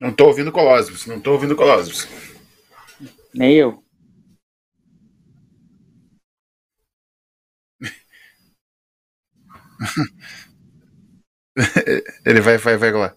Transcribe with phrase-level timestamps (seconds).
[0.00, 2.08] Não tô ouvindo Colossus, não tô ouvindo Colossus.
[3.34, 3.84] Nem eu.
[12.24, 13.14] Ele vai, vai, vai lá.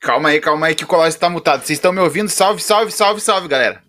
[0.00, 1.64] Calma aí, calma aí que o Colossus tá mutado.
[1.64, 2.28] Vocês estão me ouvindo?
[2.28, 3.82] Salve, salve, salve, salve, galera.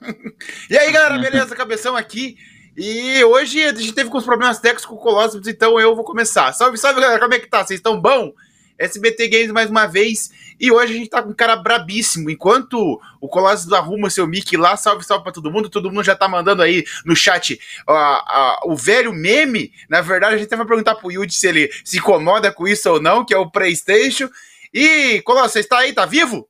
[0.70, 1.54] e aí, galera, beleza?
[1.54, 2.36] Cabeção aqui.
[2.76, 6.52] E hoje a gente teve os problemas técnicos com o Colossus, então eu vou começar.
[6.52, 7.20] Salve, salve, galera.
[7.20, 7.64] Como é que tá?
[7.64, 8.32] Vocês estão bom?
[8.78, 10.30] SBT Games mais uma vez.
[10.58, 12.30] E hoje a gente tá com um cara brabíssimo.
[12.30, 15.68] Enquanto o Colossus arruma seu mic lá, salve, salve pra todo mundo.
[15.68, 19.70] Todo mundo já tá mandando aí no chat uh, uh, o velho meme.
[19.88, 22.90] Na verdade, a gente até vai perguntar pro Yuji se ele se incomoda com isso
[22.90, 24.30] ou não, que é o PlayStation.
[24.72, 25.92] E, Colossus, você está aí?
[25.92, 26.48] Tá vivo?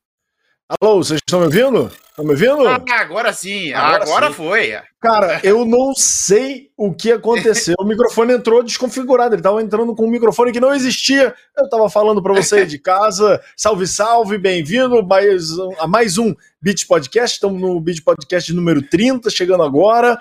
[0.80, 1.92] Alô, vocês estão me ouvindo?
[2.08, 2.66] Estão me ouvindo?
[2.66, 4.32] Ah, agora sim, agora, agora sim.
[4.32, 4.74] foi.
[5.00, 7.74] Cara, eu não sei o que aconteceu.
[7.82, 11.34] O microfone entrou desconfigurado, ele estava entrando com um microfone que não existia.
[11.58, 13.40] Eu estava falando para você de casa.
[13.56, 17.34] Salve, salve, bem-vindo mais, a mais um Beat Podcast.
[17.34, 20.18] Estamos no Beat Podcast número 30, chegando agora.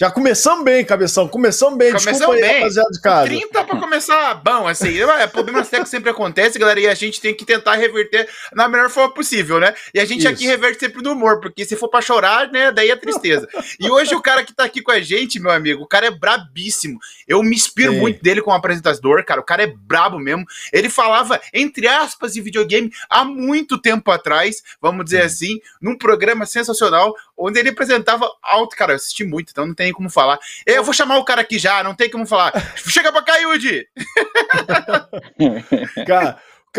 [0.00, 1.28] Já começamos bem, cabeção.
[1.28, 1.88] Começamos bem.
[1.88, 2.50] Começamos Desculpa bem.
[2.50, 3.26] aí, rapaziada de casa.
[3.26, 4.98] 30 pra começar bom, assim.
[4.98, 8.88] É, problemas técnicos sempre acontecem, galera, e a gente tem que tentar reverter na melhor
[8.88, 9.74] forma possível, né?
[9.92, 10.28] E a gente Isso.
[10.28, 13.46] aqui reverte sempre no humor, porque se for pra chorar, né, daí é tristeza.
[13.78, 16.10] e hoje o cara que tá aqui com a gente, meu amigo, o cara é
[16.10, 16.98] brabíssimo.
[17.28, 18.00] Eu me inspiro Sim.
[18.00, 19.42] muito dele como apresentador, cara.
[19.42, 20.46] O cara é brabo mesmo.
[20.72, 26.46] Ele falava, entre aspas, de videogame há muito tempo atrás, vamos dizer assim, num programa
[26.46, 28.76] sensacional, onde ele apresentava alto.
[28.76, 30.38] Cara, eu assisti muito, então não tem como falar.
[30.64, 32.52] Eu vou chamar o cara aqui já, não tem como falar.
[32.76, 33.86] Chega pra cá, Yudi!
[36.06, 36.38] cara,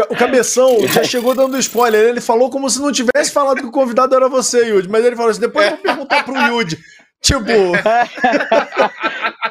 [0.09, 2.09] o Cabeção já chegou dando spoiler.
[2.09, 4.89] Ele falou como se não tivesse falado que o convidado era você, Yudi.
[4.89, 6.79] Mas ele falou assim: depois eu vou perguntar pro Yudi.
[7.21, 7.51] Tipo.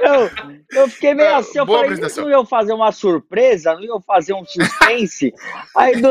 [0.02, 0.30] eu,
[0.72, 4.34] eu fiquei meio assim, eu Boa falei, não ia fazer uma surpresa, não ia fazer
[4.34, 5.32] um suspense.
[5.74, 6.10] Aí do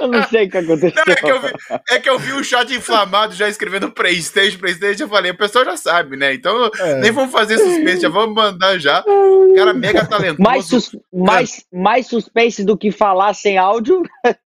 [0.00, 1.02] Eu não sei o que aconteceu.
[1.06, 1.54] Não, é, que vi,
[1.90, 5.64] é, que eu vi, o chat inflamado já escrevendo Playstation, Playstation, eu falei, o pessoal
[5.64, 6.34] já sabe, né?
[6.34, 7.00] Então é.
[7.00, 9.04] nem vamos fazer suspense, já vamos mandar já.
[9.06, 10.42] O cara mega talentoso.
[10.42, 14.02] Mais, sus mais, mais suspense do que falar sem áudio.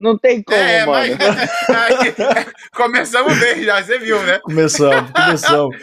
[0.00, 1.16] Não tem como, é, mano.
[1.68, 4.40] Mas, começamos bem já, você viu, né?
[4.40, 5.76] Começamos, começamos.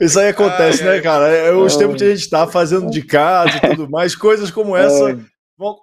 [0.00, 1.28] Isso aí acontece, ai, né, cara?
[1.28, 4.76] É os tempos que a gente tá fazendo de casa e tudo mais, coisas como
[4.76, 5.18] essa.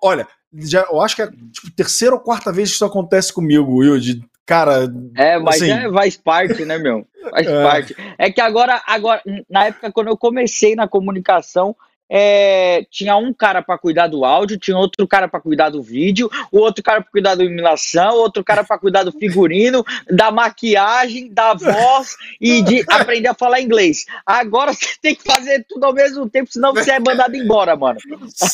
[0.03, 3.77] Olha, já, eu acho que é tipo, terceira ou quarta vez que isso acontece comigo,
[3.77, 4.91] Will, de cara.
[5.15, 5.71] É, mas assim...
[5.71, 7.05] é, faz parte, né, meu?
[7.29, 7.63] Faz é.
[7.63, 7.95] parte.
[8.17, 11.75] É que agora, agora, na época, quando eu comecei na comunicação,
[12.09, 16.29] é, tinha um cara para cuidar do áudio, tinha outro cara para cuidar do vídeo,
[16.51, 21.31] o outro cara para cuidar da iluminação, outro cara para cuidar do figurino, da maquiagem,
[21.31, 24.05] da voz e de aprender a falar inglês.
[24.25, 27.99] Agora você tem que fazer tudo ao mesmo tempo, senão você é mandado embora, mano.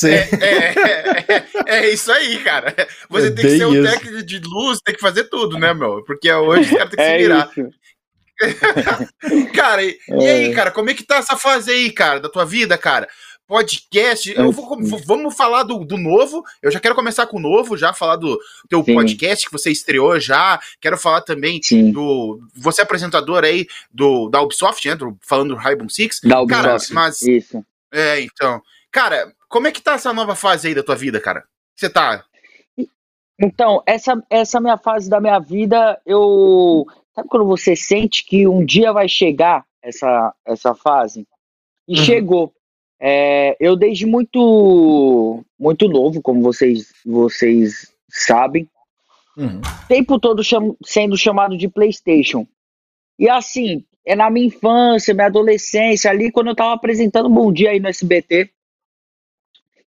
[0.03, 0.15] É,
[0.45, 2.73] é, é, é, isso aí, cara.
[3.09, 6.03] Você tem que ser um técnico de luz, tem que fazer tudo, né, meu?
[6.03, 7.49] Porque hoje o cara tem que se virar.
[9.53, 12.45] cara, e, e aí, cara, como é que tá essa fase aí, cara, da tua
[12.45, 13.07] vida, cara?
[13.53, 14.33] Podcast.
[14.35, 16.43] Eu vou, vamos falar do, do novo.
[16.59, 18.95] Eu já quero começar com o novo, já falar do teu Sim.
[18.95, 20.59] podcast que você estreou já.
[20.81, 21.91] Quero falar também Sim.
[21.91, 22.41] do.
[22.55, 24.95] Você é apresentador aí do, da Ubisoft, né?
[24.95, 26.21] Do, falando do Rainbow Six.
[26.23, 26.63] Da Ubisoft.
[26.63, 27.21] Cara, mas.
[27.21, 27.63] Isso.
[27.91, 28.59] É, então.
[28.91, 31.43] Cara, como é que tá essa nova fase aí da tua vida, cara?
[31.75, 32.25] Você tá.
[33.39, 36.87] Então, essa, essa minha fase da minha vida, eu.
[37.13, 41.27] Sabe quando você sente que um dia vai chegar essa, essa fase?
[41.87, 42.03] E uhum.
[42.03, 42.53] chegou.
[43.05, 48.65] É, eu desde muito muito novo, como vocês vocês sabem,
[49.35, 49.59] uhum.
[49.89, 52.47] tempo todo cham sendo chamado de PlayStation.
[53.19, 57.71] E assim, é na minha infância, minha adolescência, ali quando eu tava apresentando Bom Dia
[57.71, 58.49] aí no SBT,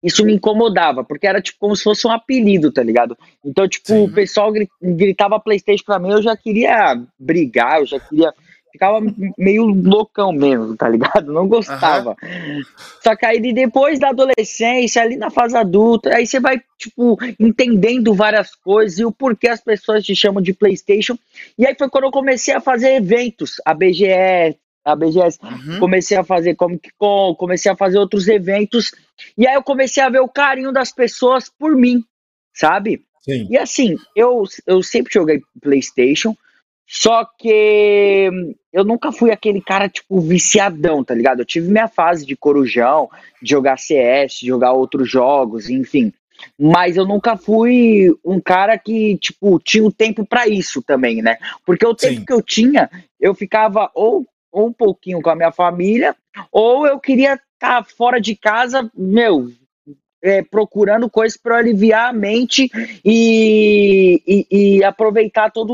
[0.02, 3.17] isso me incomodava, porque era tipo como se fosse um apelido, tá ligado?
[3.43, 4.05] Então, tipo, Sim.
[4.05, 4.52] o pessoal
[4.82, 8.35] gritava PlayStation pra mim, eu já queria brigar, eu já queria
[8.76, 9.00] ficava
[9.37, 11.32] meio loucão mesmo, tá ligado?
[11.32, 12.11] Não gostava.
[12.23, 12.62] Uhum.
[13.02, 18.14] Só que aí depois da adolescência, ali na fase adulta, aí você vai, tipo, entendendo
[18.14, 21.19] várias coisas e o porquê as pessoas te chamam de PlayStation.
[21.58, 25.38] E aí foi quando eu comecei a fazer eventos, a BGS, a BGS.
[25.43, 25.81] Uhum.
[25.81, 28.93] Comecei a fazer Comic Con, comecei a fazer outros eventos.
[29.37, 32.05] E aí eu comecei a ver o carinho das pessoas por mim,
[32.55, 33.02] sabe?
[33.22, 33.49] Sim.
[33.50, 36.37] E assim, eu, eu sempre joguei PlayStation,
[36.87, 38.31] só que
[38.73, 41.41] eu nunca fui aquele cara, tipo, viciadão, tá ligado?
[41.41, 43.11] Eu tive minha fase de corujão,
[43.43, 46.12] de jogar CS, de jogar outros jogos, enfim.
[46.59, 51.38] Mas eu nunca fui um cara que, tipo, tinha o tempo para isso também, né?
[51.65, 52.25] Porque o tempo Sim.
[52.25, 52.91] que eu tinha,
[53.21, 54.25] eu ficava ou
[54.56, 56.17] ou um pouquinho com a minha família,
[56.50, 59.50] ou eu queria estar tá fora de casa, meu,
[60.23, 62.71] é, procurando coisas para aliviar a mente
[63.05, 65.73] e, e, e aproveitar toda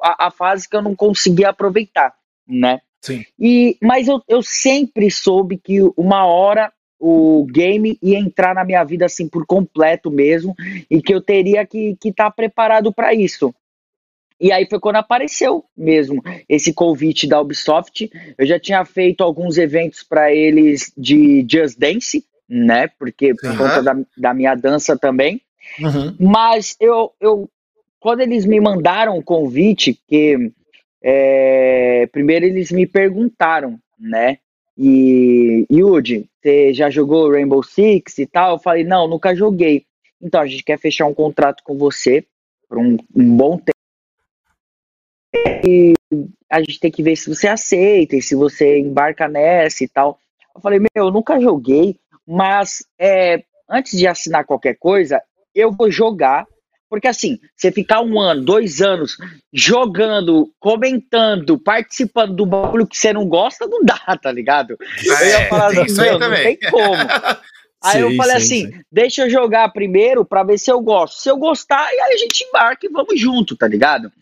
[0.00, 2.14] a, fase que eu não conseguia aproveitar,
[2.46, 2.80] né?
[3.02, 3.24] Sim.
[3.38, 8.84] E, mas eu, eu sempre soube que uma hora o game ia entrar na minha
[8.84, 10.54] vida assim por completo mesmo
[10.90, 13.54] e que eu teria que estar tá preparado para isso.
[14.38, 18.10] E aí foi quando apareceu mesmo esse convite da Ubisoft.
[18.38, 22.88] Eu já tinha feito alguns eventos para eles de Just Dance, né?
[22.98, 23.56] Porque por uhum.
[23.56, 25.40] conta da, da, minha dança também.
[25.78, 26.16] Uhum.
[26.18, 27.48] Mas eu, eu,
[28.00, 30.50] quando eles me mandaram o convite, que
[31.00, 34.38] é, primeiro eles me perguntaram, né?
[34.76, 38.56] E Yudi, você já jogou Rainbow Six e tal?
[38.56, 39.84] Eu falei, não, nunca joguei.
[40.20, 42.24] Então a gente quer fechar um contrato com você
[42.68, 43.70] por um, um bom tempo.
[45.66, 45.94] E
[46.48, 50.18] a gente tem que ver se você aceita e se você embarca nessa e tal.
[50.54, 51.96] Eu falei, meu, eu nunca joguei,
[52.30, 55.20] mas é, antes de assinar qualquer coisa,
[55.52, 56.46] eu vou jogar.
[56.88, 59.16] Porque assim, você ficar um ano, dois anos
[59.52, 64.76] jogando, comentando, participando do bagulho que você não gosta, não dá, tá ligado?
[65.04, 66.94] É, eu ia falar assim, meu, não tem como.
[67.82, 68.82] Aí sim, eu falei sim, assim, sim.
[68.92, 71.18] deixa eu jogar primeiro para ver se eu gosto.
[71.18, 74.12] Se eu gostar, e aí a gente embarca e vamos junto, tá ligado?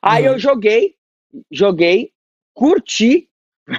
[0.00, 0.32] Aí uhum.
[0.32, 0.94] eu joguei,
[1.50, 2.10] joguei,
[2.54, 3.28] curti,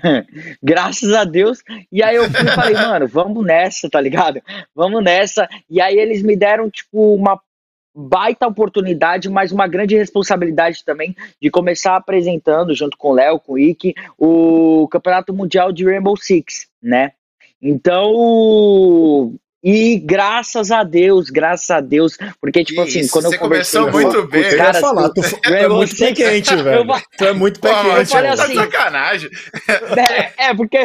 [0.62, 1.60] Graças a Deus.
[1.92, 4.42] E aí eu fui, falei, mano, vamos nessa, tá ligado?
[4.76, 5.48] Vamos nessa.
[5.70, 7.40] E aí eles me deram, tipo, uma
[7.96, 13.54] baita oportunidade, mas uma grande responsabilidade também de começar apresentando, junto com o Léo, com
[13.54, 17.12] o Ike, o Campeonato Mundial de Rainbow Six, né?
[17.62, 23.40] Então, e graças a Deus, graças a Deus, porque, tipo assim, Isso, assim, quando eu
[23.40, 23.80] conversei...
[23.80, 24.58] Você começou muito bem.
[24.58, 26.86] Caras, falar, tu, tu é muito pé quente, velho.
[27.18, 28.00] Tu é muito pé quente.
[28.00, 29.30] Eu falei assim, sacanagem.
[29.96, 30.80] É, é, porque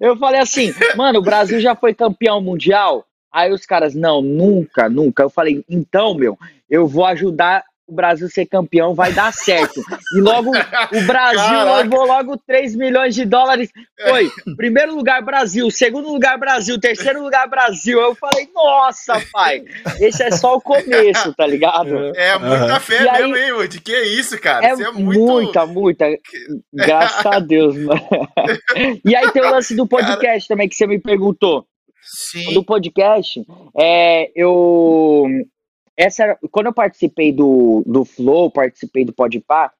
[0.00, 3.06] eu falei assim, mano, o Brasil já foi campeão mundial?
[3.32, 5.22] Aí os caras, não, nunca, nunca.
[5.22, 6.38] Eu falei, então, meu,
[6.68, 9.80] eu vou ajudar o Brasil ser campeão, vai dar certo.
[10.14, 11.82] E logo o Brasil Caraca.
[11.82, 13.70] levou logo 3 milhões de dólares.
[14.08, 18.00] Foi primeiro lugar Brasil, segundo lugar Brasil, terceiro lugar Brasil.
[18.00, 19.64] Eu falei, nossa, pai,
[20.00, 21.96] esse é só o começo, tá ligado?
[22.16, 23.80] É muita fé e mesmo, aí, hein, Woody?
[23.80, 24.66] Que isso, cara?
[24.66, 25.20] É, é muito...
[25.20, 26.06] muita, muita.
[26.72, 28.00] Graças a Deus, mano.
[29.04, 31.64] E aí tem o lance do podcast também que você me perguntou.
[32.02, 32.54] Sim.
[32.54, 33.44] Do podcast,
[33.76, 35.26] é, eu
[35.96, 39.72] essa era, quando eu participei do, do Flow, participei do Podpah,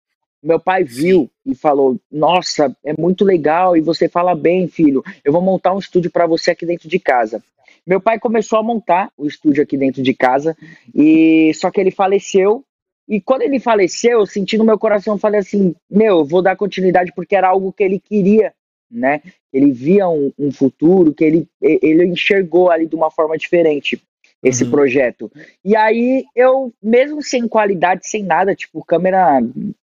[0.42, 5.02] meu pai viu e falou: Nossa, é muito legal e você fala bem, filho.
[5.24, 7.42] Eu vou montar um estúdio para você aqui dentro de casa.
[7.86, 10.56] Meu pai começou a montar o estúdio aqui dentro de casa
[10.94, 12.64] e só que ele faleceu.
[13.08, 16.56] E quando ele faleceu, eu senti no meu coração, falei assim: Meu, eu vou dar
[16.56, 18.54] continuidade porque era algo que ele queria,
[18.90, 19.20] né?
[19.52, 24.00] Ele via um, um futuro que ele, ele enxergou ali de uma forma diferente
[24.42, 24.70] esse uhum.
[24.70, 25.30] projeto.
[25.64, 29.40] E aí eu, mesmo sem qualidade, sem nada, tipo câmera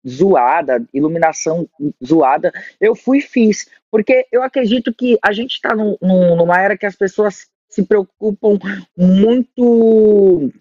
[0.07, 1.67] zoada, iluminação
[2.03, 3.69] zoada, eu fui e fiz.
[3.89, 8.59] Porque eu acredito que a gente está num, numa era que as pessoas se preocupam
[8.97, 10.51] muito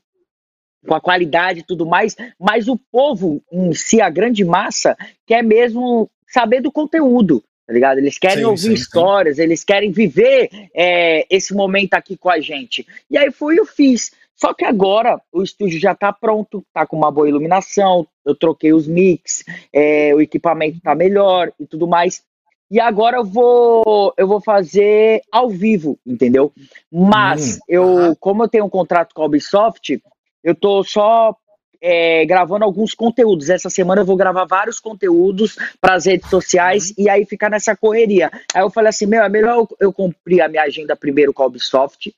[0.87, 5.42] com a qualidade e tudo mais, mas o povo em si, a grande massa, quer
[5.42, 7.98] mesmo saber do conteúdo tá ligado?
[7.98, 9.42] Eles querem sim, ouvir sim, histórias, sim.
[9.42, 12.84] eles querem viver é, esse momento aqui com a gente.
[13.08, 14.10] E aí fui e fiz.
[14.34, 18.72] Só que agora o estúdio já tá pronto, tá com uma boa iluminação, eu troquei
[18.72, 22.24] os mix, é, o equipamento tá melhor e tudo mais.
[22.68, 26.52] E agora eu vou eu vou fazer ao vivo, entendeu?
[26.90, 30.02] Mas hum, eu, como eu tenho um contrato com a Ubisoft,
[30.42, 31.36] eu tô só
[31.80, 33.49] é, gravando alguns conteúdos.
[33.49, 36.94] Essa semana eu vou gravar vários conteúdos para as redes sociais uhum.
[36.99, 38.30] e aí ficar nessa correria.
[38.54, 41.42] Aí eu falei assim: meu, é melhor eu, eu cumprir a minha agenda primeiro com
[41.42, 42.14] a Ubisoft,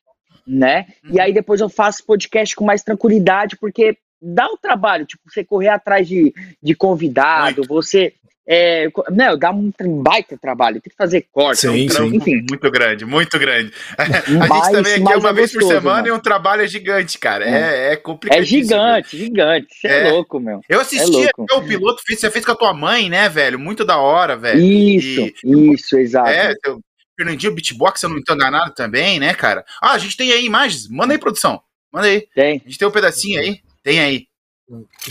[0.46, 0.86] né?
[1.04, 1.14] Uhum.
[1.14, 5.44] E aí depois eu faço podcast com mais tranquilidade, porque dá o trabalho, tipo, você
[5.44, 7.68] correr atrás de, de convidado, Muito.
[7.68, 8.14] você
[8.46, 9.70] é, não, dá um
[10.02, 12.16] baita trabalho, tem que fazer corte, sim, é um sim.
[12.16, 12.44] enfim.
[12.48, 13.72] Muito grande, muito grande.
[13.96, 16.08] A gente também aqui uma é vez gostoso, por semana mano.
[16.08, 17.48] e um trabalho é gigante, cara.
[17.48, 18.40] É, é, é complicado.
[18.40, 19.68] É gigante, gigante.
[19.70, 20.08] Você é.
[20.08, 20.10] é.
[20.10, 20.60] louco, meu.
[20.68, 23.58] Eu assisti é o piloto, você fez com a tua mãe, né, velho?
[23.58, 24.60] Muito da hora, velho.
[24.60, 26.28] Isso, e, isso, exato.
[26.28, 26.80] É, o
[27.16, 29.64] Fernandinho Beatbox, se eu não estou enganado também, né, cara?
[29.80, 30.88] Ah, a gente tem aí imagens.
[30.88, 31.60] Manda aí, produção.
[31.92, 32.26] Manda aí.
[32.34, 32.60] Tem.
[32.64, 33.60] A gente tem um pedacinho aí.
[33.84, 34.26] Tem aí.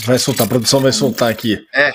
[0.04, 1.64] Vai soltar, a produção vai soltar aqui.
[1.72, 1.92] É.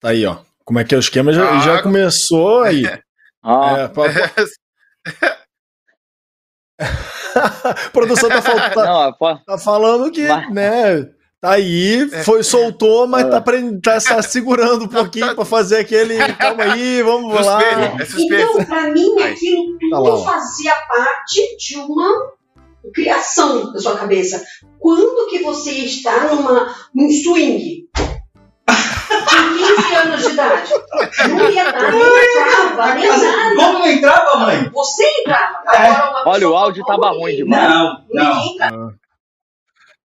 [0.00, 0.38] Tá aí, ó.
[0.64, 1.32] Como é que é o esquema?
[1.32, 2.84] Já, ah, já começou aí.
[3.46, 3.76] Ah.
[3.76, 4.04] É, pra...
[6.80, 8.56] a produção tá, fal...
[8.56, 10.52] tá, Não, tá falando que, Mas...
[10.52, 11.10] né?
[11.40, 12.24] Tá aí, é.
[12.24, 16.16] foi, soltou, mas tá, tá, tá segurando um pouquinho para fazer aquele.
[16.38, 17.62] Calma aí, vamos lá.
[17.62, 22.32] É então, para mim, aquilo tudo tá fazia parte de uma
[22.94, 24.42] criação da sua cabeça.
[24.78, 27.90] Quando que você está numa, num swing?
[29.20, 30.72] De 15 anos de idade.
[31.28, 33.56] Não ia dar, não entrava, nem nada.
[33.56, 34.70] Como não entrava, mãe?
[34.72, 35.58] Você entrava.
[35.74, 36.28] É.
[36.28, 37.68] Olha, o áudio tava ruim demais.
[37.68, 38.94] Não, não.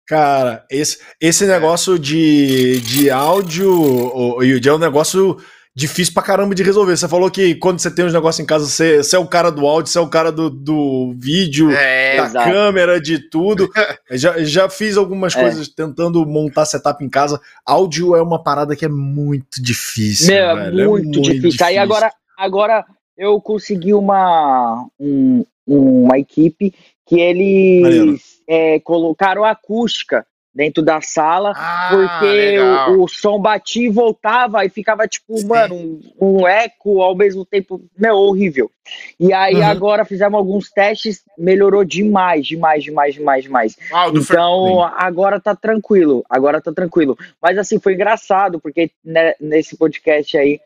[0.07, 5.37] Cara, esse, esse negócio de, de áudio, Yudi, é um negócio
[5.79, 6.97] difícil pra caramba de resolver.
[6.97, 9.49] Você falou que quando você tem uns negócios em casa, você, você é o cara
[9.49, 12.51] do áudio, você é o cara do, do vídeo, é, da exato.
[12.51, 13.69] câmera, de tudo.
[14.11, 15.41] já, já fiz algumas é.
[15.41, 17.39] coisas tentando montar setup em casa.
[17.65, 20.35] Áudio é uma parada que é muito difícil.
[20.35, 21.41] Meu, é muito, é muito difícil.
[21.41, 21.65] difícil.
[21.65, 22.85] Aí agora, agora
[23.17, 26.73] eu consegui uma, um, uma equipe
[27.07, 30.25] que eles é, colocaram acústica
[30.59, 35.47] dentro da sala, ah, porque o, o, som batia e voltava e ficava tipo, Sim.
[35.47, 38.69] mano, um, um, eco ao mesmo tempo, meu, horrível.
[39.17, 39.63] E aí uhum.
[39.63, 43.77] agora fizemos alguns testes, melhorou demais, demais, demais, demais, demais.
[44.13, 47.17] Então agora tá tranquilo, agora tá tranquilo.
[47.41, 50.59] Mas assim, foi engraçado, porque né, nesse podcast aí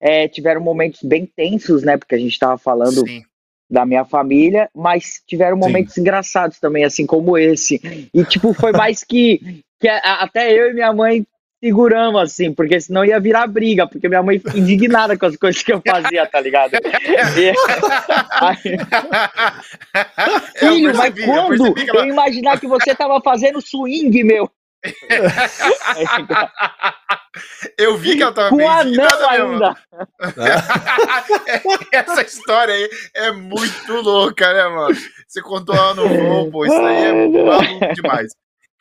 [0.00, 3.04] é, tiveram momentos bem tensos, né, porque a gente tava falando...
[3.04, 3.24] Sim
[3.72, 6.02] da minha família, mas tiveram momentos Sim.
[6.02, 7.80] engraçados também, assim como esse.
[8.12, 11.26] E, tipo, foi mais que, que até eu e minha mãe
[11.58, 15.62] seguramos, assim, porque senão ia virar briga, porque minha mãe fica indignada com as coisas
[15.62, 16.74] que eu fazia, tá ligado?
[16.74, 17.52] E,
[18.40, 18.58] aí,
[20.58, 24.50] Filho, mas quando eu, eu imaginar que você tava fazendo swing, meu?
[27.78, 29.76] Eu vi que ela tava Com bem anão ainda.
[31.92, 34.94] Essa história aí é muito louca, né, mano?
[35.26, 38.32] Você contou lá no voo, pô, isso aí é maluco demais.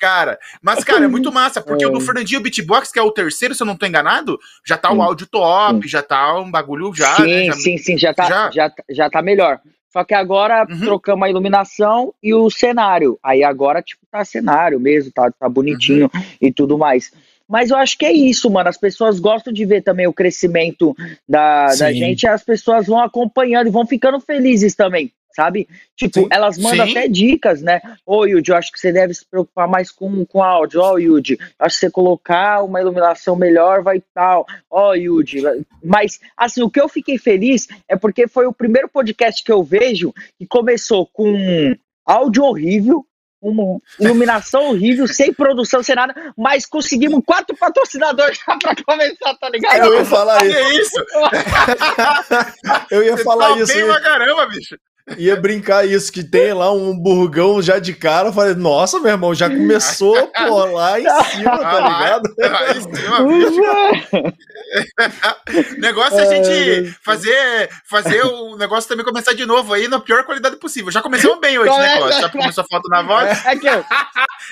[0.01, 1.87] Cara, mas, cara, é muito massa, porque é.
[1.87, 4.91] o do Fernandinho Beatbox, que é o terceiro, se eu não tô enganado, já tá
[4.91, 5.87] o áudio top, sim.
[5.87, 7.15] já tá um bagulho já.
[7.17, 7.45] Sim, né?
[7.45, 8.49] já, sim, sim, já tá, já...
[8.49, 9.61] Já, já tá melhor.
[9.91, 10.79] Só que agora uhum.
[10.79, 13.19] trocamos a iluminação e o cenário.
[13.21, 16.21] Aí agora, tipo, tá cenário mesmo, tá, tá bonitinho uhum.
[16.39, 17.11] e tudo mais.
[17.47, 18.69] Mas eu acho que é isso, mano.
[18.69, 20.95] As pessoas gostam de ver também o crescimento
[21.27, 25.67] da, da gente, e as pessoas vão acompanhando e vão ficando felizes também, sabe?
[25.95, 26.27] Tipo, Sim.
[26.31, 26.91] elas mandam Sim.
[26.91, 27.81] até dicas, né?
[28.05, 30.81] Ô, Yudi, eu acho que você deve se preocupar mais com, com áudio.
[30.81, 34.45] Ó, oh, Yudi, acho que você colocar uma iluminação melhor vai tal.
[34.69, 35.41] Ó, oh, Yudi.
[35.83, 39.63] Mas, assim, o que eu fiquei feliz é porque foi o primeiro podcast que eu
[39.63, 43.05] vejo que começou com áudio horrível,
[43.41, 49.49] uma iluminação horrível, sem produção, sem nada, mas conseguimos quatro patrocinadores já pra começar, tá
[49.49, 49.85] ligado?
[49.85, 50.79] Eu ia falar isso.
[50.79, 51.05] Isso?
[52.91, 53.73] eu ia falar tá isso.
[53.73, 54.77] Bem pra caramba, bicho
[55.17, 58.29] ia brincar isso, que tem lá um burgão já de cara.
[58.29, 62.35] Eu falei, nossa, meu irmão, já começou, pô, lá em cima, tá ligado?
[62.51, 64.31] Lá em cima,
[65.77, 70.23] negócio é a gente fazer, fazer o negócio também começar de novo aí na pior
[70.23, 70.91] qualidade possível.
[70.91, 72.21] Já começamos bem hoje, né, Cláudio?
[72.21, 73.45] Já começou a falta na voz.
[73.45, 73.83] É que eu,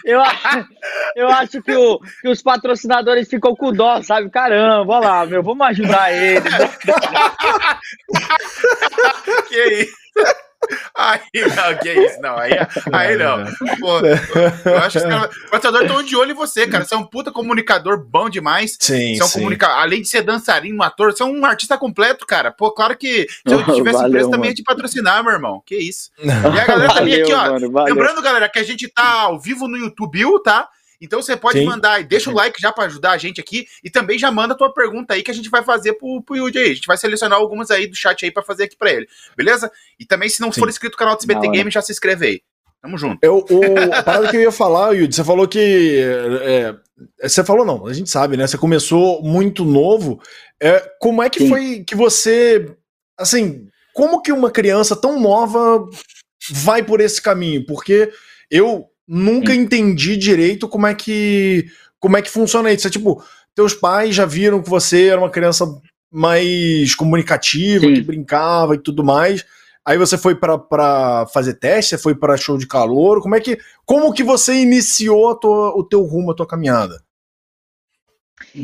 [0.06, 0.22] eu,
[1.16, 4.30] eu acho que, o, que os patrocinadores ficam com dó, sabe?
[4.30, 6.54] Caramba, olha lá, meu, vamos ajudar eles.
[9.48, 10.00] que isso?
[10.96, 12.38] Aí não, que isso, não.
[12.38, 12.52] Aí,
[12.92, 13.46] aí não.
[13.80, 16.84] Pô, eu acho que os caras estão de olho em você, cara.
[16.84, 18.78] Você é um puta comunicador bom demais.
[18.80, 19.16] Sim.
[19.16, 19.78] Você é um comunicador.
[19.78, 22.52] Além de ser dançarino, ator, você é um artista completo, cara.
[22.52, 25.64] Pô, claro que se eu tivesse valeu, empresa também ia te patrocinar, meu irmão.
[25.66, 26.12] Que isso.
[26.20, 27.60] E a galera também aqui, ó.
[27.60, 30.68] Mano, lembrando, galera, que a gente tá ao vivo no YouTube, tá?
[31.02, 31.66] Então você pode Sim.
[31.66, 34.58] mandar, deixa o like já para ajudar a gente aqui e também já manda a
[34.58, 36.72] tua pergunta aí que a gente vai fazer pro, pro Yudi aí.
[36.72, 39.72] A gente vai selecionar algumas aí do chat aí para fazer aqui para ele, beleza?
[40.00, 40.60] E também se não Sim.
[40.60, 42.42] for inscrito no canal do CBT Game, já se inscreve aí.
[42.82, 43.20] Tamo junto.
[43.22, 46.00] Eu, o, a parada que eu ia falar, Yudi, você falou que.
[46.00, 46.76] É,
[47.20, 48.48] é, você falou não, a gente sabe, né?
[48.48, 50.22] Você começou muito novo.
[50.62, 51.50] É, como é que Sim.
[51.50, 52.74] foi que você.
[53.18, 55.86] Assim, como que uma criança tão nova
[56.50, 57.66] vai por esse caminho?
[57.66, 58.14] Porque
[58.50, 59.62] eu nunca Sim.
[59.62, 61.66] entendi direito como é que
[62.00, 62.88] como é que funciona isso.
[62.88, 63.22] É tipo,
[63.56, 65.66] teus pais já viram que você era uma criança
[66.12, 67.96] mais comunicativa, Sim.
[67.96, 69.44] que brincava e tudo mais.
[69.84, 73.22] Aí você foi para fazer teste, você foi para show de calor.
[73.22, 77.02] Como é que como que você iniciou tua, o teu rumo, a tua caminhada?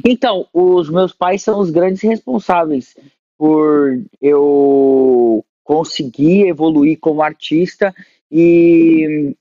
[0.06, 2.96] Então, os meus pais são os grandes responsáveis
[3.38, 7.94] por eu conseguir evoluir como artista
[8.32, 9.36] e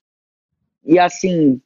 [0.84, 1.60] e assim,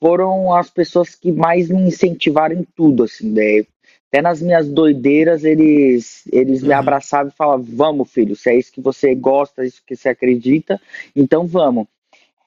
[0.00, 3.64] foram as pessoas que mais me incentivaram em tudo, assim, né?
[4.08, 6.68] Até nas minhas doideiras, eles, eles uhum.
[6.68, 9.96] me abraçavam e falavam, vamos, filho, se é isso que você gosta, é isso que
[9.96, 10.80] você acredita,
[11.16, 11.86] então vamos.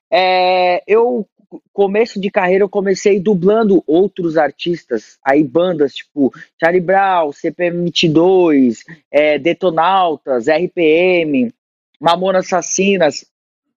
[0.10, 1.28] É, eu
[1.74, 8.84] começo de carreira, eu comecei dublando outros artistas, aí bandas tipo Charlie Brown, CPM 22,
[9.12, 11.52] é, Detonautas, RPM,
[12.00, 13.26] Mamona Assassinas.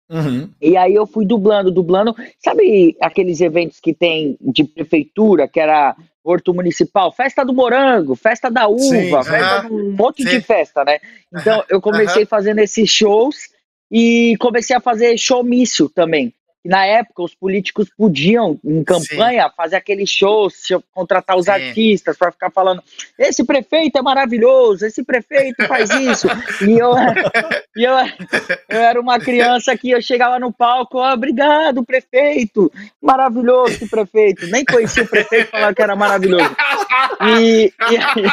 [0.10, 0.50] Uhum.
[0.60, 2.16] E aí eu fui dublando, dublando.
[2.40, 8.50] Sabe aqueles eventos que tem de prefeitura, que era Horto Municipal, festa do morango, festa
[8.50, 10.30] da uva, Sim, festa, um monte Sim.
[10.30, 11.00] de festa, né?
[11.34, 13.36] Então eu comecei fazendo esses shows
[13.92, 16.34] e comecei a fazer showmício também.
[16.64, 19.54] Na época, os políticos podiam, em campanha, Sim.
[19.56, 20.56] fazer aqueles shows,
[20.94, 21.52] contratar os Sim.
[21.52, 22.84] artistas para ficar falando:
[23.18, 26.28] esse prefeito é maravilhoso, esse prefeito faz isso.
[26.68, 26.92] e eu,
[27.78, 27.94] e eu,
[28.68, 32.70] eu era uma criança que eu chegava no palco: oh, obrigado, prefeito,
[33.02, 34.46] maravilhoso esse prefeito.
[34.48, 36.56] Nem conhecia o prefeito, falava que era maravilhoso.
[37.40, 38.32] E, e, aí,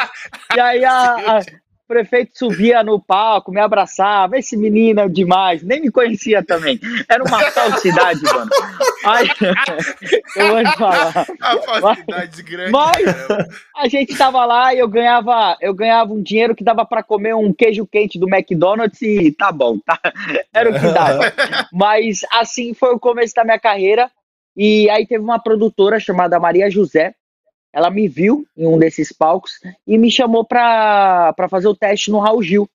[0.57, 1.41] e aí a, a
[1.87, 4.37] o prefeito subia no palco, me abraçava.
[4.37, 6.81] Esse menino é demais, nem me conhecia também.
[7.09, 8.51] Era uma falsidade, mano.
[10.35, 11.27] Eu vou te falar.
[11.41, 12.73] A falsidade grande.
[12.73, 13.07] Mas
[13.77, 17.37] a gente tava lá e eu ganhava, eu ganhava um dinheiro que dava para comer
[17.37, 20.01] um queijo quente do McDonald's e tá bom, tá?
[20.53, 21.33] Era o que dava.
[21.73, 24.11] Mas assim foi o começo da minha carreira.
[24.57, 27.15] E aí teve uma produtora chamada Maria José,
[27.73, 29.53] ela me viu em um desses palcos
[29.87, 32.69] e me chamou para fazer o teste no Raul Gil,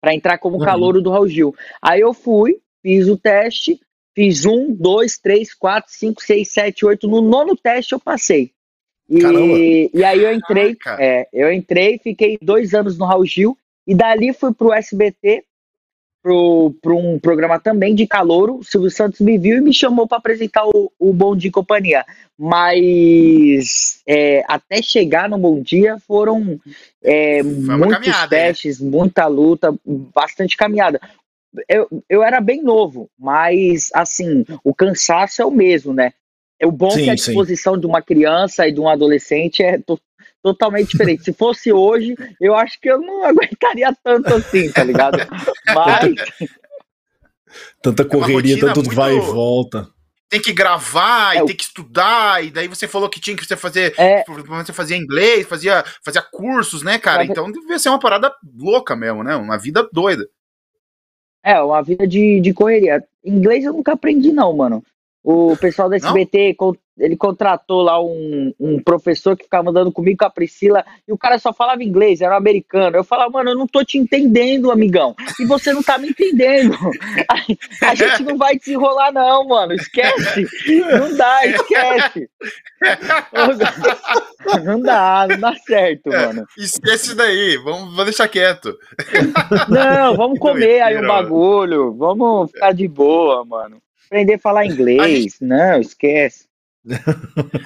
[0.00, 0.64] para entrar como uhum.
[0.64, 1.54] calouro do Raul Gil.
[1.82, 3.80] Aí eu fui, fiz o teste,
[4.14, 7.08] fiz um, dois, três, quatro, cinco, seis, sete, oito.
[7.08, 8.52] No nono teste eu passei.
[9.08, 13.94] E, e aí eu entrei, é, eu entrei, fiquei dois anos no Raul Gil e
[13.94, 15.44] dali fui pro SBT
[16.82, 18.56] para um programa também de calouro.
[18.56, 21.52] O Silvio Santos me viu e me chamou para apresentar o, o Bom Dia e
[21.52, 22.04] Companhia.
[22.36, 26.60] Mas é, até chegar no Bom Dia foram
[27.02, 28.90] é, muitos caminhada, testes, né?
[28.90, 31.00] muita luta, bastante caminhada.
[31.68, 36.12] Eu, eu era bem novo, mas assim, o cansaço é o mesmo, né?
[36.58, 37.80] É o bom sim, que a disposição sim.
[37.80, 39.78] de uma criança e de um adolescente é
[40.42, 41.24] totalmente diferente.
[41.24, 45.18] Se fosse hoje, eu acho que eu não aguentaria tanto assim, tá ligado?
[45.74, 46.14] Mas.
[47.82, 48.94] Tanta é correria, é tanto muito...
[48.94, 49.88] vai e volta.
[50.28, 53.46] Tem que gravar é, e tem que estudar, e daí você falou que tinha que
[53.46, 53.94] você fazer.
[53.96, 57.24] É, você fazia inglês, fazia, fazia cursos, né, cara?
[57.24, 59.36] Então devia ser uma parada louca mesmo, né?
[59.36, 60.28] Uma vida doida.
[61.44, 63.04] É, uma vida de, de correria.
[63.24, 64.82] Inglês eu nunca aprendi, não, mano.
[65.22, 66.76] O pessoal da SBT não?
[66.98, 71.18] Ele contratou lá um, um professor que ficava andando comigo com a Priscila e o
[71.18, 72.96] cara só falava inglês, era um americano.
[72.96, 75.14] Eu falava, mano, eu não tô te entendendo, amigão.
[75.38, 76.76] E você não tá me entendendo.
[77.28, 79.72] A, a gente não vai desenrolar, não, mano.
[79.74, 80.46] Esquece.
[80.98, 82.30] Não dá, esquece.
[84.64, 86.46] Não dá, não dá certo, é, mano.
[86.56, 88.76] Esquece daí, vamos, vamos deixar quieto.
[89.68, 91.94] Não, vamos comer aí um bagulho.
[91.94, 93.82] Vamos ficar de boa, mano.
[94.06, 95.36] Aprender a falar inglês.
[95.40, 96.45] Não, esquece.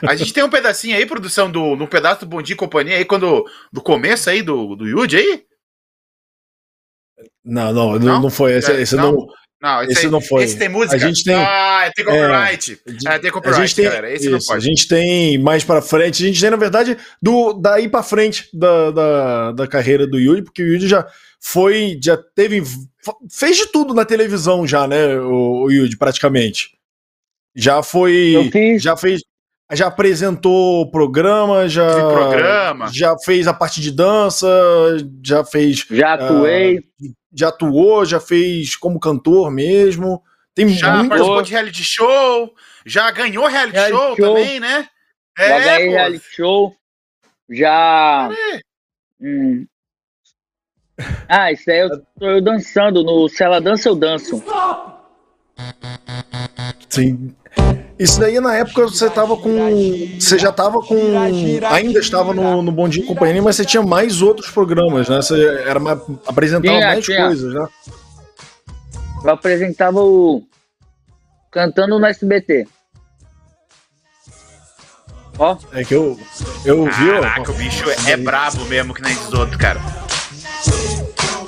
[0.07, 2.97] A gente tem um pedacinho aí, produção, do, no pedaço do Bom Dia e Companhia
[2.97, 5.45] aí, quando, do começo aí do, do Yuji aí?
[7.45, 8.55] Não, não, não, não foi.
[8.55, 9.27] Esse, esse não, não,
[9.61, 10.45] não esse, esse aí, não foi.
[10.45, 10.97] Esse tem música?
[10.97, 12.81] A gente tem, ah, tem copyright.
[12.87, 14.11] É, é tem copyright, a gente tem, galera.
[14.11, 14.59] Esse isso, não pode.
[14.59, 16.23] A gente tem mais pra frente.
[16.23, 20.43] A gente tem, na verdade, do, daí pra frente da, da, da carreira do Yuji,
[20.43, 21.07] porque o Yuji já
[21.41, 22.63] foi, já teve.
[23.31, 25.19] Fez de tudo na televisão já, né?
[25.19, 26.80] O, o Yuji, praticamente.
[27.55, 28.51] Já foi.
[28.79, 29.23] Já fez.
[29.73, 31.89] Já apresentou programa, já.
[32.13, 32.89] programa.
[32.93, 34.49] Já fez a parte de dança,
[35.25, 35.87] já fez.
[35.89, 36.79] Já atuei.
[36.79, 40.23] Uh, já atuou, já fez como cantor mesmo.
[40.55, 41.11] Tem já muito...
[41.11, 44.89] participou de reality show, já ganhou reality, reality show, show, também, né?
[45.39, 45.93] É, já ganhei pô.
[45.93, 46.77] reality show.
[47.49, 48.31] Já.
[49.21, 49.67] Hum.
[51.29, 53.03] Ah, isso aí eu tô eu dançando.
[53.03, 54.43] No Se Ela Dança, eu danço.
[56.89, 57.35] Sim.
[58.01, 59.59] Isso daí na época você tava com.
[60.19, 60.97] Você já tava com.
[61.71, 65.17] Ainda estava no, no Bom Dia Companhia, mas você tinha mais outros programas, né?
[65.17, 67.27] Você era mais, apresentava tinha, mais tinha.
[67.27, 67.69] coisas, né?
[69.23, 70.43] Eu apresentava o.
[71.51, 72.67] Cantando no SBT.
[75.39, 75.59] Ó.
[75.71, 76.19] É que eu.
[76.65, 77.11] Eu vi.
[77.11, 79.79] Caraca, ó, o bicho é, é brabo mesmo que nem esses outros, cara.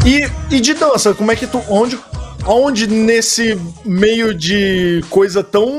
[0.05, 1.63] E, e de dança, como é que tu.
[1.67, 1.99] Onde,
[2.47, 5.71] onde nesse meio de coisa tão.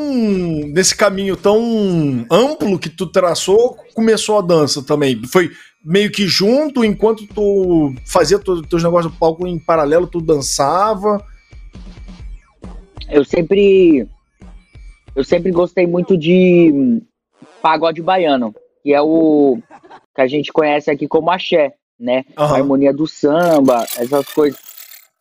[0.67, 5.21] nesse caminho tão amplo que tu traçou, começou a dança também?
[5.25, 5.51] Foi
[5.83, 11.23] meio que junto, enquanto tu fazia teus negócios do palco em paralelo, tu dançava?
[13.09, 14.07] Eu sempre.
[15.15, 17.01] Eu sempre gostei muito de
[17.61, 19.59] pagode baiano, que é o
[20.15, 22.23] que a gente conhece aqui como axé, né?
[22.37, 22.45] Uhum.
[22.45, 24.72] A harmonia do samba, essas coisas.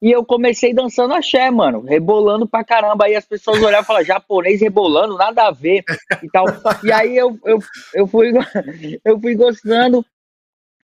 [0.02, 3.04] E eu comecei dançando axé, mano, rebolando pra caramba.
[3.04, 5.84] Aí as pessoas olhavam e falavam, japonês rebolando, nada a ver
[6.20, 6.44] e tal.
[6.82, 7.60] E aí eu, eu,
[7.94, 8.32] eu, fui,
[9.04, 10.04] eu fui gostando.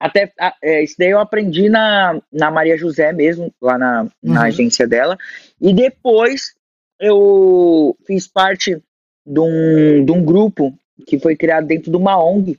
[0.01, 4.47] Até é, isso daí eu aprendi na, na Maria José mesmo, lá na, na uhum.
[4.47, 5.19] agência dela.
[5.61, 6.55] E depois
[6.99, 8.83] eu fiz parte
[9.27, 10.75] de um, de um grupo
[11.07, 12.59] que foi criado dentro de uma ONG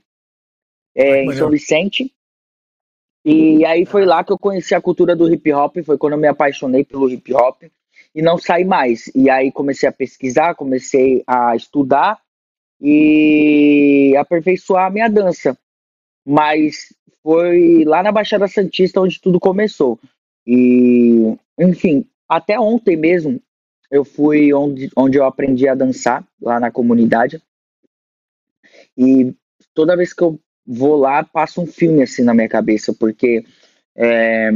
[0.94, 2.14] é, em São Vicente.
[3.24, 6.18] E aí foi lá que eu conheci a cultura do hip hop, foi quando eu
[6.18, 7.62] me apaixonei pelo hip hop
[8.14, 9.10] e não saí mais.
[9.14, 12.20] E aí comecei a pesquisar, comecei a estudar
[12.80, 15.56] e aperfeiçoar a minha dança.
[16.26, 19.98] Mas foi lá na Baixada Santista onde tudo começou.
[20.46, 23.40] E, enfim, até ontem mesmo
[23.90, 27.40] eu fui onde, onde eu aprendi a dançar, lá na comunidade.
[28.98, 29.34] E
[29.72, 33.44] toda vez que eu vou lá, passa um filme assim na minha cabeça, porque
[33.96, 34.50] é,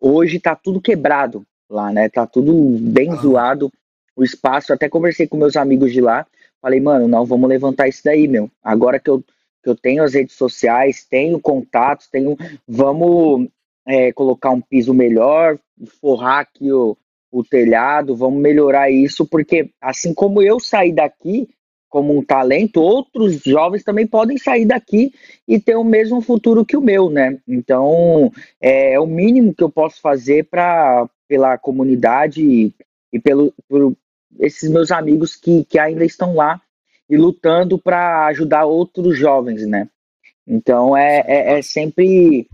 [0.00, 2.08] hoje tá tudo quebrado lá, né?
[2.08, 3.16] Tá tudo bem ah.
[3.16, 3.72] zoado
[4.14, 4.72] o espaço.
[4.72, 6.26] Até conversei com meus amigos de lá,
[6.60, 8.50] falei, mano, não, vamos levantar isso daí, meu.
[8.62, 9.22] Agora que eu,
[9.62, 12.36] que eu tenho as redes sociais, tenho contatos, tenho.
[12.66, 13.48] Vamos
[13.86, 15.58] é, colocar um piso melhor,
[16.00, 16.96] forrar aqui o,
[17.30, 21.48] o telhado, vamos melhorar isso, porque assim como eu saí daqui,
[21.96, 25.14] como um talento, outros jovens também podem sair daqui
[25.48, 27.38] e ter o mesmo futuro que o meu, né?
[27.48, 28.30] Então,
[28.60, 32.74] é, é o mínimo que eu posso fazer para pela comunidade e,
[33.10, 33.96] e pelo por
[34.38, 36.60] esses meus amigos que, que ainda estão lá
[37.08, 39.88] e lutando para ajudar outros jovens, né?
[40.46, 42.46] Então, é, é, é sempre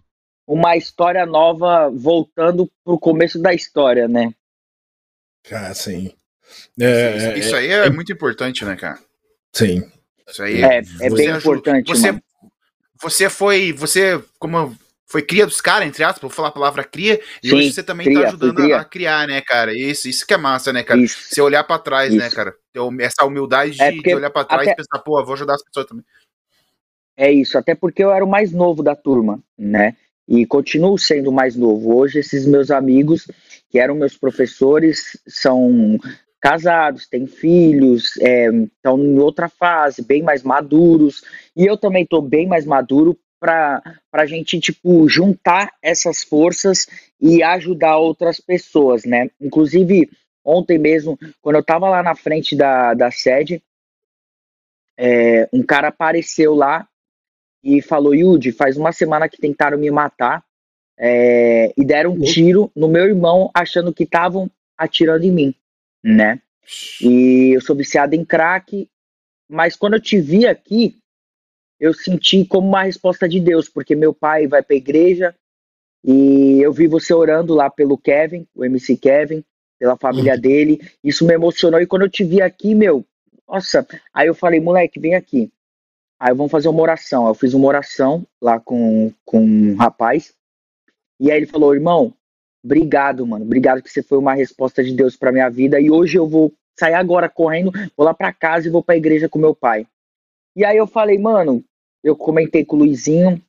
[0.46, 4.32] uma história nova voltando para o começo da história, né?
[5.50, 6.12] Ah, sim.
[6.80, 9.00] É, isso, isso aí é, é, muito importante, né, cara?
[9.52, 9.82] Sim.
[10.28, 11.86] Isso aí é, é bem importante.
[11.86, 12.18] Você,
[13.00, 17.20] você foi, você, como foi cria dos caras, entre aspas, vou falar a palavra cria,
[17.42, 19.76] e Sim, hoje você também tá cria, tá ajudando a, a, criar, né, cara?
[19.76, 21.00] Isso, isso que é massa, né, cara?
[21.00, 21.18] Isso.
[21.28, 22.24] Você olhar para trás, né, isso.
[22.24, 22.54] né, cara?
[23.00, 24.72] Essa humildade de, é de olhar para trás até...
[24.72, 26.04] e pensar, pô, vou ajudar as pessoas também.
[27.14, 29.94] É isso, até porque eu era o mais novo da turma, né?
[30.26, 31.94] E continuo sendo mais novo.
[31.94, 33.30] Hoje, esses meus amigos,
[33.70, 35.98] que eram meus professores, são
[36.42, 41.22] casados, têm filhos, é, estão em outra fase, bem mais maduros,
[41.56, 43.80] e eu também estou bem mais maduro para
[44.12, 46.88] a gente, tipo, juntar essas forças
[47.20, 49.30] e ajudar outras pessoas, né?
[49.40, 50.10] Inclusive,
[50.44, 53.62] ontem mesmo, quando eu estava lá na frente da, da sede,
[54.98, 56.88] é, um cara apareceu lá
[57.62, 60.44] e falou, Yudi, faz uma semana que tentaram me matar
[60.98, 65.54] é, e deram um tiro no meu irmão achando que estavam atirando em mim
[66.02, 66.40] né?
[67.00, 68.88] E eu sou viciado em crack,
[69.48, 70.98] mas quando eu te vi aqui,
[71.78, 75.34] eu senti como uma resposta de Deus, porque meu pai vai para a igreja
[76.04, 79.44] e eu vi você orando lá pelo Kevin, o MC Kevin,
[79.78, 80.40] pela família uhum.
[80.40, 80.80] dele.
[81.02, 83.04] Isso me emocionou e quando eu te vi aqui, meu,
[83.48, 85.52] nossa, aí eu falei, moleque, vem aqui.
[86.18, 87.26] Aí vamos fazer uma oração.
[87.26, 90.32] Eu fiz uma oração lá com, com um rapaz.
[91.18, 92.14] E aí ele falou, irmão,
[92.64, 93.44] Obrigado, mano.
[93.44, 95.80] Obrigado que você foi uma resposta de Deus para minha vida.
[95.80, 98.98] E hoje eu vou sair agora correndo, vou lá para casa e vou para a
[98.98, 99.86] igreja com meu pai.
[100.54, 101.64] E aí eu falei, mano,
[102.02, 103.42] eu comentei com o Luizinho,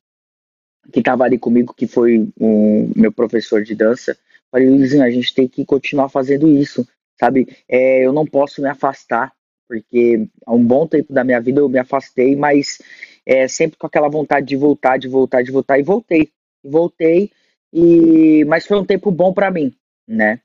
[0.92, 4.16] que tava ali comigo, que foi o meu professor de dança.
[4.50, 6.86] Falei, Luizinho, a gente tem que continuar fazendo isso,
[7.18, 7.48] sabe?
[7.68, 9.32] É, eu não posso me afastar,
[9.68, 12.78] porque há um bom tempo da minha vida eu me afastei, mas
[13.26, 16.30] é, sempre com aquela vontade de voltar, de voltar, de voltar, e voltei.
[16.62, 17.30] Voltei
[17.74, 19.74] e, mas foi um tempo bom para mim,
[20.06, 20.38] né?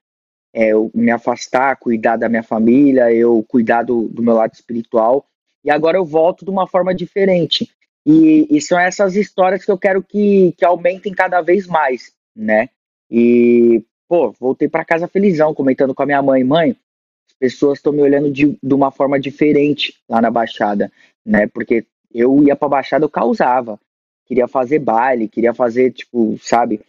[0.51, 5.23] É, eu me afastar, cuidar da minha família, eu cuidar do, do meu lado espiritual.
[5.63, 7.69] E agora eu volto de uma forma diferente.
[8.03, 12.69] E, e são essas histórias que eu quero que, que aumentem cada vez mais, né?
[13.11, 17.93] E, pô, voltei para casa felizão, comentando com a minha mãe, mãe, as pessoas estão
[17.93, 20.91] me olhando de, de uma forma diferente lá na Baixada,
[21.23, 21.45] né?
[21.45, 23.79] Porque eu ia pra Baixada, eu causava.
[24.25, 26.81] Queria fazer baile, queria fazer, tipo, sabe?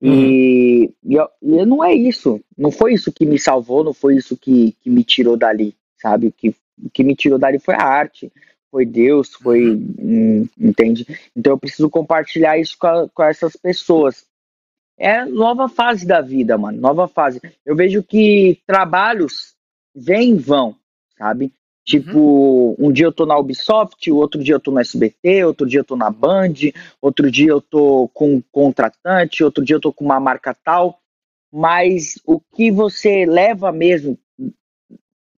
[0.00, 0.12] Uhum.
[0.12, 2.40] E, e, e, não é isso.
[2.56, 6.28] Não foi isso que me salvou, não foi isso que, que me tirou dali, sabe?
[6.28, 6.50] O que,
[6.82, 8.30] o que me tirou dali foi a arte,
[8.70, 9.70] foi Deus, foi.
[9.70, 9.94] Uhum.
[9.98, 11.06] Hum, entende?
[11.34, 14.26] Então eu preciso compartilhar isso com, a, com essas pessoas.
[14.98, 16.80] É nova fase da vida, mano.
[16.80, 17.40] Nova fase.
[17.64, 19.54] Eu vejo que trabalhos
[19.94, 20.74] vêm e vão,
[21.18, 21.52] sabe?
[21.86, 22.88] Tipo, uhum.
[22.88, 25.84] um dia eu tô na Ubisoft, outro dia eu tô no SBT, outro dia eu
[25.84, 26.54] tô na Band,
[27.00, 30.98] outro dia eu tô com um contratante, outro dia eu tô com uma marca tal.
[31.52, 34.18] Mas o que você leva mesmo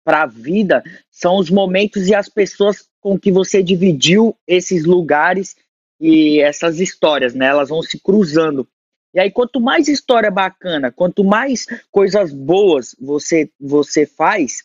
[0.04, 5.56] para a vida são os momentos e as pessoas com que você dividiu esses lugares
[6.00, 7.46] e essas histórias, né?
[7.46, 8.68] Elas vão se cruzando.
[9.12, 14.62] E aí, quanto mais história bacana, quanto mais coisas boas você, você faz,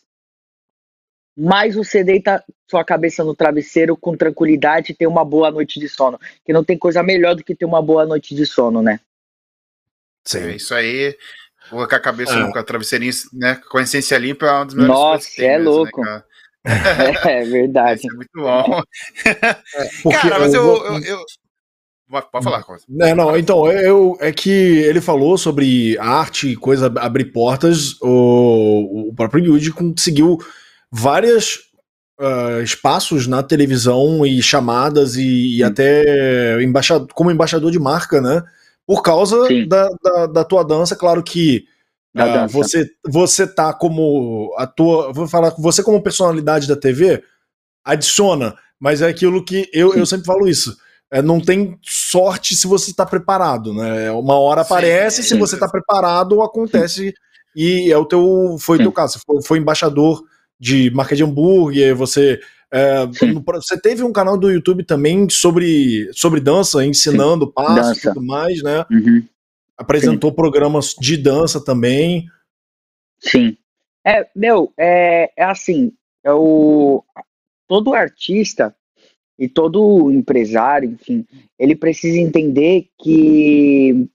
[1.36, 5.88] mais você deita sua cabeça no travesseiro com tranquilidade e tem uma boa noite de
[5.88, 6.18] sono.
[6.44, 9.00] Que não tem coisa melhor do que ter uma boa noite de sono, né?
[10.24, 10.38] Sim.
[10.38, 11.16] É isso aí.
[11.70, 12.50] Com a cabeça é.
[12.50, 13.60] com a travesseirinha, né?
[13.70, 15.48] Com a essência limpa é uma das melhores Nossa, coisas que tem.
[15.48, 16.00] é né, louco.
[16.02, 16.22] Né,
[17.40, 18.00] é verdade.
[18.00, 18.82] Isso é muito bom.
[20.04, 21.24] É, cara, mas eu, eu, eu, eu...
[22.30, 22.86] Pode falar, Costa.
[23.00, 27.96] É, não, então, eu, é que ele falou sobre arte e coisa abrir portas.
[28.02, 30.38] O, o próprio Yuji conseguiu
[30.92, 31.72] vários
[32.20, 38.42] uh, espaços na televisão e chamadas e, e até embaixador, como embaixador de marca, né?
[38.86, 41.64] Por causa da, da, da, tua dança, claro que
[42.16, 47.22] uh, você você tá como a tua, vou falar você como personalidade da TV
[47.84, 50.76] adiciona, mas é aquilo que eu, eu sempre falo isso.
[51.10, 54.10] É, não tem sorte se você está preparado, né?
[54.10, 57.14] Uma hora aparece, sim, se você está preparado, acontece
[57.54, 59.20] e é o teu foi o teu caso.
[59.24, 60.22] Foi, foi embaixador
[60.62, 63.04] de marca de hambúrguer, você é,
[63.44, 67.52] você teve um canal do YouTube também sobre, sobre dança, ensinando Sim.
[67.52, 68.86] passos e tudo mais, né?
[68.88, 69.26] Uhum.
[69.76, 70.36] Apresentou Sim.
[70.36, 72.28] programas de dança também.
[73.18, 73.56] Sim.
[74.06, 75.92] É, meu, é, é assim,
[76.24, 77.04] é o,
[77.66, 78.72] todo artista
[79.36, 81.26] e todo empresário, enfim,
[81.58, 84.08] ele precisa entender que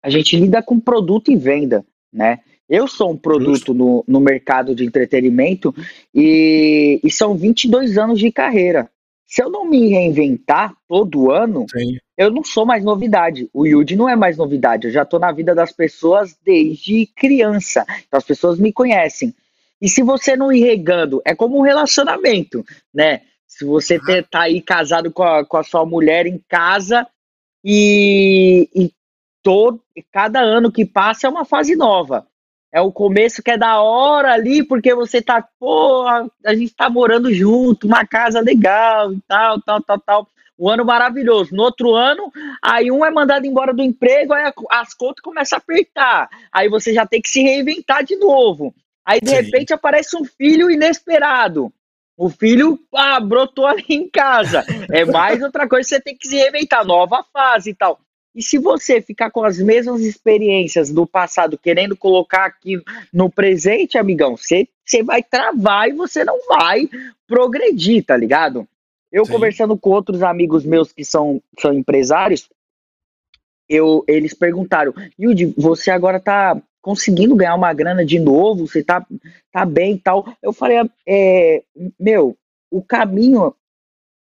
[0.00, 2.38] a gente lida com produto e venda, né?
[2.70, 5.74] Eu sou um produto no, no mercado de entretenimento
[6.14, 8.88] e, e são 22 anos de carreira.
[9.26, 11.98] Se eu não me reinventar todo ano, Sim.
[12.16, 13.50] eu não sou mais novidade.
[13.52, 14.86] O Yuji não é mais novidade.
[14.86, 17.84] Eu já estou na vida das pessoas desde criança.
[18.06, 19.34] Então as pessoas me conhecem.
[19.82, 23.22] E se você não ir regando, é como um relacionamento, né?
[23.48, 24.22] Se você uhum.
[24.30, 27.04] tá aí casado com a, com a sua mulher em casa
[27.64, 28.92] e, e
[29.42, 32.29] todo, cada ano que passa é uma fase nova.
[32.72, 36.88] É o começo que é da hora ali, porque você tá, pô, a gente tá
[36.88, 40.28] morando junto, uma casa legal e tal, tal, tal, tal.
[40.58, 41.54] Um ano maravilhoso.
[41.54, 42.30] No outro ano,
[42.62, 46.28] aí um é mandado embora do emprego, aí as contas começam a apertar.
[46.52, 48.74] Aí você já tem que se reinventar de novo.
[49.04, 49.36] Aí de Sim.
[49.36, 51.72] repente aparece um filho inesperado.
[52.16, 54.62] O filho ah, brotou ali em casa.
[54.92, 57.98] É mais outra coisa, você tem que se reinventar, nova fase e tal.
[58.34, 62.80] E se você ficar com as mesmas experiências do passado, querendo colocar aqui
[63.12, 66.88] no presente, amigão, você, você vai travar e você não vai
[67.26, 68.66] progredir, tá ligado?
[69.10, 69.32] Eu Sim.
[69.32, 72.48] conversando com outros amigos meus que são, são empresários,
[73.68, 79.06] eu, eles perguntaram, Yudi, você agora tá conseguindo ganhar uma grana de novo, você tá,
[79.52, 80.26] tá bem e tal.
[80.42, 81.62] Eu falei, é,
[81.98, 82.36] meu,
[82.70, 83.54] o caminho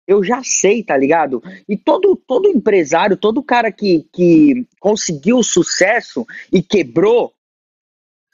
[0.10, 1.42] eu já sei, tá ligado?
[1.68, 7.32] E todo, todo empresário, todo cara que, que conseguiu sucesso e quebrou,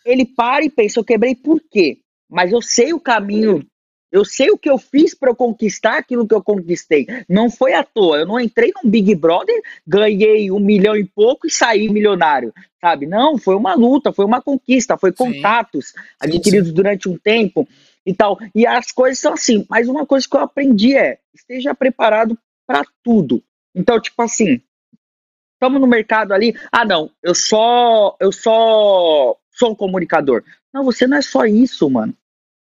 [0.06, 1.98] ele para e pensa, eu quebrei por quê?
[2.30, 3.68] Mas eu sei o caminho,
[4.10, 7.08] eu sei o que eu fiz para eu conquistar aquilo que eu conquistei.
[7.28, 11.46] Não foi à toa, eu não entrei num Big Brother, ganhei um milhão e pouco
[11.46, 13.06] e saí milionário, sabe?
[13.06, 15.94] Não, foi uma luta, foi uma conquista, foi contatos sim.
[16.22, 16.76] adquiridos sim, sim.
[16.76, 17.68] durante um tempo
[18.06, 18.38] e tal.
[18.54, 19.66] E as coisas são assim.
[19.70, 22.38] Mas uma coisa que eu aprendi é: esteja preparado
[22.68, 23.44] para tudo.
[23.74, 24.62] Então, tipo assim,
[25.54, 26.56] estamos no mercado ali.
[26.72, 30.44] Ah, não, eu só eu só sou um comunicador.
[30.74, 32.16] Não, você não é só isso, mano.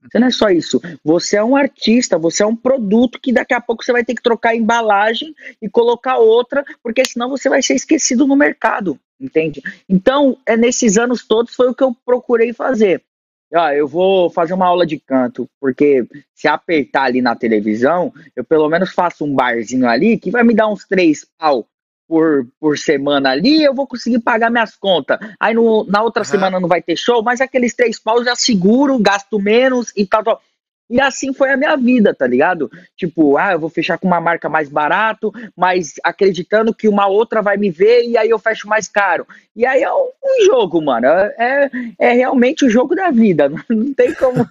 [0.03, 0.81] Você não é só isso.
[1.05, 4.15] Você é um artista, você é um produto que daqui a pouco você vai ter
[4.15, 8.99] que trocar a embalagem e colocar outra, porque senão você vai ser esquecido no mercado,
[9.21, 9.63] entende?
[9.87, 13.05] Então, é nesses anos todos foi o que eu procurei fazer
[13.55, 18.45] ah, eu vou fazer uma aula de canto, porque se apertar ali na televisão, eu
[18.45, 21.67] pelo menos faço um barzinho ali que vai me dar uns três pau
[22.11, 25.17] por, por semana ali, eu vou conseguir pagar minhas contas.
[25.39, 26.29] Aí no, na outra uhum.
[26.29, 30.25] semana não vai ter show, mas aqueles três pau já seguro, gasto menos e tal,
[30.25, 30.43] tal.
[30.91, 32.69] E assim foi a minha vida, tá ligado?
[32.97, 37.41] Tipo, ah, eu vou fechar com uma marca mais barato, mas acreditando que uma outra
[37.41, 39.25] vai me ver e aí eu fecho mais caro.
[39.55, 40.11] E aí é um,
[40.45, 41.07] jogo, mano.
[41.07, 43.49] É, é realmente o jogo da vida.
[43.71, 44.45] Não tem como,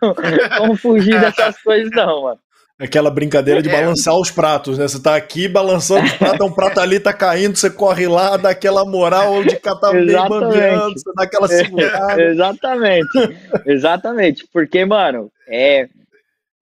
[0.57, 2.39] como fugir dessas coisas, não, mano.
[2.79, 3.71] Aquela brincadeira de é.
[3.73, 4.87] balançar os pratos, né?
[4.87, 8.51] Você tá aqui balançando os pratos, um prato ali tá caindo, você corre lá, dá
[8.51, 12.21] aquela moral de catar bem bambeando, você dá aquela segurada.
[12.21, 14.47] É, exatamente, exatamente.
[14.53, 15.89] Porque, mano, é,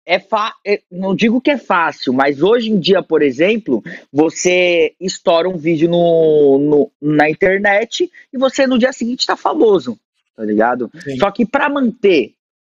[0.06, 0.20] é,
[0.64, 5.56] é, não digo que é fácil, mas hoje em dia, por exemplo, você estoura um
[5.56, 9.98] vídeo no, no na internet e você no dia seguinte tá famoso,
[10.36, 10.90] tá ligado?
[11.04, 11.16] Sim.
[11.18, 12.32] Só que para manter,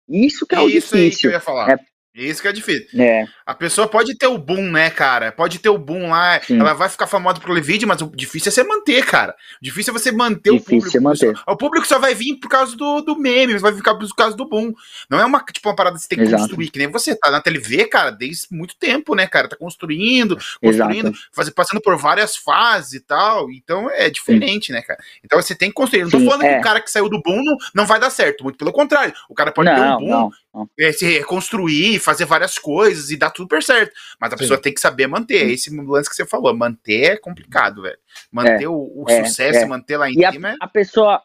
[0.08, 1.20] isso que é o isso difícil.
[1.20, 1.70] Que eu ia falar.
[1.70, 1.78] É,
[2.16, 2.88] Isso que é difícil.
[2.98, 3.26] É.
[3.44, 5.30] A pessoa pode ter o boom, né, cara?
[5.30, 6.58] Pode ter o boom lá, Sim.
[6.58, 9.34] ela vai ficar famosa pro vídeo, mas o difícil é você manter, cara.
[9.60, 10.96] O difícil é você manter difícil o público.
[10.96, 11.40] É manter.
[11.46, 14.48] O público só vai vir por causa do, do meme, vai ficar por causa do
[14.48, 14.72] boom.
[15.10, 16.42] Não é uma, tipo, uma parada que você tem que Exato.
[16.42, 19.48] construir, que nem você tá na TV, cara, desde muito tempo, né, cara?
[19.48, 23.50] Tá construindo, construindo, faz, passando por várias fases e tal.
[23.50, 24.72] Então é diferente, Sim.
[24.72, 24.98] né, cara?
[25.22, 26.04] Então você tem que construir.
[26.04, 26.54] Não tô falando é.
[26.54, 29.12] que o cara que saiu do boom não, não vai dar certo, muito pelo contrário.
[29.28, 30.30] O cara pode não, ter um boom, não.
[30.78, 33.92] É, se reconstruir, fazer várias coisas e dar tudo super certo.
[34.20, 34.42] Mas a Sim.
[34.42, 35.46] pessoa tem que saber manter.
[35.46, 36.54] É esse lance que você falou.
[36.54, 37.98] Manter é complicado, velho.
[38.32, 39.64] Manter é, o, o é, sucesso, é.
[39.66, 40.48] manter lá em e cima.
[40.48, 41.22] A, é a, pessoa,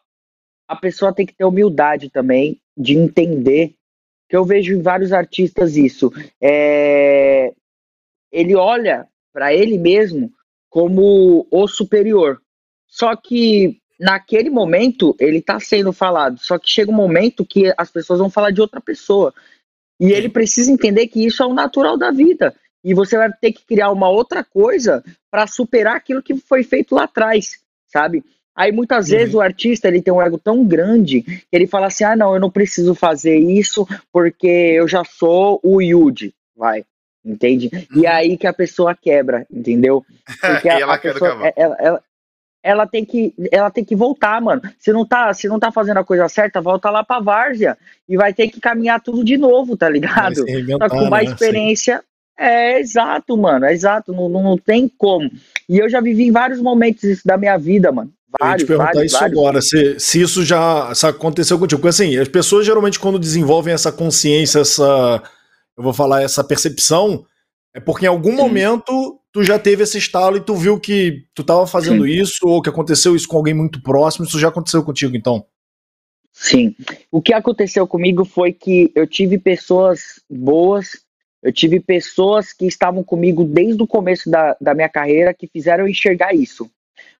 [0.67, 3.75] a pessoa tem que ter humildade também de entender
[4.29, 6.11] que eu vejo em vários artistas isso.
[6.41, 7.53] É,
[8.31, 10.31] ele olha para ele mesmo
[10.69, 12.41] como o superior.
[12.87, 16.39] Só que naquele momento ele está sendo falado.
[16.39, 19.31] Só que chega um momento que as pessoas vão falar de outra pessoa.
[19.99, 22.55] E ele precisa entender que isso é o natural da vida.
[22.83, 26.95] E você vai ter que criar uma outra coisa para superar aquilo que foi feito
[26.95, 28.23] lá atrás, sabe?
[28.55, 29.17] Aí muitas uhum.
[29.17, 32.33] vezes o artista ele tem um ego tão grande que ele fala assim: ah, não,
[32.33, 36.83] eu não preciso fazer isso porque eu já sou o Yuji, vai,
[37.23, 37.69] entende?
[37.95, 38.09] E uhum.
[38.09, 40.03] aí que a pessoa quebra, entendeu?
[40.41, 42.03] Porque a, ela, a pessoa, é, ela, ela,
[42.63, 44.61] ela tem que ela tem que voltar, mano.
[44.79, 48.15] Se não tá, se não tá fazendo a coisa certa, volta lá pra várzea e
[48.15, 50.35] vai ter que caminhar tudo de novo, tá ligado?
[50.37, 51.33] Só com mais né?
[51.33, 51.97] experiência.
[51.97, 52.03] Sim.
[52.39, 55.29] É exato, mano, é exato, não, não, não, tem como.
[55.69, 58.11] E eu já vivi em vários momentos isso da minha vida, mano.
[58.39, 59.37] Vários, eu te perguntar vários, isso vários.
[59.37, 61.79] agora, se, se isso já se aconteceu contigo.
[61.79, 65.21] Porque assim, as pessoas geralmente quando desenvolvem essa consciência, essa,
[65.77, 67.25] eu vou falar, essa percepção,
[67.73, 68.37] é porque em algum Sim.
[68.37, 72.11] momento tu já teve esse estalo e tu viu que tu tava fazendo Sim.
[72.11, 75.45] isso, ou que aconteceu isso com alguém muito próximo, isso já aconteceu contigo, então?
[76.33, 76.75] Sim.
[77.09, 80.91] O que aconteceu comigo foi que eu tive pessoas boas,
[81.41, 85.85] eu tive pessoas que estavam comigo desde o começo da, da minha carreira que fizeram
[85.85, 86.69] eu enxergar isso.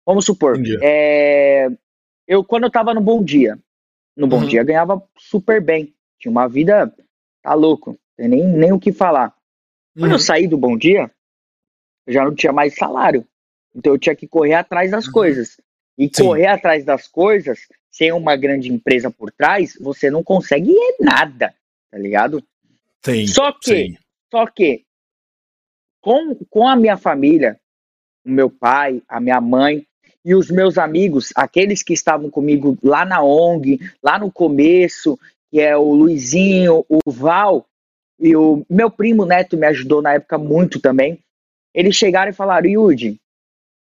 [0.05, 1.69] Vamos supor, é,
[2.27, 3.57] eu quando eu tava no Bom Dia,
[4.17, 4.47] no Bom uhum.
[4.47, 6.93] Dia ganhava super bem, tinha uma vida,
[7.41, 9.33] tá louco, tem nem, nem o que falar.
[9.93, 10.15] Quando uhum.
[10.15, 11.11] eu saí do Bom Dia,
[12.07, 13.25] eu já não tinha mais salário.
[13.75, 15.13] Então eu tinha que correr atrás das uhum.
[15.13, 15.59] coisas.
[15.97, 16.23] E Sim.
[16.23, 17.59] correr atrás das coisas,
[17.91, 21.53] sem uma grande empresa por trás, você não consegue nada,
[21.89, 22.43] tá ligado?
[23.03, 23.27] Sim.
[23.27, 23.97] Só que, Sim.
[24.31, 24.83] só que,
[26.01, 27.59] com, com a minha família,
[28.25, 29.85] o meu pai, a minha mãe
[30.23, 35.59] e os meus amigos, aqueles que estavam comigo lá na ONG, lá no começo, que
[35.59, 37.65] é o Luizinho, o Val,
[38.21, 41.19] e o meu primo Neto me ajudou na época muito também.
[41.73, 43.19] Eles chegaram e falaram, Yudi,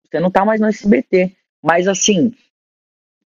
[0.09, 1.37] você não tá mais no SBT.
[1.63, 2.33] Mas assim,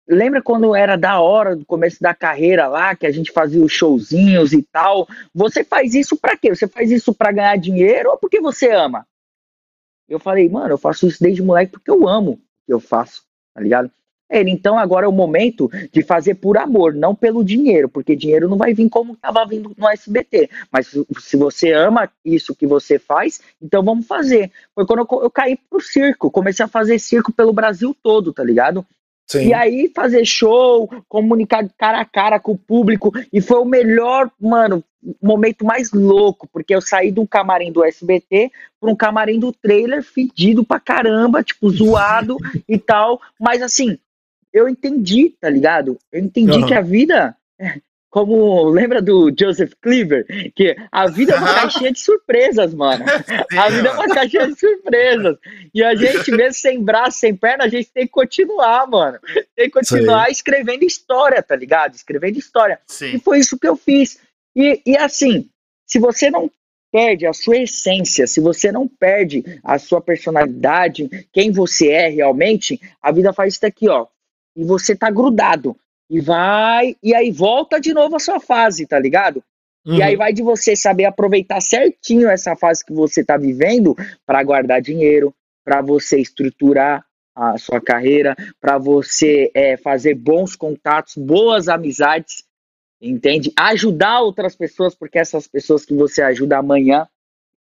[0.09, 3.73] lembra quando era da hora do começo da carreira lá, que a gente fazia os
[3.73, 5.07] showzinhos e tal?
[5.35, 6.49] Você faz isso para quê?
[6.55, 9.07] Você faz isso para ganhar dinheiro ou porque você ama?
[10.09, 13.25] Eu falei, mano, eu faço isso desde moleque porque eu amo o que eu faço,
[13.53, 13.91] tá ligado?
[14.31, 18.49] Ele, então agora é o momento de fazer por amor, não pelo dinheiro, porque dinheiro
[18.49, 20.51] não vai vir como estava vindo no SBT.
[20.71, 20.89] Mas
[21.19, 24.51] se você ama isso que você faz, então vamos fazer.
[24.75, 28.45] Foi quando eu, eu caí pro circo, comecei a fazer circo pelo Brasil todo, tá
[28.45, 28.85] ligado?
[29.31, 29.49] Sim.
[29.49, 34.31] E aí fazer show, comunicar cara a cara com o público, e foi o melhor,
[34.41, 34.83] mano,
[35.23, 39.53] momento mais louco, porque eu saí de um camarim do SBT para um camarim do
[39.53, 42.37] trailer fedido pra caramba, tipo, zoado
[42.67, 43.99] e tal, mas assim,
[44.53, 45.99] eu entendi, tá ligado?
[46.13, 46.67] Eu entendi uhum.
[46.67, 47.37] que a vida,
[48.11, 53.05] como lembra do Joseph Cleaver, que a vida é uma caixinha de surpresas, mano.
[53.51, 55.37] Sim, a vida é uma caixinha de surpresas.
[55.75, 59.19] E a gente, mesmo sem braço, sem perna, a gente tem que continuar, mano.
[59.55, 61.95] Tem que continuar escrevendo história, tá ligado?
[61.95, 62.81] Escrevendo história.
[62.87, 63.17] Sim.
[63.17, 64.19] E foi isso que eu fiz.
[64.57, 65.49] E, e assim,
[65.87, 66.51] se você não
[66.91, 72.81] perde a sua essência, se você não perde a sua personalidade, quem você é realmente,
[73.03, 74.07] a vida faz isso daqui, ó
[74.59, 75.77] e você tá grudado.
[76.11, 79.43] E vai, e aí volta de novo a sua fase, tá ligado?
[79.87, 79.95] Uhum.
[79.95, 80.19] E aí uhum.
[80.19, 83.95] vai de você saber aproveitar certinho essa fase que você tá vivendo
[84.27, 85.33] para guardar dinheiro,
[85.65, 87.05] para você estruturar
[87.37, 92.43] a sua carreira, para você é, fazer bons contatos, boas amizades,
[93.01, 93.53] entende?
[93.57, 97.07] Ajudar outras pessoas, porque essas pessoas que você ajuda amanhã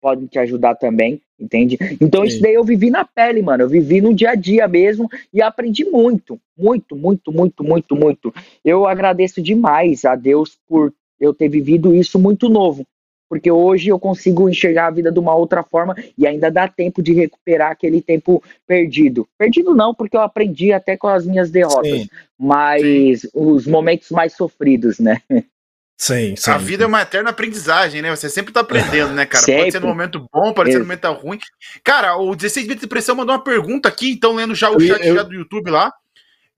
[0.07, 1.77] podem te ajudar também, entende?
[1.99, 2.27] Então Sim.
[2.27, 3.63] isso daí eu vivi na pele, mano.
[3.63, 8.33] Eu vivi no dia a dia mesmo e aprendi muito, muito, muito, muito, muito, muito.
[8.63, 12.87] Eu agradeço demais a Deus por eu ter vivido isso muito novo,
[13.27, 17.03] porque hoje eu consigo enxergar a vida de uma outra forma e ainda dá tempo
[17.03, 19.27] de recuperar aquele tempo perdido.
[19.37, 22.09] Perdido não, porque eu aprendi até com as minhas derrotas, Sim.
[22.39, 23.29] mas Sim.
[23.33, 25.21] os momentos mais sofridos, né?
[25.97, 26.51] Sim, sim.
[26.51, 28.15] A vida é uma eterna aprendizagem, né?
[28.15, 29.43] Você sempre tá aprendendo, né, cara?
[29.43, 29.61] Sempre.
[29.61, 31.39] Pode ser no momento bom, pode ser no momento ruim.
[31.83, 35.03] Cara, o 16 bits de pressão mandou uma pergunta aqui, então lendo já o chat
[35.03, 35.15] eu...
[35.15, 35.91] já do YouTube lá.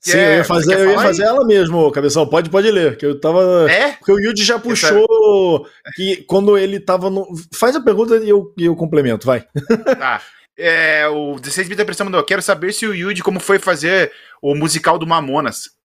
[0.02, 2.28] Sim, é, eu ia fazer, eu ia fazer ela mesmo, Cabeção.
[2.28, 3.70] Pode, pode ler, que eu tava.
[3.72, 3.94] É?
[3.94, 5.66] Porque o Yuji já puxou
[5.96, 7.26] que quando ele tava no.
[7.54, 9.46] Faz a pergunta e eu, eu complemento, vai.
[9.98, 10.22] Tá.
[10.58, 12.22] É, o 16 bits de pressão mandou.
[12.24, 14.12] Quero saber se o Yuji como foi fazer
[14.42, 15.79] o musical do Mamonas.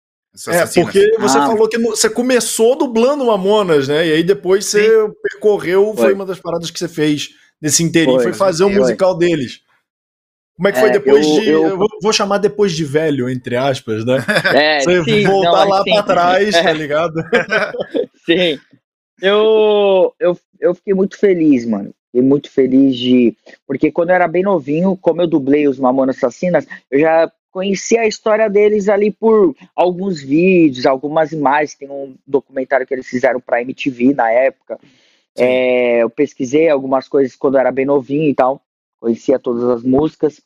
[0.48, 1.46] É, porque você ah.
[1.46, 4.06] falou que você começou dublando Mamonas, né?
[4.06, 5.12] E aí depois você Sim.
[5.22, 6.04] percorreu, foi.
[6.04, 6.14] foi.
[6.14, 7.30] uma das paradas que você fez
[7.60, 9.60] nesse inteirinho, foi, foi fazer o um musical deles.
[10.56, 11.48] Como é que foi é, depois eu, de.
[11.48, 11.66] Eu...
[11.66, 11.88] eu...
[12.00, 14.24] vou chamar depois de velho, entre aspas, né?
[14.54, 17.14] É, você sim, voltar não, lá para trás, tá ligado?
[18.24, 18.58] sim.
[19.20, 21.92] Eu, eu, eu fiquei muito feliz, mano.
[22.06, 23.36] Fiquei muito feliz de.
[23.66, 27.96] Porque quando eu era bem novinho, como eu dublei os Mamonas Assassinas, eu já conheci
[27.98, 31.74] a história deles ali por alguns vídeos, algumas imagens.
[31.74, 34.80] Tem um documentário que eles fizeram para MTV na época.
[35.36, 38.60] É, eu pesquisei algumas coisas quando eu era bem novinho e tal.
[38.98, 40.40] Conhecia todas as músicas.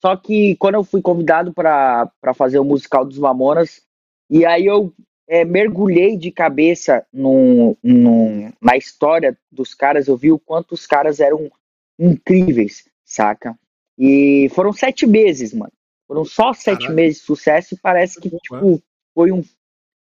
[0.00, 3.82] Só que quando eu fui convidado para fazer o musical dos Mamonas,
[4.30, 4.92] e aí eu
[5.28, 10.86] é, mergulhei de cabeça no, no, na história dos caras, eu vi o quanto os
[10.86, 11.50] caras eram
[11.98, 13.58] incríveis, saca?
[13.98, 15.72] E foram sete meses, mano.
[16.06, 16.94] Foram só sete Caraca.
[16.94, 18.82] meses de sucesso e parece que, tipo,
[19.14, 19.42] foi um,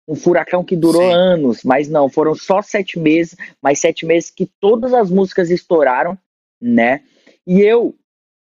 [0.08, 1.14] um furacão que durou Sim.
[1.14, 6.18] anos, mas não, foram só sete meses, mas sete meses que todas as músicas estouraram,
[6.62, 7.04] né?
[7.46, 7.96] E eu,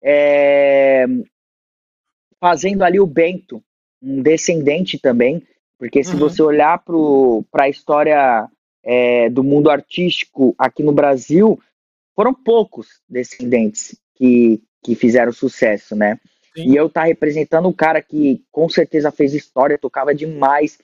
[0.03, 1.07] é,
[2.41, 3.63] fazendo ali o Bento,
[4.03, 5.43] um descendente também,
[5.79, 6.19] porque se uhum.
[6.19, 6.83] você olhar
[7.51, 8.49] para a história
[8.83, 11.59] é, do mundo artístico aqui no Brasil,
[12.15, 16.19] foram poucos descendentes que, que fizeram sucesso, né?
[16.57, 16.71] Sim.
[16.71, 20.79] E eu tá representando um cara que com certeza fez história, tocava demais.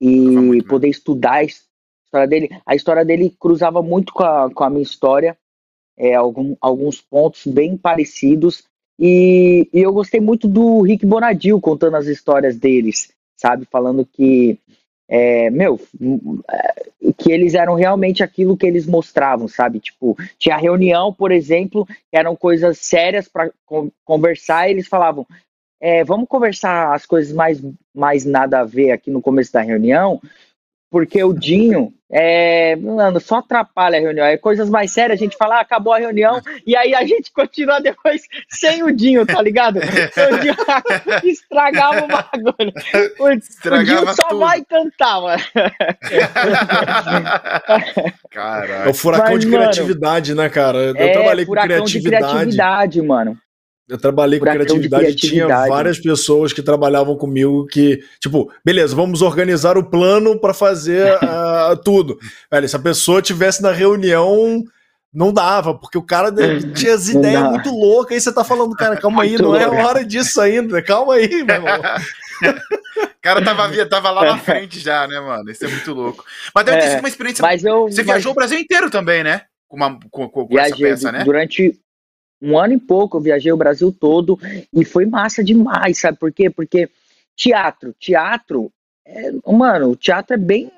[0.00, 2.48] E poder estudar a história dele.
[2.64, 5.36] A história dele cruzava muito com a, com a minha história.
[5.96, 8.64] É, algum, alguns pontos bem parecidos.
[8.98, 13.66] E, e eu gostei muito do Rick Bonadil contando as histórias deles, sabe?
[13.70, 14.58] Falando que
[15.12, 15.80] é, meu,
[16.48, 19.80] é, que eles eram realmente aquilo que eles mostravam, sabe?
[19.80, 23.50] Tipo, tinha reunião, por exemplo, eram coisas sérias para
[24.04, 25.26] conversar, e eles falavam,
[25.80, 27.60] é, vamos conversar as coisas mais,
[27.92, 30.22] mais nada a ver aqui no começo da reunião,
[30.90, 34.26] porque o Dinho, é, mano, só atrapalha a reunião.
[34.26, 37.32] É coisas mais sérias, a gente fala, ah, acabou a reunião, e aí a gente
[37.32, 39.78] continua depois sem o Dinho, tá ligado?
[40.20, 42.72] O Dinho estragava o bagulho.
[43.18, 44.40] O, estragava o Dinho só tudo.
[44.40, 45.42] vai cantar, mano.
[48.30, 48.88] Caraca.
[48.88, 50.78] É o furacão Mas, de criatividade, mano, né, cara?
[50.78, 51.92] Eu é, trabalhei com criatividade.
[51.92, 53.38] De criatividade, mano.
[53.90, 59.20] Eu trabalhei com criatividade, criatividade, tinha várias pessoas que trabalhavam comigo que, tipo, beleza, vamos
[59.20, 62.18] organizar o plano para fazer uh, tudo.
[62.50, 64.62] Velho, se a pessoa tivesse na reunião,
[65.12, 66.32] não dava, porque o cara
[66.74, 70.04] tinha as ideias muito loucas, aí você tá falando, cara, calma aí, não é hora
[70.04, 71.80] disso ainda, calma aí, meu irmão.
[73.20, 75.50] O cara tava, tava lá na frente já, né, mano?
[75.50, 76.24] Isso é muito louco.
[76.54, 77.42] Mas deve ter é, sido uma experiência.
[77.42, 78.06] Mas eu, você mas...
[78.06, 79.42] viajou o Brasil inteiro também, né?
[79.68, 81.22] Com, uma, com, com, com essa peça, né?
[81.22, 81.78] Durante
[82.40, 84.38] um ano e pouco, eu viajei o Brasil todo
[84.72, 86.48] e foi massa demais, sabe por quê?
[86.48, 86.88] Porque
[87.36, 88.72] teatro, teatro,
[89.06, 90.70] é, mano, o teatro é bem,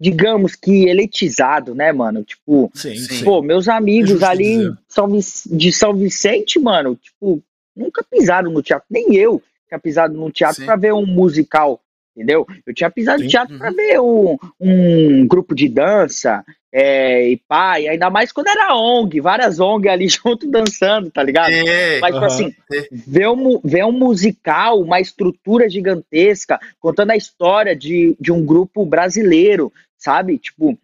[0.00, 2.24] digamos que elitizado, né, mano?
[2.24, 3.24] Tipo, sim, sim.
[3.24, 5.08] pô, meus amigos é ali São,
[5.46, 7.42] de São Vicente, mano, tipo,
[7.76, 11.80] nunca pisaram no teatro, nem eu tinha pisado no teatro para ver um musical
[12.16, 12.46] entendeu?
[12.66, 13.24] Eu tinha pisado Sim.
[13.24, 13.58] no teatro uhum.
[13.58, 19.20] para ver um, um, grupo de dança, é, e pai, ainda mais quando era ONG,
[19.20, 21.52] várias ONG ali junto dançando, tá ligado?
[21.52, 22.24] É, Mas, uhum.
[22.24, 22.54] assim,
[22.90, 28.84] ver um, ver um musical, uma estrutura gigantesca, contando a história de, de um grupo
[28.84, 30.38] brasileiro, sabe?
[30.38, 30.78] Tipo,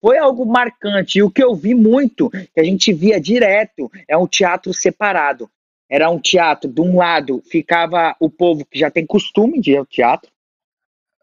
[0.00, 1.18] foi algo marcante.
[1.18, 5.48] E o que eu vi muito, que a gente via direto, é um teatro separado.
[5.88, 9.76] Era um teatro, de um lado ficava o povo que já tem costume de ir
[9.76, 10.31] ao teatro,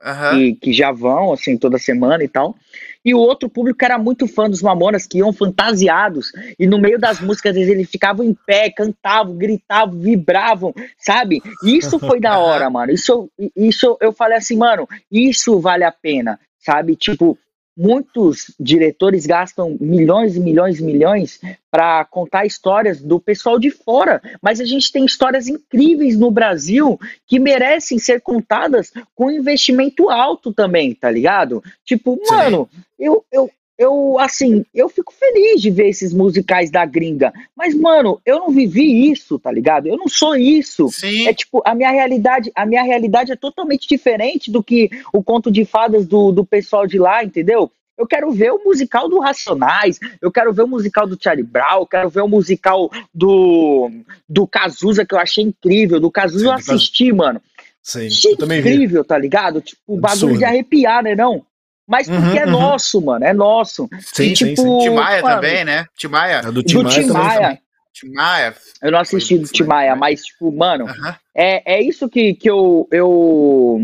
[0.02, 0.38] Uhum.
[0.38, 2.56] Que, que, já vão, assim, toda semana e tal.
[3.04, 7.00] E o outro público era muito fã dos Mamonas, que iam fantasiados, e no meio
[7.00, 11.41] das músicas eles ficavam em pé, cantavam, gritavam, vibravam, sabe?
[11.64, 12.91] Isso foi da hora, mano.
[12.91, 16.95] Isso, isso eu falei assim, mano, isso vale a pena, sabe?
[16.95, 17.38] Tipo,
[17.80, 21.40] muitos diretores gastam milhões e milhões e milhões
[21.72, 27.00] para contar histórias do pessoal de fora, mas a gente tem histórias incríveis no Brasil
[27.26, 31.64] que merecem ser contadas com investimento alto também, tá ligado?
[31.86, 32.36] Tipo, Sim.
[32.36, 32.70] mano,
[33.00, 33.50] eu, eu,
[33.80, 37.32] eu, assim, eu fico feliz de ver esses musicais da gringa.
[37.56, 39.88] Mas, mano, eu não vivi isso, tá ligado?
[39.88, 40.90] Eu não sou isso.
[40.90, 41.26] Sim.
[41.26, 45.50] É tipo, a minha realidade, a minha realidade é totalmente diferente do que o conto
[45.50, 47.72] de fadas do, do pessoal de lá, entendeu?
[47.98, 51.80] Eu quero ver o musical do Racionais, eu quero ver o musical do Charlie Brown,
[51.80, 53.90] eu quero ver o musical do,
[54.28, 56.02] do Cazuza, que eu achei incrível.
[56.02, 57.42] Do Cazuza eu assisti, mano.
[57.82, 59.08] Sim, achei incrível, vi.
[59.08, 59.62] tá ligado?
[59.62, 60.38] Tipo, o bagulho Absurdo.
[60.38, 61.46] de arrepiar, né, não?
[61.90, 62.52] Mas porque uhum, é uhum.
[62.52, 63.90] nosso, mano, é nosso.
[64.14, 64.80] Sim, e, tipo, sim, sim.
[64.84, 65.88] Timaya mano, também, né?
[65.98, 66.42] Timaya.
[66.46, 67.02] É do Timaya.
[67.02, 67.60] Do Timaya.
[67.92, 68.56] Timaya.
[68.80, 71.14] Eu não assisti do Timaya, mas, tipo, mano, uhum.
[71.36, 73.80] é, é isso que, que eu, eu,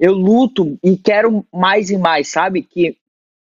[0.00, 2.60] eu luto e quero mais e mais, sabe?
[2.60, 2.96] Que,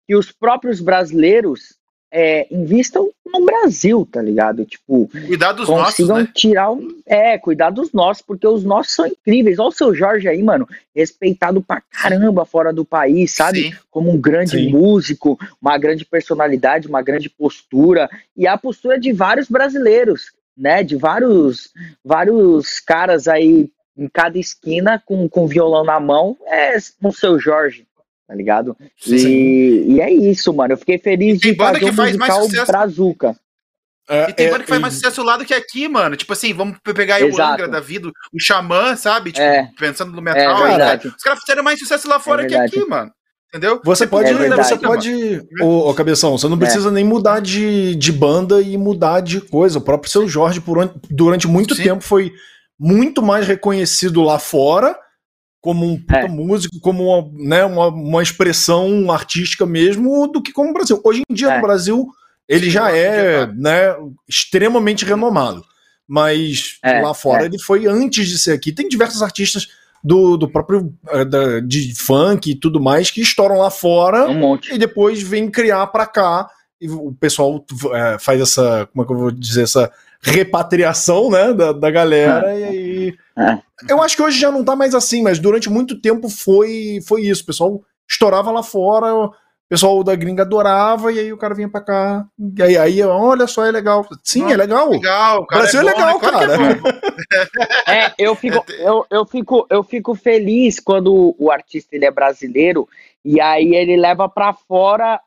[0.07, 1.78] que os próprios brasileiros
[2.11, 4.64] é, invistam no Brasil, tá ligado?
[4.64, 6.32] Tipo, cuidar dos consigam nossos, né?
[6.34, 9.59] tirar um, é, cuidar dos nossos, porque os nossos são incríveis.
[9.59, 13.70] Olha o seu Jorge aí, mano, respeitado pra caramba fora do país, sabe?
[13.70, 13.76] Sim.
[13.90, 14.70] Como um grande Sim.
[14.70, 20.82] músico, uma grande personalidade, uma grande postura e a postura de vários brasileiros, né?
[20.82, 21.70] De vários
[22.04, 27.84] vários caras aí em cada esquina com, com violão na mão, é o seu Jorge
[28.29, 28.76] tá ligado?
[29.07, 30.74] E, e, é isso, mano.
[30.74, 33.35] Eu fiquei feliz de fazer um faz musical brazuca.
[34.07, 36.14] É, e tem é, banda que faz mais sucesso lá do que aqui, mano.
[36.14, 39.33] Tipo assim, vamos pegar aí o Angra da vida, o Xamã, sabe?
[39.33, 40.66] Tipo, é, pensando no metal.
[40.66, 43.11] É os caras fizeram mais sucesso lá fora que aqui, mano.
[43.49, 43.81] Entendeu?
[43.83, 48.12] Você pode, é você pode, ô, ô, Cabeção, você não precisa nem mudar de, de
[48.12, 49.79] banda e mudar de coisa.
[49.79, 51.85] O próprio seu Jorge, por, durante muito Sim.
[51.85, 52.31] tempo, foi
[52.79, 54.95] muito mais reconhecido lá fora
[55.61, 56.28] como um puta é.
[56.28, 61.00] músico, como uma, né, uma, uma, expressão artística mesmo, do que como o Brasil.
[61.04, 61.56] Hoje em dia, é.
[61.56, 62.09] no Brasil,
[62.48, 63.94] ele já é né,
[64.28, 65.64] extremamente renomado.
[66.06, 67.46] Mas é, lá fora é.
[67.46, 68.72] ele foi antes de ser aqui.
[68.72, 69.68] Tem diversos artistas
[70.02, 74.59] do, do próprio eh, da, de funk e tudo mais que estouram lá fora um
[74.70, 76.48] e depois vem criar para cá.
[76.80, 79.90] E o pessoal é, faz essa, como é que eu vou dizer, essa
[80.22, 82.61] repatriação, né, da, da galera, é.
[82.61, 82.97] e aí...
[83.36, 83.59] É.
[83.88, 87.22] Eu acho que hoje já não tá mais assim, mas durante muito tempo foi, foi
[87.22, 89.32] isso, o pessoal estourava lá fora, o
[89.68, 93.46] pessoal da gringa adorava, e aí o cara vinha pra cá, e aí, aí olha
[93.46, 94.06] só, é legal.
[94.24, 94.90] Sim, é legal.
[94.90, 95.62] Legal, cara.
[95.62, 96.20] Brasil é, é legal, né?
[96.20, 96.46] cara.
[97.86, 102.11] É, é, eu, fico, eu, eu, fico, eu fico feliz quando o artista ele é
[102.11, 102.88] brasileiro,
[103.24, 105.20] e aí ele leva para fora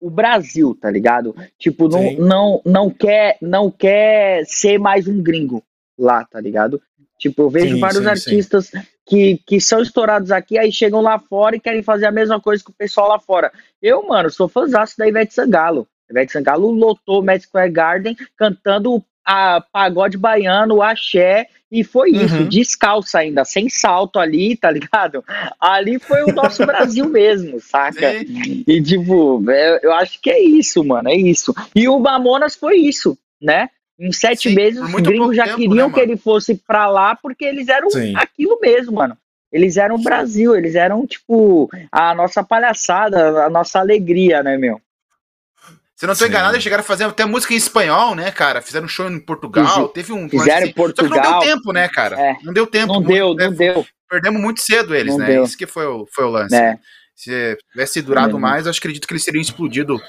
[0.00, 1.36] o Brasil, tá ligado?
[1.58, 5.62] Tipo, não, não, não, quer, não quer ser mais um gringo
[6.02, 6.80] lá, tá ligado?
[7.18, 8.78] Tipo, eu vejo sim, vários sim, artistas sim.
[9.06, 12.62] Que, que são estourados aqui, aí chegam lá fora e querem fazer a mesma coisa
[12.62, 13.52] que o pessoal lá fora.
[13.82, 15.86] Eu, mano, sou fãzaço da Ivete Sangalo.
[16.08, 22.34] Ivete Sangalo lotou o Square Garden cantando a pagode baiano, o axé, e foi isso,
[22.34, 22.48] uhum.
[22.48, 25.24] descalça ainda, sem salto ali, tá ligado?
[25.60, 28.18] Ali foi o nosso Brasil mesmo, saca?
[28.18, 28.64] Sim.
[28.66, 31.54] E tipo, é, eu acho que é isso, mano, é isso.
[31.74, 33.68] E o Mamonas foi isso, né?
[34.00, 37.14] Em sete Sim, meses, os gringos já tempo, queriam né, que ele fosse pra lá,
[37.14, 38.14] porque eles eram Sim.
[38.16, 39.14] aquilo mesmo, mano.
[39.52, 44.80] Eles eram o Brasil, eles eram, tipo, a nossa palhaçada, a nossa alegria, né, meu?
[45.96, 48.62] Se não estou enganado, eles chegaram a fazer até música em espanhol, né, cara?
[48.62, 50.30] Fizeram um show em Portugal, teve um.
[50.30, 51.12] Fizeram em Portugal.
[51.12, 52.18] Só que não deu tempo, né, cara?
[52.18, 52.36] É.
[52.42, 52.94] Não deu tempo.
[52.94, 53.48] Não muito, deu, né?
[53.48, 53.86] não deu.
[54.08, 55.26] Perdemos muito cedo eles, não né?
[55.26, 55.44] Deu.
[55.44, 56.54] Isso que foi o, foi o lance.
[56.54, 56.70] É.
[56.70, 56.78] Né?
[57.20, 58.40] Se tivesse durado é.
[58.40, 60.00] mais, eu acredito que eles teriam explodido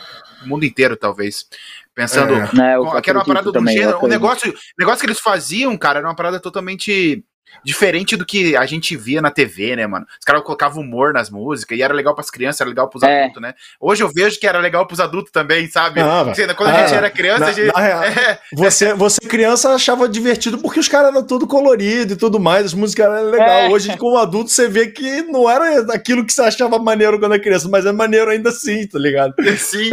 [0.41, 1.45] o mundo inteiro, talvez.
[1.93, 2.35] Pensando.
[2.35, 2.97] É.
[2.97, 3.99] é que era uma parada do gênero.
[4.01, 7.21] O negócio, o negócio que eles faziam, cara, era uma parada totalmente
[7.63, 10.05] Diferente do que a gente via na TV, né, mano?
[10.19, 13.23] Os caras colocavam humor nas músicas e era legal pras crianças, era legal pros é.
[13.23, 13.53] adultos, né?
[13.79, 16.01] Hoje eu vejo que era legal pros adultos também, sabe?
[16.01, 16.25] Ah,
[16.55, 17.71] Quando a gente ah, era criança, na, a gente.
[17.81, 18.39] É.
[18.53, 22.73] Você, você criança achava divertido porque os caras eram tudo colorido e tudo mais, as
[22.73, 23.65] músicas eram legais.
[23.65, 23.69] É.
[23.69, 27.41] Hoje, como adulto, você vê que não era aquilo que você achava maneiro quando era
[27.41, 29.33] criança, mas é maneiro ainda assim, tá ligado?
[29.57, 29.89] Sim.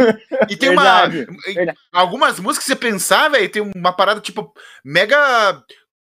[0.49, 1.27] E tem Verdade.
[1.29, 1.53] uma.
[1.53, 1.77] Verdade.
[1.91, 4.53] Algumas músicas que você pensar, velho, tem uma parada tipo
[4.83, 5.61] mega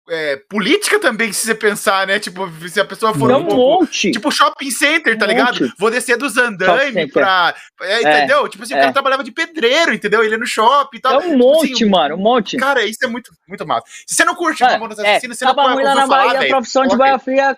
[0.08, 2.18] é, política também, se você pensar, né?
[2.18, 4.10] Tipo, se a pessoa for Não, um monte.
[4.10, 5.60] Tipo, shopping center, tá um ligado?
[5.62, 5.74] Monte.
[5.78, 7.54] Vou descer dos andames pra.
[7.80, 8.48] É, entendeu?
[8.48, 8.76] Tipo assim, é.
[8.76, 10.22] o cara trabalhava de pedreiro, entendeu?
[10.22, 11.14] Ele ia no shopping e tal.
[11.14, 12.56] É um tipo monte, assim, mano, um monte.
[12.56, 13.86] Cara, isso é muito, muito massa.
[14.06, 16.86] Se você não curte é, Mamonas Assassinas, você não pode lá na Bahia, a profissão
[16.86, 17.56] de Bahia Fria.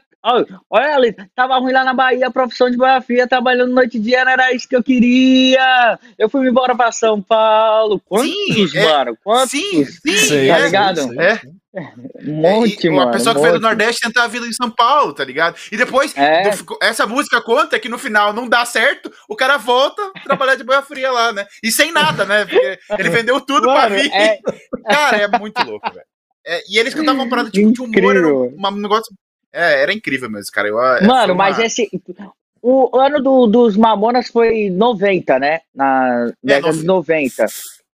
[0.68, 4.00] Olha ali, tava ruim lá na Bahia, a profissão de Bahia Fria, trabalhando noite e
[4.00, 5.98] dia, não era isso que eu queria.
[6.18, 8.00] Eu fui embora pra São Paulo.
[8.04, 8.28] Quantos,
[8.72, 9.18] sim, é, mano?
[9.22, 9.50] Quantos?
[9.50, 10.48] Sim, sim.
[10.48, 11.20] Tá ligado?
[11.20, 11.40] É.
[12.24, 13.02] Um monte, mano.
[13.02, 15.56] Uma pessoa que veio do Nordeste tentar a vida em São Paulo, tá ligado?
[15.70, 16.50] E depois, é.
[16.80, 20.82] essa música conta que no final não dá certo, o cara volta trabalhar de boia
[20.82, 21.46] fria lá, né?
[21.62, 22.44] E sem nada, né?
[22.44, 24.10] Porque ele vendeu tudo mano, pra vir.
[24.12, 24.38] É...
[24.88, 26.06] Cara, é muito louco, velho.
[26.46, 29.12] É, e eles cantavam uma parada tipo, de humor, era um, um negócio.
[29.52, 30.68] É, era incrível mesmo, cara.
[30.68, 31.44] Eu, é, mano, uma...
[31.44, 31.88] mas esse.
[32.62, 35.60] O ano do, dos Mamonas foi 90, né?
[35.74, 37.46] Na década é, de 90.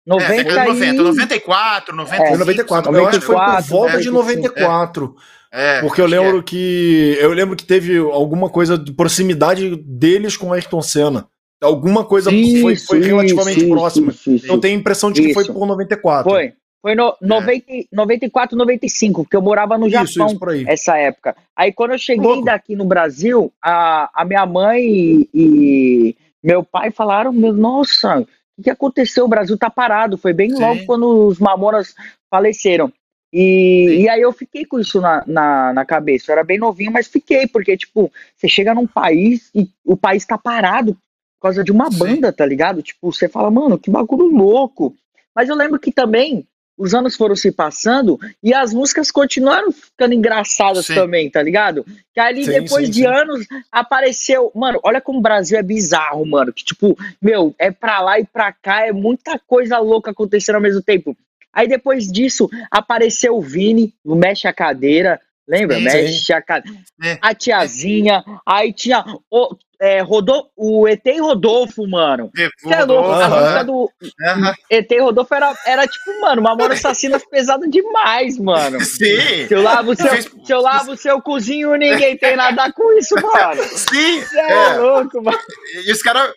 [0.06, 2.34] 90 é, 90, 94, 95.
[2.34, 2.96] É, 94.
[2.96, 5.14] Eu acho que foi por volta é, de 94.
[5.52, 6.42] É, porque eu lembro é.
[6.42, 7.16] que.
[7.20, 11.26] Eu lembro que teve alguma coisa de proximidade deles com Ayrton Senna.
[11.62, 14.14] Alguma coisa Isso, foi, foi relativamente isso, próxima.
[14.44, 15.52] Eu tenho a impressão de que foi Isso.
[15.52, 16.30] por 94.
[16.30, 16.54] Foi.
[16.80, 21.36] Foi no 90, 94, 95, porque eu morava no Isso, Japão isso essa época.
[21.54, 22.46] Aí quando eu cheguei Louco.
[22.46, 28.26] daqui no Brasil, a, a minha mãe e, e meu pai falaram, meu, nossa,
[28.60, 29.24] o que aconteceu?
[29.24, 30.18] O Brasil tá parado.
[30.18, 30.60] Foi bem Sim.
[30.60, 31.94] logo quando os Mamonas
[32.30, 32.92] faleceram.
[33.32, 36.30] E, e aí eu fiquei com isso na, na, na cabeça.
[36.30, 40.24] Eu era bem novinho, mas fiquei, porque, tipo, você chega num país e o país
[40.24, 41.98] tá parado por causa de uma Sim.
[41.98, 42.82] banda, tá ligado?
[42.82, 44.94] Tipo, você fala, mano, que bagulho louco.
[45.34, 46.46] Mas eu lembro que também
[46.80, 50.94] os anos foram se passando e as músicas continuaram ficando engraçadas Sim.
[50.94, 51.84] também, tá ligado?
[52.14, 54.50] Que ali Sim, depois sim, de anos apareceu.
[54.54, 56.54] Mano, olha como o Brasil é bizarro, mano.
[56.54, 60.62] Que tipo, meu, é pra lá e pra cá, é muita coisa louca acontecendo ao
[60.62, 61.14] mesmo tempo.
[61.52, 65.20] Aí depois disso apareceu o Vini, o Mexe a Cadeira.
[65.46, 65.78] Lembra?
[65.80, 66.78] Mexe a cadeira.
[67.02, 67.18] É.
[67.20, 68.24] A tiazinha.
[68.46, 72.30] Aí tinha o, é, Rodolfo, o ET e Rodolfo, mano.
[72.62, 73.10] Você é louco?
[73.10, 73.90] A música do
[74.28, 74.54] Aham.
[74.70, 78.78] ET e Rodolfo era, era tipo, mano, uma mora assassina pesada demais, mano.
[78.84, 82.92] Sim, Se eu lavo o seu, se eu lavo seu cozinho, ninguém tem nada com
[82.98, 83.62] isso, mano.
[83.64, 84.20] sim.
[84.20, 84.76] Você é, É.
[84.78, 85.38] louco, mano.
[85.86, 86.30] E os caras.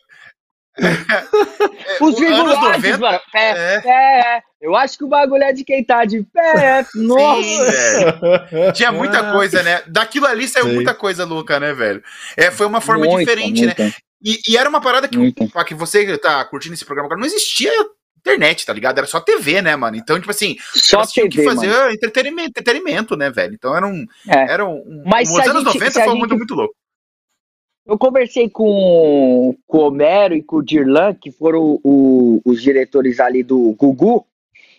[2.02, 3.20] Os anos virgulantes, 90, mano.
[3.32, 3.82] Pé, É.
[3.82, 4.42] pé.
[4.64, 6.84] Eu acho que o bagulho é de quem tá de pé.
[6.86, 8.12] Sim, Nossa.
[8.50, 8.72] velho.
[8.74, 9.82] Tinha muita coisa, né?
[9.88, 10.76] Daquilo ali saiu Sim.
[10.76, 12.02] muita coisa louca, né, velho?
[12.38, 13.74] É, foi uma forma Muita, diferente, né?
[14.24, 15.46] E, e era uma parada que, muita.
[15.66, 17.70] que você tá curtindo esse programa agora, não existia
[18.20, 19.00] internet, tá ligado?
[19.00, 19.98] Era só TV, né, mano?
[19.98, 21.92] Então, tipo assim, Só TV, que fazer mano.
[21.92, 23.54] entretenimento, entretenimento, né, velho?
[23.54, 24.06] Então era um.
[24.30, 24.54] É.
[24.54, 25.04] Era um.
[25.06, 26.74] Mas os anos gente- 90 se a foi gente- muito, muito louco.
[27.86, 33.20] Eu conversei com, com o Homero e com o Dirlan, que foram o- os diretores
[33.20, 34.26] ali do Gugu,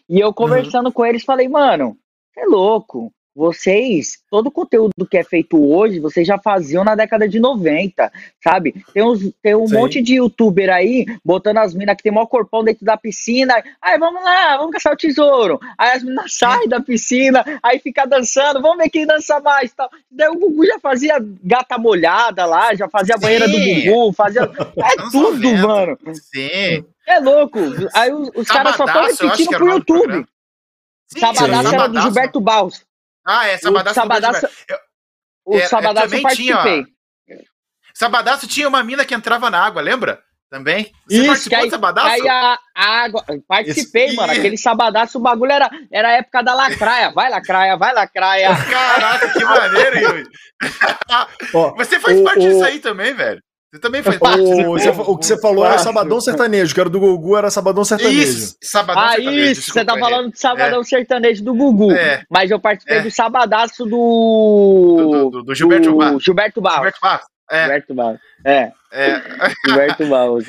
[0.09, 1.97] e eu conversando com eles falei, mano,
[2.37, 3.14] é louco.
[3.35, 8.13] Vocês, todo o conteúdo que é feito hoje, vocês já faziam na década de 90,
[8.43, 8.85] sabe?
[8.93, 9.75] Tem, uns, tem um Sim.
[9.75, 13.55] monte de youtuber aí botando as minas que tem maior corpão dentro da piscina.
[13.83, 15.59] Aí vamos lá, vamos caçar o tesouro.
[15.77, 19.75] Aí as minas saem da piscina, aí fica dançando, vamos ver quem dança mais.
[19.75, 19.91] Tal.
[20.09, 23.59] Daí o Gugu já fazia gata molhada lá, já fazia a banheira do.
[23.59, 24.43] Gugu, fazia.
[24.43, 25.67] É tudo, 90.
[25.67, 25.99] mano.
[26.15, 26.85] Sim.
[27.07, 27.59] É louco.
[27.93, 29.85] Aí os, os caras só estão repetindo pro YouTube.
[29.85, 30.29] programa.
[31.09, 31.75] Sim, Sabadaço Sim.
[31.75, 32.01] era do.
[32.01, 32.85] Gilberto Barros.
[33.27, 33.95] Ah, é, O Sabadaço.
[33.95, 34.49] do Sabadaço,
[35.47, 36.95] o É, é, Sabadaço também tinha, participei.
[37.95, 40.21] Sabadaço tinha uma mina que entrava na água, lembra?
[40.51, 40.93] Também?
[41.09, 42.09] Você Isso, participou aí, de Sabadaço?
[42.09, 43.25] aí a, água.
[43.49, 44.33] Participei, Esse- mano.
[44.33, 47.11] Aquele sabadaço, o bagulho era, era a época da lacraia.
[47.11, 48.51] Vai, lacraia, vai, lacraia.
[48.71, 50.25] Caraca, que maneiro, Yuri.
[51.77, 53.43] Você faz O- parte o- disso aí também, velho.
[53.75, 54.41] Você também faz parte.
[54.41, 55.79] o, você- o que você falou era.
[55.79, 58.21] Sabadão Sertanejo, que era do Gugu, era Sabadão Sertanejo.
[58.23, 60.01] Isso, Sabadão Ah, Sertanejo, isso, você desculpa, tá é.
[60.01, 61.91] falando de Sabadão Sertanejo do Gugu.
[61.93, 62.23] É.
[62.31, 63.03] Mas eu participei É.
[63.03, 65.31] do Sabadaço Do, do.
[65.31, 66.23] do, do- Gilberto do Barros.
[66.23, 66.77] Gilberto Barros.
[66.77, 67.27] Gilberto Barros.
[67.51, 68.21] É, Gilberto Barros.
[68.47, 69.23] É, é.
[69.67, 70.45] Gilberto Barros.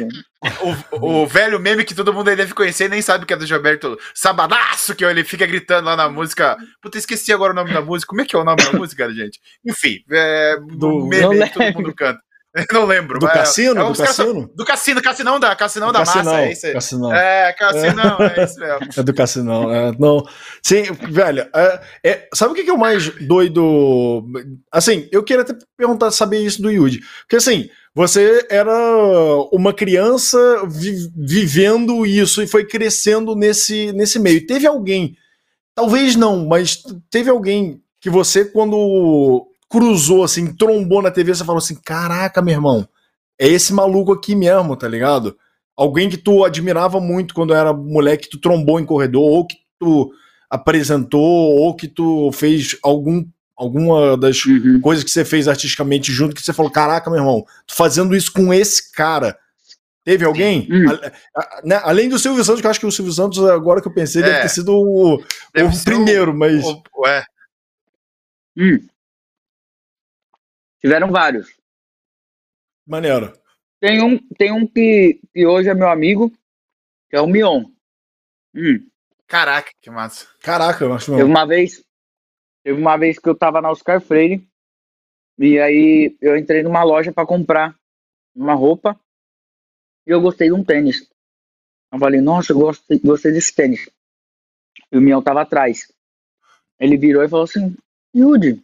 [1.01, 3.47] O, o velho meme que todo mundo aí deve conhecer nem sabe que é do
[3.47, 6.55] Gilberto Sabadaço, que ele fica gritando lá na música.
[6.79, 8.07] Puta, esqueci agora o nome da música.
[8.09, 9.39] Como é que é o nome da música, gente?
[9.65, 12.19] Enfim, é, Do- meme que todo mundo canta.
[12.71, 13.19] Não lembro.
[13.19, 13.81] Do mas- Cassino?
[13.81, 14.51] é, Do caras são- Cassino?
[14.55, 16.41] Do Cassino, Cassinão da, Cassinão da Cassinão, Massa.
[16.41, 16.73] É isso aí.
[16.73, 17.13] Cassinão.
[17.13, 18.79] É, Cassinão, é isso mesmo.
[18.97, 20.23] É do Cassinão, é, não.
[20.63, 24.25] Sim, velho, é, é- sabe o que, que é o mais doido?
[24.71, 27.01] Assim, eu queria até perguntar, saber isso do Yudi.
[27.21, 28.73] Porque assim, você era
[29.51, 30.37] uma criança
[30.67, 34.45] vi- vivendo isso e foi crescendo nesse, nesse meio.
[34.47, 35.15] Teve alguém,
[35.73, 39.47] talvez não, mas teve alguém que você, quando
[39.79, 42.87] cruzou, assim, trombou na TV, você falou assim: caraca, meu irmão,
[43.39, 45.37] é esse maluco aqui mesmo, tá ligado?
[45.75, 49.57] Alguém que tu admirava muito quando era moleque, que tu trombou em corredor, ou que
[49.77, 50.09] tu
[50.49, 51.19] apresentou,
[51.57, 53.25] ou que tu fez algum,
[53.57, 54.79] alguma das Uhum.
[54.79, 58.31] coisas que você fez artisticamente junto, que você falou, caraca, meu irmão, tô fazendo isso
[58.31, 59.37] com esse cara.
[60.05, 60.67] Teve alguém?
[60.71, 60.85] Hum.
[60.89, 63.81] A- a- né, Além do Silvio Santos, que eu acho que o Silvio Santos, agora
[63.81, 64.25] que eu pensei, É.
[64.25, 65.21] deve ter sido o, o
[65.83, 66.63] primeiro, mas.
[66.63, 67.25] O- o- é.
[68.57, 68.79] Hum.
[70.85, 71.51] Tiveram vários.
[72.85, 73.33] Maneiro.
[73.79, 76.29] Tem um, tem um que, que hoje é meu amigo,
[77.09, 77.63] que é o Mion.
[78.53, 78.87] Hum.
[79.25, 80.27] Caraca, que massa.
[80.41, 81.83] Caraca, eu acho Teve uma vez,
[82.63, 84.47] teve uma vez que eu tava na Oscar Freire
[85.39, 87.75] e aí eu entrei numa loja pra comprar
[88.35, 88.95] uma roupa
[90.05, 91.09] e eu gostei de um tênis.
[91.91, 93.89] Eu falei, nossa, eu gostei, gostei desse tênis.
[94.91, 95.91] E o Mion tava atrás.
[96.79, 97.75] Ele virou e falou assim,
[98.15, 98.63] Yudi,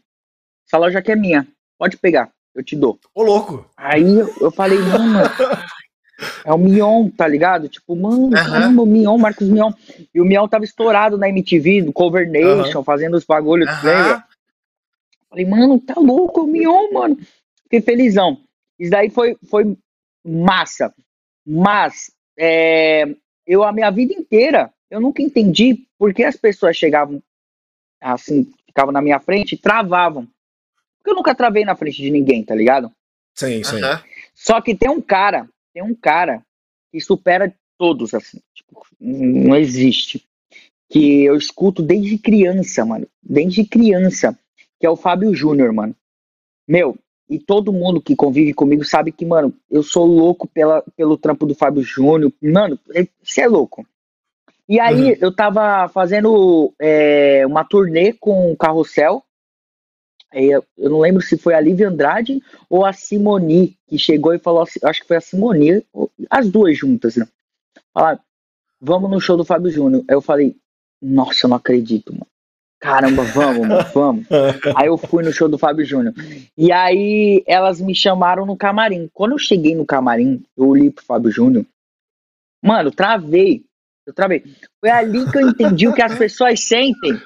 [0.68, 1.48] essa loja aqui é minha,
[1.82, 3.00] pode pegar, eu te dou.
[3.12, 3.66] Ô, louco.
[3.76, 5.18] Aí eu falei, mano,
[6.46, 7.68] é o Mion, tá ligado?
[7.68, 8.52] Tipo, mano, Aham.
[8.52, 9.72] caramba, o Mion, Marcos Mion.
[10.14, 13.82] E o Mion tava estourado na MTV, do Cover Nation, fazendo os bagulhos, Aham.
[13.84, 14.24] lembra?
[15.28, 17.18] Falei, mano, tá louco, o Mion, mano.
[17.64, 18.38] Fiquei felizão.
[18.78, 19.76] Isso daí foi, foi
[20.24, 20.94] massa.
[21.44, 23.08] Mas é,
[23.48, 27.24] eu, a minha vida inteira, eu nunca entendi por que as pessoas chegavam
[28.00, 30.28] assim, ficavam na minha frente e travavam.
[31.02, 32.92] Porque eu nunca travei na frente de ninguém, tá ligado?
[33.36, 33.82] Sim, sim.
[33.82, 34.02] Aham.
[34.36, 36.42] Só que tem um cara, tem um cara
[36.92, 38.40] que supera todos, assim.
[38.54, 40.24] Tipo, não existe.
[40.90, 43.08] Que eu escuto desde criança, mano.
[43.24, 44.38] Desde criança.
[44.80, 45.96] Que é o Fábio Júnior, mano.
[46.68, 46.98] Meu,
[47.30, 51.46] e todo mundo que convive comigo sabe que, mano, eu sou louco pela, pelo trampo
[51.46, 52.32] do Fábio Júnior.
[52.42, 52.78] Mano,
[53.24, 53.88] você é louco.
[54.68, 55.18] E aí Uhum.
[55.20, 59.24] eu tava fazendo é, uma turnê com o Carrossel.
[60.34, 64.62] Eu, não lembro se foi a Lívia Andrade ou a Simoni que chegou e falou
[64.62, 65.86] assim, acho que foi a Simoni,
[66.30, 67.28] as duas juntas, né?
[67.94, 68.20] Falaram,
[68.80, 70.04] vamos no show do Fábio Júnior.
[70.10, 70.56] Aí eu falei,
[71.02, 72.28] nossa, eu não acredito, mano.
[72.80, 74.28] Caramba, vamos, mano, vamos.
[74.76, 76.14] Aí eu fui no show do Fábio Júnior.
[76.58, 79.10] E aí elas me chamaram no camarim.
[79.14, 81.66] Quando eu cheguei no camarim, eu olhei pro Fábio Júnior.
[82.64, 83.64] Mano, travei.
[84.06, 84.44] Eu travei.
[84.80, 87.20] Foi ali que eu entendi o que as pessoas sentem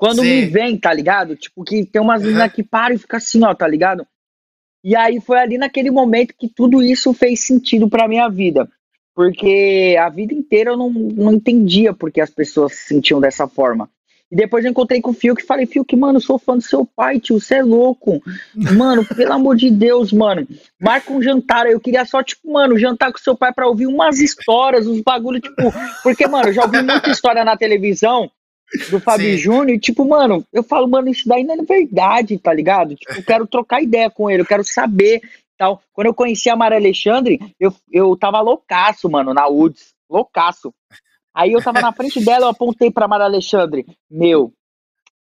[0.00, 0.50] quando me Sim.
[0.50, 1.36] veem, tá ligado?
[1.36, 2.28] Tipo, que tem umas Uhum.
[2.28, 4.06] meninas que param e ficam assim, ó, tá ligado?
[4.82, 8.66] E aí foi ali naquele momento que tudo isso fez sentido pra minha vida.
[9.14, 13.90] Porque a vida inteira eu não, não entendia porque as pessoas se sentiam dessa forma.
[14.32, 16.86] E depois eu encontrei com o Fiuk e falei, Fiuk, mano, sou fã do seu
[16.86, 18.22] pai, tio, você é louco.
[18.56, 20.48] Mano, pelo amor de Deus, mano.
[20.80, 21.66] Marca um jantar.
[21.66, 25.40] Eu queria só, tipo, mano, jantar com seu pai pra ouvir umas histórias, uns bagulho,
[25.40, 25.74] tipo.
[26.02, 28.30] Porque, mano, eu já ouvi muita história na televisão
[28.90, 29.36] do Fábio.
[29.36, 32.94] Júnior e, tipo, mano, eu falo, mano, isso daí não é verdade, tá ligado?
[32.94, 35.20] Tipo, eu quero trocar ideia com ele, eu quero saber
[35.60, 35.82] tal.
[35.92, 39.92] Quando eu conheci a Maria Alexandre, eu, eu tava loucaço, mano, na UDS.
[40.08, 40.74] Loucaço.
[41.34, 43.84] Aí eu tava na frente dela, eu apontei pra Maria Alexandre.
[44.10, 44.52] Meu,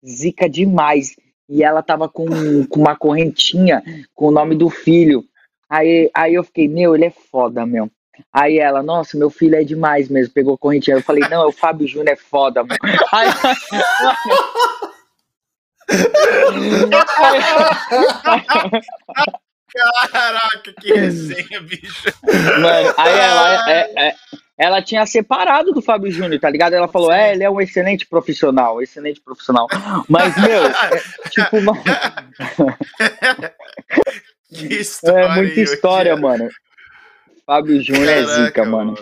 [0.03, 1.15] zica demais.
[1.47, 2.25] E ela tava com,
[2.65, 3.83] com uma correntinha
[4.15, 5.23] com o nome do filho.
[5.69, 7.89] Aí, aí eu fiquei, meu, ele é foda, meu.
[8.31, 10.97] Aí ela, nossa, meu filho é demais mesmo, pegou a correntinha.
[10.97, 12.77] Eu falei, não, é o Fábio Júnior é foda, meu.
[13.11, 13.27] Aí,
[20.11, 22.13] Caraca, que resenha, bicho.
[22.61, 24.15] Mano, aí ela, é- é-
[24.55, 26.73] ela tinha separado do Fábio Júnior, tá ligado?
[26.73, 29.67] Ela falou, é, ele é um excelente profissional, excelente profissional.
[30.07, 31.81] Mas, meu, é, tipo, mano,
[34.53, 35.23] Que história.
[35.25, 36.47] é muita história, mano.
[37.45, 38.95] Fábio Júnior é zica, mano.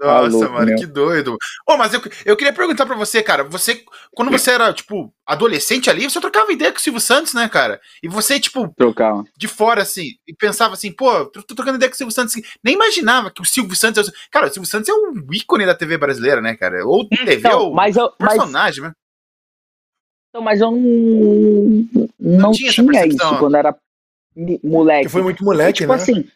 [0.00, 0.76] Nossa, louco, mano, meu.
[0.76, 1.36] que doido.
[1.66, 3.44] Ô, mas eu, eu queria perguntar pra você, cara.
[3.44, 7.48] Você, quando você era, tipo, adolescente ali, você trocava ideia com o Silvio Santos, né,
[7.48, 7.80] cara?
[8.02, 9.22] E você, tipo, Trocar.
[9.36, 12.34] de fora, assim, e pensava assim, pô, tô, tô trocando ideia com o Silvio Santos.
[12.34, 14.10] assim, nem imaginava que o Silvio Santos.
[14.30, 16.84] Cara, o Silvio Santos é um ícone da TV brasileira, né, cara?
[16.84, 18.92] Ou TV, Então, ou mas eu, mas, personagem, né?
[20.30, 21.88] então, mas eu não,
[22.18, 23.74] não, tinha tinha, isso quando era
[24.62, 25.06] moleque.
[25.06, 25.96] Que foi muito moleque, tipo né?
[25.98, 26.28] assim,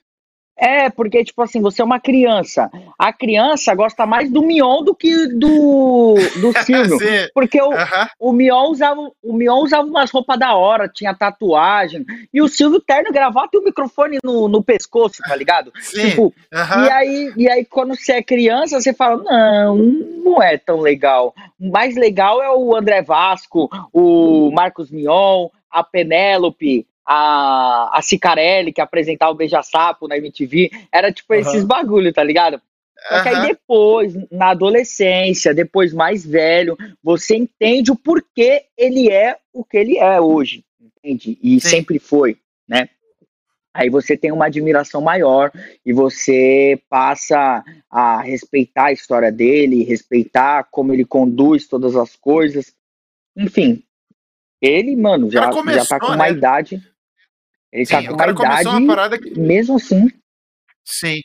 [0.61, 2.71] é, porque, tipo assim, você é uma criança.
[2.99, 6.99] A criança gosta mais do Mion do que do, do Silvio.
[7.33, 8.09] Porque o, Aham.
[8.21, 12.05] o Mion usava, o Mion usava umas roupas da hora, tinha tatuagem.
[12.33, 15.73] E o Silvio terno, gravata e o microfone no, no pescoço, tá ligado?
[15.81, 16.11] Sim.
[16.11, 16.85] Tipo, aham.
[16.85, 21.35] e aí, e aí, quando você é criança, você fala, não, não é tão legal.
[21.59, 28.73] O mais legal é o André Vasco, o Marcos Mion, a Penélope, a, a Cicarelli,
[28.73, 30.71] que apresentava o Beija-Sapo na MTV.
[30.93, 31.41] Era tipo Aham.
[31.41, 32.61] esses bagulho, tá ligado?
[33.09, 39.37] Só que aí depois, na adolescência, depois mais velho, você entende o porquê ele é
[39.53, 41.39] o que ele é hoje, entende?
[41.43, 41.69] E Sim.
[41.69, 42.37] sempre foi,
[42.69, 42.89] né?
[43.73, 45.51] Aí você tem uma admiração maior
[45.87, 52.75] e você passa a respeitar a história dele, respeitar como ele conduz todas as coisas.
[53.37, 53.83] Enfim,
[54.61, 56.15] ele, mano, já, começou, já tá com né?
[56.17, 56.83] uma idade.
[57.73, 59.39] Ele Sim, tá o com uma cara começou idade, uma parada que.
[59.39, 60.09] mesmo assim.
[60.85, 61.21] Sim.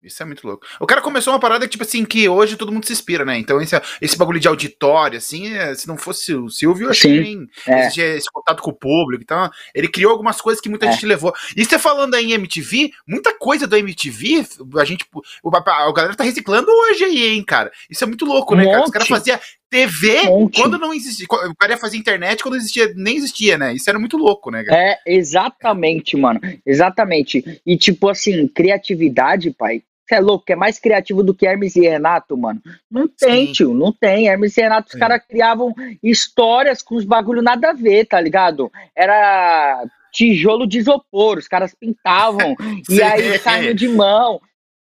[0.00, 0.64] Isso é muito louco.
[0.78, 3.36] O cara começou uma parada que, tipo assim, que hoje todo mundo se inspira, né?
[3.36, 7.02] Então, esse, esse bagulho de auditório, assim, é, se não fosse o Silvio, eu acho
[7.02, 7.88] que Sim, nem é.
[7.88, 9.24] esse contato com o público.
[9.24, 10.92] Então, ele criou algumas coisas que muita É.
[10.92, 11.34] gente levou.
[11.56, 15.04] E você falando aí em MTV, muita coisa do MTV, a gente.
[15.42, 17.72] O, a galera tá reciclando hoje aí, hein, cara?
[17.90, 18.84] Isso é muito louco, né, Um cara?
[18.84, 19.18] Os caras monte.
[19.18, 21.26] faziam TV Um quando não existia.
[21.30, 23.74] O cara ia fazer internet quando existia, nem existia, né?
[23.74, 24.80] Isso era muito louco, né, cara?
[24.80, 26.40] É, exatamente, mano.
[26.64, 27.60] Exatamente.
[27.66, 29.82] E tipo assim, criatividade, pai.
[30.08, 32.62] Você é louco, é mais criativo do que Hermes e Renato, mano.
[32.90, 33.52] Não tem, Sim.
[33.52, 34.28] tio, não tem.
[34.28, 34.98] Hermes e Renato, os Sim.
[34.98, 38.72] caras criavam histórias com os bagulho nada a ver, tá ligado?
[38.96, 42.56] Era tijolo de isopor, os caras pintavam,
[42.88, 44.40] e aí carne de mão.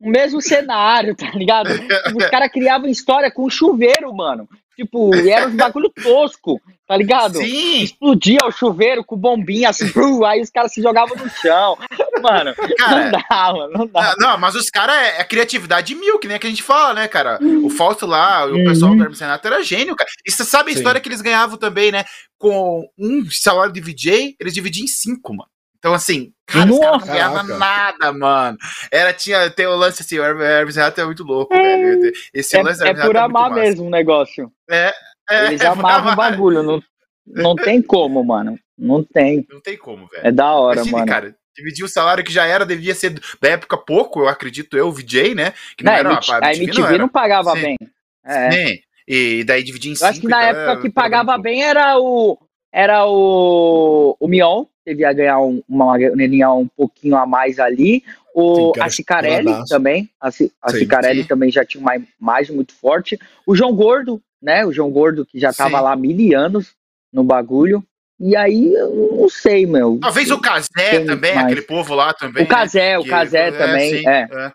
[0.01, 1.69] O mesmo cenário, tá ligado?
[2.15, 4.47] Os caras criavam história com chuveiro, mano.
[4.75, 7.37] Tipo, e era uns bagulho tosco, tá ligado?
[7.37, 7.81] Sim!
[7.81, 11.77] explodia o chuveiro com bombinha assim, brum, aí os caras se jogavam no chão.
[12.21, 12.53] mano.
[12.77, 13.73] Cara, não dá, mano.
[13.73, 14.15] Não dá.
[14.17, 16.63] Não, não mas os caras é, é, criatividade mil, que nem a que a gente
[16.63, 17.39] fala, né, cara?
[17.63, 18.97] O Fausto lá, o pessoal uhum.
[18.97, 20.09] do Hermes Renato era gênio, cara.
[20.25, 20.79] E você sabe a Sim.
[20.79, 22.03] história que eles ganhavam também, né?
[22.37, 25.49] Com um salário de VJ, eles dividiam em cinco, mano.
[25.85, 28.57] Então, assim, cara, os caras não ganhavam nada, mano.
[28.91, 32.11] Era, tinha, tem o lance assim, o Hermes Renato é muito louco, é, velho.
[32.33, 34.51] Esse é, lance é por é amar mesmo o negócio.
[34.67, 34.91] É,
[35.29, 35.45] é.
[35.45, 36.81] Eles é amavam o bagulho, não,
[37.27, 38.57] não tem como, mano.
[38.75, 39.45] Não tem.
[39.47, 40.25] Não tem como, velho.
[40.25, 41.05] É da hora, Imagine, mano.
[41.05, 44.87] cara, dividir o salário que já era, devia ser da época pouco, eu acredito eu,
[44.87, 45.53] o VJ, né?
[45.77, 47.61] Que não, não era, a, MTV, não, não, pagava Sim.
[47.61, 47.77] bem.
[48.25, 48.51] É.
[48.51, 48.79] Sim.
[49.07, 50.09] E daí dividir em eu cinco.
[50.09, 52.39] Acho que na então, época que pagava bem era o
[52.73, 58.03] era o o Mion, devia ganhar um, uma graninha um pouquinho a mais ali.
[58.33, 60.27] O, Sim, a Cicarelli também, a,
[60.61, 63.17] a Cicarelli também já tinha uma imagem muito forte.
[63.45, 64.65] O João Gordo, né?
[64.65, 65.83] O João Gordo que já tava Sim.
[65.83, 66.73] lá mil anos
[67.11, 67.83] no bagulho.
[68.19, 69.97] E aí, eu não sei, meu.
[70.01, 71.47] Talvez o Casé também, mais.
[71.47, 72.45] aquele povo lá também.
[72.45, 72.99] O Casé, né?
[72.99, 73.97] o Casé também, é.
[73.97, 74.27] Sim, é.
[74.31, 74.51] é.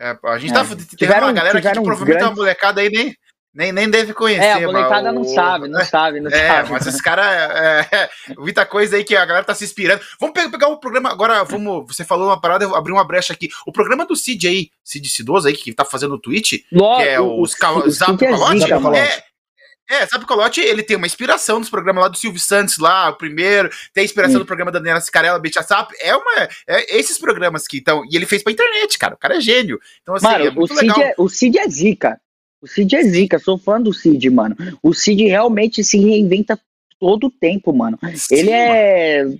[0.00, 0.64] É, a gente tá é.
[0.64, 2.26] tá tem uma galera que provavelmente grandes...
[2.26, 3.14] uma molecada aí nem,
[3.54, 4.44] nem, nem deve conhecer.
[4.44, 6.70] É, a molecada não sabe, não sabe, não é, sabe.
[6.70, 10.02] Mas esses caras, é, é, muita coisa aí que a galera tá se inspirando.
[10.18, 13.32] Vamos pegar o programa, agora vamos, você falou uma parada, eu vou abrir uma brecha
[13.32, 13.50] aqui.
[13.66, 17.08] O programa do Cid aí, Cid Cidoso aí, que tá fazendo no Twitch, Logo, que
[17.08, 19.22] é o, os o, Zap é,
[19.90, 23.10] é, sabe o Colote, ele tem uma inspiração nos programas lá do Silvio Santos, lá,
[23.10, 26.96] o primeiro, tem a inspiração do programa da Daniela Cicarella, Beat Sap, é uma, é
[26.96, 30.14] esses programas que estão, e ele fez pra internet, cara, o cara é gênio, então
[30.14, 31.02] assim, mano, é muito o Cid legal.
[31.02, 32.18] É, o Cid é zica,
[32.62, 36.58] o Cid é zica, sou fã do Cid, mano, o Cid realmente se reinventa
[36.98, 39.24] todo o tempo, mano, Sim, ele é...
[39.24, 39.38] Mano.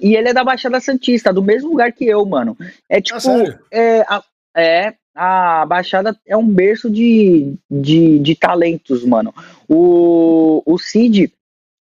[0.00, 2.56] E ele é da Baixada Santista, do mesmo lugar que eu, mano.
[2.88, 3.18] É tipo.
[3.28, 4.04] Ah, é,
[4.56, 9.34] é, a Baixada é um berço de, de, de talentos, mano.
[9.68, 11.32] O, o Cid,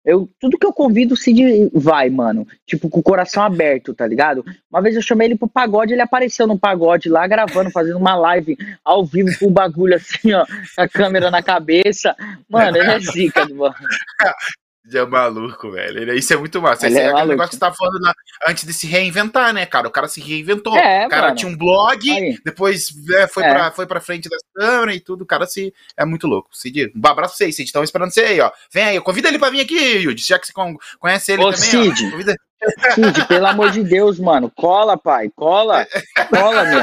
[0.05, 2.45] eu, tudo que eu convido, o Cid vai, mano.
[2.65, 4.43] Tipo, com o coração aberto, tá ligado?
[4.69, 8.15] Uma vez eu chamei ele pro pagode, ele apareceu no pagode lá, gravando, fazendo uma
[8.15, 10.45] live ao vivo com o bagulho assim, ó,
[10.77, 12.15] a câmera na cabeça.
[12.49, 13.75] Mano, ele é zica, mano.
[14.91, 16.13] é maluco, velho.
[16.13, 16.87] Isso é muito massa.
[16.87, 18.13] Esse é, é aquele negócio que você tava falando na,
[18.47, 19.87] antes de se reinventar, né, cara?
[19.87, 20.77] O cara se reinventou.
[20.77, 21.35] É, o cara mano.
[21.35, 22.37] tinha um blog, Aí.
[22.43, 23.53] depois é, foi, é.
[23.53, 25.21] Pra, foi pra frente da câmera e tudo.
[25.21, 25.73] O cara se.
[25.95, 26.49] É muito louco.
[26.51, 27.67] Cid, um abraço pra vocês, Cid.
[27.67, 28.51] Estão esperando você aí, ó.
[28.73, 30.21] Vem aí, convida ele pra vir aqui, Yudi.
[30.21, 30.53] Já que você
[30.99, 31.69] conhece ele Ô, também.
[31.69, 32.07] Cid.
[32.07, 32.35] Ó, convida...
[32.95, 34.51] Cid, pelo amor de Deus, mano.
[34.53, 35.29] Cola, pai.
[35.33, 35.87] Cola.
[36.29, 36.81] Cola, meu.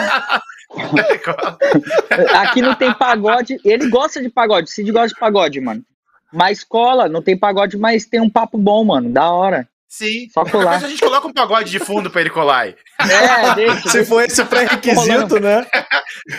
[2.39, 3.59] Aqui não tem pagode.
[3.65, 4.71] Ele gosta de pagode.
[4.71, 5.85] Cid gosta de pagode, mano.
[6.33, 9.11] Mas cola, não tem pagode, mas tem um papo bom, mano.
[9.11, 9.69] Da hora.
[9.89, 10.29] Sim.
[10.33, 10.75] Só colar.
[10.75, 12.77] Depois a gente coloca um pagode de fundo pra ele colar aí.
[13.01, 13.89] É, deixa.
[13.89, 15.67] Se for esse pré-requisito, né?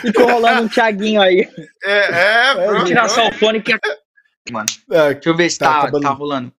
[0.00, 1.46] Ficou rolando um Thiaguinho aí.
[1.84, 3.76] É, é, é Vou tirar só o fone que.
[4.50, 4.66] Mano.
[4.90, 6.50] É, Deixa eu ver se tá, tá, tá rolando.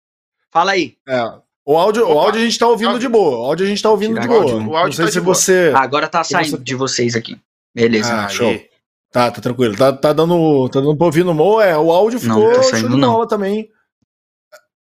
[0.51, 0.97] Fala aí.
[1.09, 1.33] É.
[1.65, 3.39] O áudio, o áudio a gente tá ouvindo de boa.
[3.39, 4.45] O áudio a gente tá ouvindo Tirar de boa.
[4.45, 5.73] O áudio Não sei tá se você.
[5.75, 6.63] Agora tá saindo você...
[6.63, 7.41] de vocês aqui.
[7.75, 8.13] Beleza.
[8.13, 8.61] Ah, show.
[9.13, 9.77] Tá, tá tranquilo.
[9.77, 10.69] Tá, tá dando.
[10.71, 11.77] Tá dando pra ouvir no Mo, é.
[11.77, 13.27] O áudio ficou não, tá saindo, não.
[13.27, 13.69] também.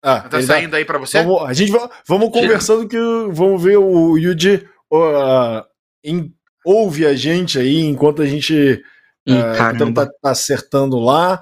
[0.02, 1.22] Ah, tá saindo aí pra você?
[1.22, 1.74] Vamos, a gente
[2.08, 2.98] vamos conversando que
[3.32, 4.64] vamos ver o Yuji
[4.94, 5.66] uh,
[6.04, 6.32] em,
[6.64, 8.84] ouve a gente aí enquanto a gente
[9.28, 11.42] uh, então tá, tá, acertando lá.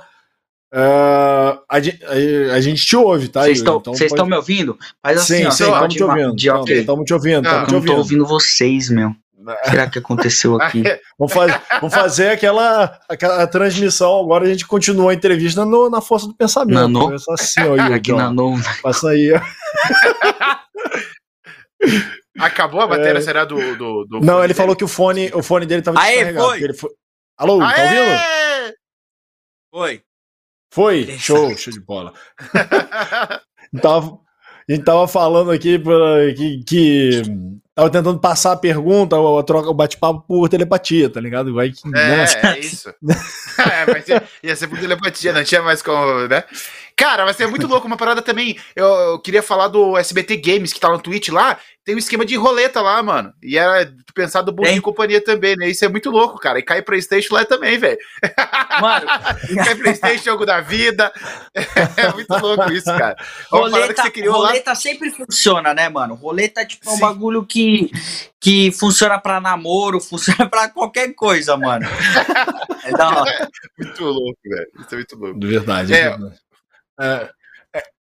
[0.73, 3.43] Uh, a, a, a, gente te ouve, tá?
[3.43, 4.29] Vocês estão então pode...
[4.29, 4.79] me ouvindo?
[5.03, 6.35] Mas assim, sim, sim, estamos te ouvindo.
[6.69, 7.41] Estamos te ouvindo.
[7.43, 9.13] Não, não tô ouvindo vocês, meu.
[9.65, 10.83] Será que aconteceu aqui?
[11.17, 14.19] vamos, fazer, vamos fazer aquela, aquela transmissão.
[14.19, 16.75] Agora a gente continua a entrevista no, na força do pensamento.
[16.75, 17.15] Nano.
[17.29, 18.55] Assim, ó, Yuri, aqui na no...
[18.81, 19.33] Passa aí.
[19.33, 19.41] Ó.
[22.39, 23.21] Acabou a bateria, é...
[23.21, 24.53] será do, do, do Não, ele dele?
[24.55, 26.47] falou que o fone, o fone dele tava Aê, descarregado.
[26.47, 26.63] Foi.
[26.63, 26.89] Ele foi...
[27.37, 27.75] Alô, Aê!
[27.75, 28.75] tá ouvindo?
[29.71, 30.01] Foi.
[30.71, 31.17] Foi?
[31.19, 32.13] Show, show de bola.
[33.81, 34.19] tava,
[34.67, 37.21] a gente tava falando aqui pra, que, que
[37.75, 41.53] tava tentando passar a pergunta, a troca, o bate-papo por telepatia, tá ligado?
[41.53, 42.25] Vai que, é, né?
[42.43, 42.89] é isso.
[43.59, 46.43] é, mas ia, ia ser por telepatia, não tinha mais como, né?
[46.95, 48.57] Cara, vai ser muito louco uma parada também.
[48.75, 51.57] Eu, eu, queria falar do SBT Games, que tá no Twitch lá.
[51.83, 53.33] Tem um esquema de roleta lá, mano.
[53.43, 55.67] E era pensado do Bom de Companhia também, né?
[55.67, 56.57] Isso é muito louco, cara.
[56.59, 57.97] E cai Playstation lá também, velho.
[58.79, 59.05] Mano.
[59.65, 61.11] cai Playstation, jogo da vida.
[61.95, 63.15] É muito louco isso, cara.
[63.49, 64.75] roleta, roleta lá.
[64.75, 66.15] sempre funciona, né, mano?
[66.15, 67.91] Roleta tipo, é um bagulho que,
[68.39, 71.85] que funciona pra namoro, funciona pra qualquer coisa, mano.
[72.83, 73.49] É da hora.
[73.77, 74.67] Muito louco, velho.
[74.79, 75.39] Isso é muito louco.
[75.39, 75.93] De verdade.
[75.93, 76.17] É, é,
[76.99, 77.29] é,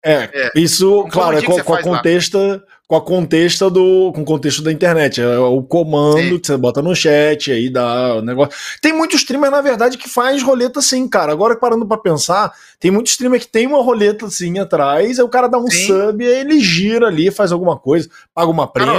[0.02, 4.24] é, é, isso, Como claro, com, com a contexta, com a contexto do com o
[4.24, 5.20] contexto da internet.
[5.20, 6.38] É o comando sim.
[6.38, 8.52] que você bota no chat, aí dá o negócio.
[8.80, 11.32] Tem muito streamer, na verdade, que faz roleta assim, cara.
[11.32, 15.28] Agora parando para pensar, tem muito streamer que tem uma roleta assim atrás, aí o
[15.28, 15.86] cara dá um sim.
[15.86, 18.92] sub e aí ele gira ali, faz alguma coisa, paga uma prenda.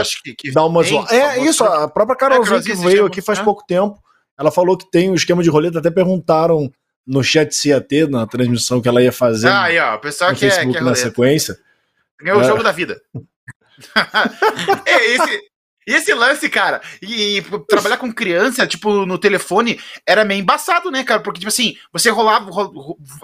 [0.00, 3.20] acho que, que dá uma tem, É isso, a própria Carolzinha é, que veio aqui
[3.20, 3.98] faz pouco tempo,
[4.38, 6.70] ela falou que tem um esquema de roleta, até perguntaram
[7.08, 9.48] no chat CAT, na transmissão que ela ia fazer.
[9.48, 11.58] Ah, aí, ó, o pessoal que Facebook é, que é na sequência.
[12.20, 12.44] Ganhou é.
[12.44, 13.00] o jogo da vida.
[14.84, 15.40] é, esse,
[15.86, 21.02] esse lance, cara, e, e, trabalhar com criança, tipo, no telefone, era meio embaçado, né,
[21.02, 21.22] cara?
[21.22, 22.50] Porque, tipo assim, você rolava,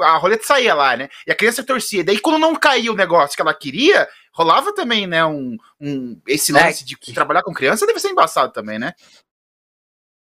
[0.01, 1.11] a roleta saía lá, né?
[1.26, 2.03] E a criança torcia.
[2.03, 6.57] Daí, quando não caía o negócio que ela queria, rolava também, né, um, um esse
[6.57, 6.87] é lance é.
[6.87, 8.95] de trabalhar com criança deve ser embaçado também, né?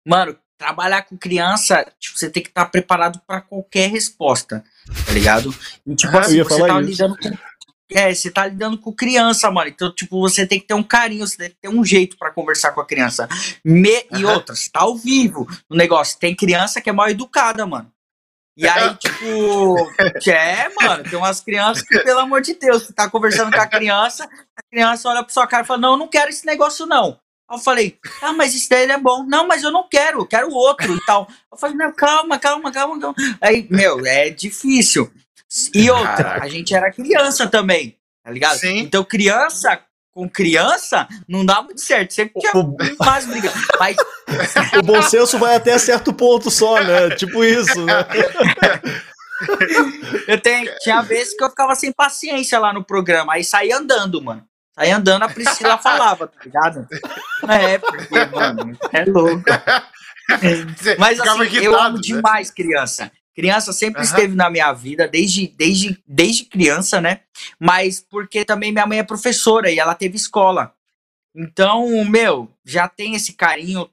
[0.06, 4.64] Mano, trabalhar com criança, tipo, você tem que estar preparado para qualquer resposta,
[5.06, 5.54] tá ligado?
[5.86, 6.90] E, tipo, assim, você tá isso.
[6.90, 7.38] lidando com.
[7.92, 9.70] É, você tá lidando com criança, mano.
[9.70, 12.32] Então, tipo, você tem que ter um carinho, você tem que ter um jeito para
[12.32, 13.28] conversar com a criança.
[13.64, 14.06] Me...
[14.12, 14.20] Uhum.
[14.20, 16.18] E outra, você tá ao vivo no negócio.
[16.18, 17.92] Tem criança que é mal educada, mano.
[18.56, 19.76] E aí, tipo,
[20.30, 23.68] é, mano, tem umas crianças que, pelo amor de Deus, você tá conversando com a
[23.68, 26.86] criança, a criança olha pra sua cara e fala, não, eu não quero esse negócio,
[26.86, 27.20] não.
[27.52, 29.24] Eu falei, ah, mas isso daí é bom.
[29.26, 31.28] Não, mas eu não quero, eu quero outro e tal.
[31.52, 33.16] Eu falei, não, calma, calma, calma, calma.
[33.42, 35.12] Aí, meu, é difícil.
[35.74, 36.46] E outra, Caraca.
[36.46, 38.58] a gente era criança também, tá ligado?
[38.58, 38.80] Sim.
[38.80, 39.80] Então, criança
[40.12, 42.14] com criança, não dá muito certo.
[42.14, 43.52] Sempre tinha o, mais briga.
[43.80, 43.98] Mas...
[44.80, 47.12] O bom senso vai até certo ponto só, né?
[47.12, 47.94] Tipo isso, né?
[50.28, 54.22] Eu tenho, tinha vezes que eu ficava sem paciência lá no programa, aí saía andando,
[54.22, 54.44] mano.
[54.76, 56.88] Aí andando, a Priscila falava, tá ligado?
[57.48, 59.44] É, porque, mano, é louco.
[60.98, 62.02] Mas assim, eu amo né?
[62.02, 63.12] demais criança.
[63.36, 64.06] Criança sempre uhum.
[64.06, 67.22] esteve na minha vida, desde, desde, desde criança, né?
[67.60, 70.74] Mas porque também minha mãe é professora e ela teve escola.
[71.36, 73.90] Então, meu, já tem esse carinho,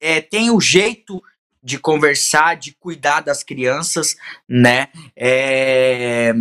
[0.00, 1.22] é, tem o jeito
[1.62, 4.16] de conversar, de cuidar das crianças,
[4.48, 4.88] né?
[5.14, 6.32] É,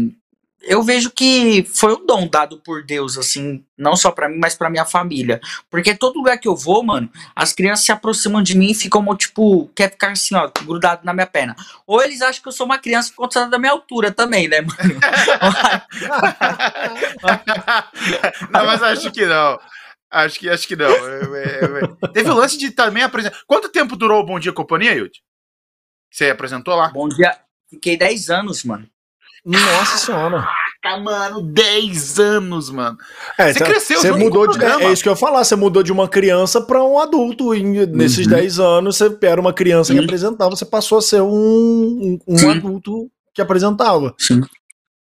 [0.63, 4.53] eu vejo que foi um dom dado por Deus, assim, não só para mim, mas
[4.53, 5.41] para minha família.
[5.69, 9.03] Porque todo lugar que eu vou, mano, as crianças se aproximam de mim e ficam,
[9.15, 11.55] tipo, quer ficar assim, ó, grudado na minha perna.
[11.87, 14.61] Ou eles acham que eu sou uma criança por conta da minha altura também, né,
[14.61, 14.77] mano?
[18.51, 19.59] não, mas acho que não.
[20.11, 20.91] Acho que, acho que não.
[22.13, 23.37] Teve o lance de também apresentar.
[23.47, 25.11] Quanto tempo durou o Bom Dia Companhia, Yud?
[26.11, 26.89] Você apresentou lá?
[26.89, 27.39] Bom Dia.
[27.69, 28.87] Fiquei 10 anos, mano.
[29.45, 30.47] Nossa senhora.
[30.81, 32.97] Caraca, mano, 10 anos, mano.
[33.37, 35.55] É, você tá, cresceu, você mudou de, é, é, isso que eu ia falar, você
[35.55, 37.53] mudou de uma criança para um adulto.
[37.53, 38.33] E nesses uhum.
[38.33, 39.99] 10 anos, você era uma criança Sim.
[39.99, 44.13] que apresentava, você passou a ser um, um, um adulto que apresentava.
[44.17, 44.41] Sim.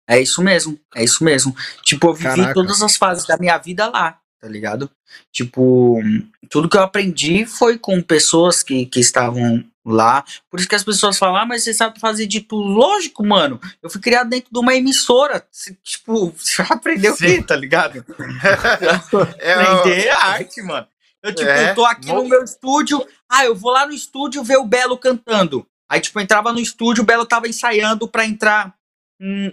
[0.08, 1.56] É isso mesmo, é isso mesmo.
[1.84, 2.54] Tipo, eu vivi Caraca.
[2.54, 4.90] todas as fases da minha vida lá, tá ligado?
[5.32, 6.00] Tipo,
[6.50, 10.24] tudo que eu aprendi foi com pessoas que, que estavam lá.
[10.50, 12.68] Por isso que as pessoas falam, ah, mas você sabe fazer de tudo.
[12.68, 13.60] Lógico, mano.
[13.82, 15.46] Eu fui criado dentro de uma emissora.
[15.84, 18.06] Tipo, você aprendeu o quê, tá ligado?
[19.40, 20.88] é, Aprender a arte, mano.
[21.22, 23.06] Eu, tipo, é, tô aqui no meu estúdio.
[23.30, 25.66] Ah, eu vou lá no estúdio ver o Belo cantando.
[25.90, 28.74] Aí, tipo, eu entrava no estúdio, o Belo tava ensaiando pra entrar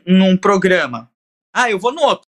[0.06, 1.10] num programa.
[1.52, 2.26] Ah, eu vou no outro.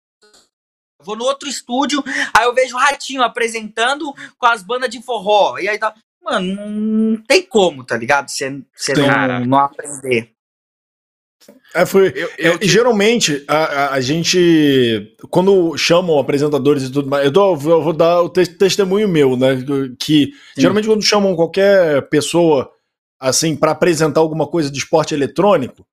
[0.98, 2.02] Eu vou no outro estúdio,
[2.36, 5.56] aí eu vejo o Ratinho apresentando com as bandas de forró.
[5.58, 5.94] E aí tá
[6.28, 8.28] mano, não tem como, tá ligado?
[8.28, 10.32] Você, não, não aprender.
[11.74, 12.12] É, foi.
[12.14, 12.68] Eu, eu é, te...
[12.68, 17.92] Geralmente, a, a, a, gente, quando chamam apresentadores e tudo mais, eu, tô, eu vou
[17.92, 19.56] dar o te testemunho meu, né?
[19.98, 20.60] Que Sim.
[20.60, 22.70] geralmente, quando chamam qualquer pessoa
[23.20, 25.86] assim para apresentar alguma coisa de esporte eletrônico,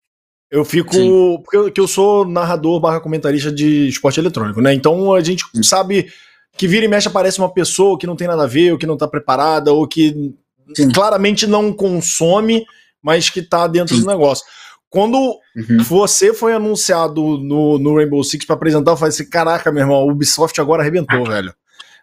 [0.52, 0.94] eu fico.
[0.94, 1.38] Sim.
[1.44, 4.74] Porque eu, eu sou narrador barra comentarista de esporte eletrônico, né?
[4.74, 5.64] Então a gente Sim.
[5.64, 6.12] sabe
[6.58, 8.88] que vira e mexe aparece uma pessoa que não tem nada a ver, ou que
[8.88, 10.34] não tá preparada, ou que
[10.76, 10.92] Sim.
[10.92, 12.66] claramente não consome,
[13.02, 14.02] mas que tá dentro Sim.
[14.02, 14.46] do negócio.
[14.90, 15.84] Quando uhum.
[15.84, 20.06] você foi anunciado no, no Rainbow Six para apresentar, eu falei assim: caraca, meu irmão,
[20.06, 21.54] o Ubisoft agora arrebentou, velho.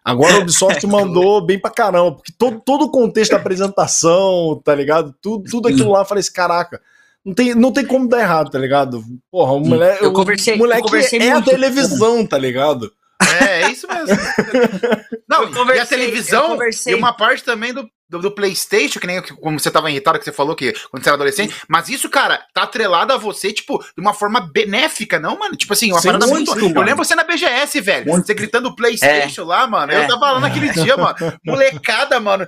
[0.05, 4.74] Agora o Ubisoft mandou bem pra caramba, porque todo, todo o contexto da apresentação, tá
[4.74, 5.14] ligado?
[5.22, 6.80] Tudo, tudo aquilo lá, eu falei assim: caraca.
[7.24, 9.03] Não tem, não tem como dar errado, tá ligado?
[9.30, 12.92] Porra, o moleque, eu conversei, o moleque eu conversei é a televisão, tá ligado?
[13.40, 14.16] É, é isso mesmo.
[15.28, 19.58] Não, e a televisão e uma parte também do, do, do, PlayStation, que nem como
[19.58, 21.54] você tava irritado, que você falou que quando você era adolescente.
[21.66, 25.56] Mas isso, cara, tá atrelado a você, tipo, de uma forma benéfica, não, mano?
[25.56, 26.50] Tipo assim, uma Sim, parada muito.
[26.54, 28.10] muito eu lembro você na BGS, velho.
[28.10, 28.26] Muito.
[28.26, 29.44] Você gritando PlayStation é.
[29.44, 29.92] lá, mano.
[29.92, 30.04] É.
[30.04, 31.16] Eu tava lá naquele dia, mano.
[31.44, 32.46] Molecada, mano.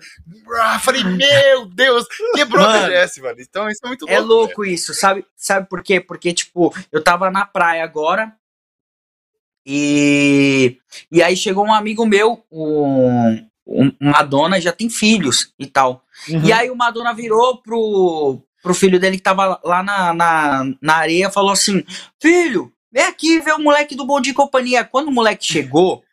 [0.61, 3.37] Ah, falei, meu Deus, quebrou mano, a BGS, mano.
[3.39, 4.15] Então isso é muito louco.
[4.15, 4.75] É louco velho.
[4.75, 5.25] isso, sabe?
[5.37, 6.01] Sabe por quê?
[6.01, 8.33] Porque, tipo, eu tava na praia agora
[9.67, 10.79] E,
[11.11, 16.05] e aí chegou um amigo meu, um, um, uma dona já tem filhos e tal.
[16.29, 16.45] Uhum.
[16.45, 20.95] E aí o Madonna virou pro, pro filho dele que tava lá na, na, na
[20.97, 21.83] areia falou assim:
[22.21, 24.85] Filho, vem aqui ver o moleque do Bom Dia e Companhia.
[24.85, 26.05] Quando o moleque chegou,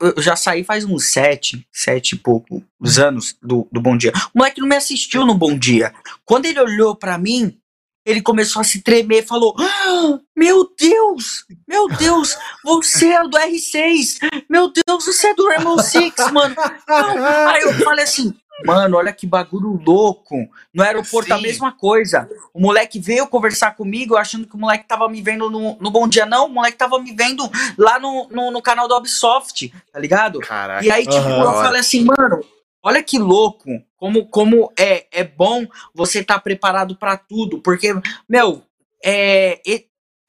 [0.00, 4.12] eu já saí faz uns sete, sete e poucos anos do, do Bom Dia.
[4.34, 5.94] O moleque não me assistiu no Bom Dia.
[6.24, 7.59] Quando ele olhou para mim,
[8.04, 14.18] ele começou a se tremer, falou: ah, Meu Deus, meu Deus, você é do R6,
[14.48, 16.54] meu Deus, você é do Rainbow Six, mano.
[16.88, 17.48] Não.
[17.48, 18.34] Aí eu falei assim:
[18.64, 20.48] Mano, olha que bagulho louco.
[20.72, 21.34] No aeroporto Sim.
[21.34, 22.28] a mesma coisa.
[22.52, 26.06] O moleque veio conversar comigo, achando que o moleque tava me vendo no, no Bom
[26.06, 26.26] Dia.
[26.26, 30.40] Não, o moleque tava me vendo lá no, no, no canal da Ubisoft, tá ligado?
[30.40, 30.84] Caraca.
[30.84, 31.42] E aí, tipo, uhum.
[31.42, 32.44] eu falei assim, mano,
[32.82, 33.68] olha que louco.
[33.96, 37.60] Como, como é, é bom você estar tá preparado para tudo.
[37.60, 37.94] Porque,
[38.28, 38.62] meu,
[39.04, 39.60] é,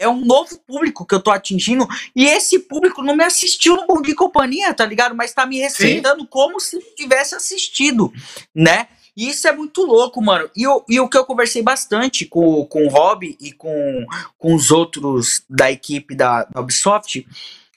[0.02, 3.86] é um novo público que eu tô atingindo e esse público não me assistiu no
[3.86, 5.16] Bom Dia e Companhia, tá ligado?
[5.16, 6.28] Mas tá me respeitando Sim.
[6.30, 8.12] como se tivesse assistido,
[8.54, 8.88] né?
[9.16, 10.49] E isso é muito louco, mano.
[10.56, 14.06] E, eu, e o que eu conversei bastante com, com o Rob e com,
[14.38, 17.28] com os outros da equipe da, da Ubisoft,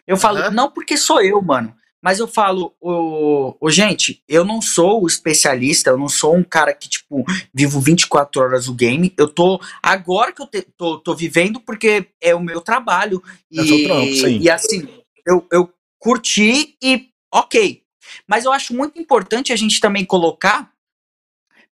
[0.06, 0.50] eu falo, uhum.
[0.50, 1.74] não porque sou eu, mano.
[2.04, 6.44] Mas eu falo, ô, ô, gente, eu não sou o especialista, eu não sou um
[6.44, 9.14] cara que, tipo, vivo 24 horas o game.
[9.16, 9.58] Eu tô.
[9.82, 13.22] Agora que eu te, tô, tô vivendo, porque é o meu trabalho.
[13.50, 14.38] É e, trampo, sim.
[14.38, 14.86] e assim,
[15.26, 17.82] eu, eu curti e ok.
[18.28, 20.70] Mas eu acho muito importante a gente também colocar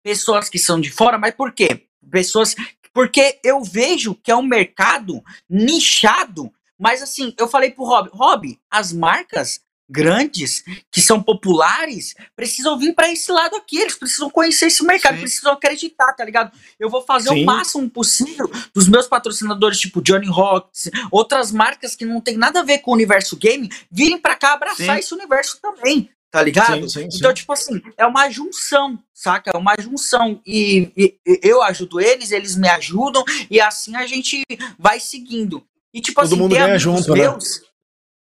[0.03, 1.83] pessoas que são de fora, mas por quê?
[2.11, 2.55] Pessoas.
[2.95, 6.51] Porque eu vejo que é um mercado nichado.
[6.79, 9.61] Mas assim, eu falei pro Rob, Rob, as marcas
[9.93, 15.15] grandes, que são populares, precisam vir para esse lado aqui, eles precisam conhecer esse mercado,
[15.15, 15.21] Sim.
[15.21, 16.51] precisam acreditar, tá ligado?
[16.81, 17.43] Eu vou fazer Sim.
[17.43, 22.61] o máximo possível dos meus patrocinadores, tipo Johnny Rocks, outras marcas que não tem nada
[22.61, 25.01] a ver com o universo game, virem para cá abraçar Sim.
[25.01, 26.11] esse universo também.
[26.31, 26.89] Tá ligado?
[26.89, 27.35] Sim, sim, então, sim.
[27.35, 29.51] tipo assim, é uma junção, saca?
[29.55, 30.41] É uma junção.
[30.47, 34.43] E, e, eu ajudo eles, eles me ajudam, e assim a gente
[34.79, 35.63] vai seguindo.
[35.93, 37.21] E, tipo Todo assim, mundo ganha junto, né?
[37.21, 37.67] meus, né?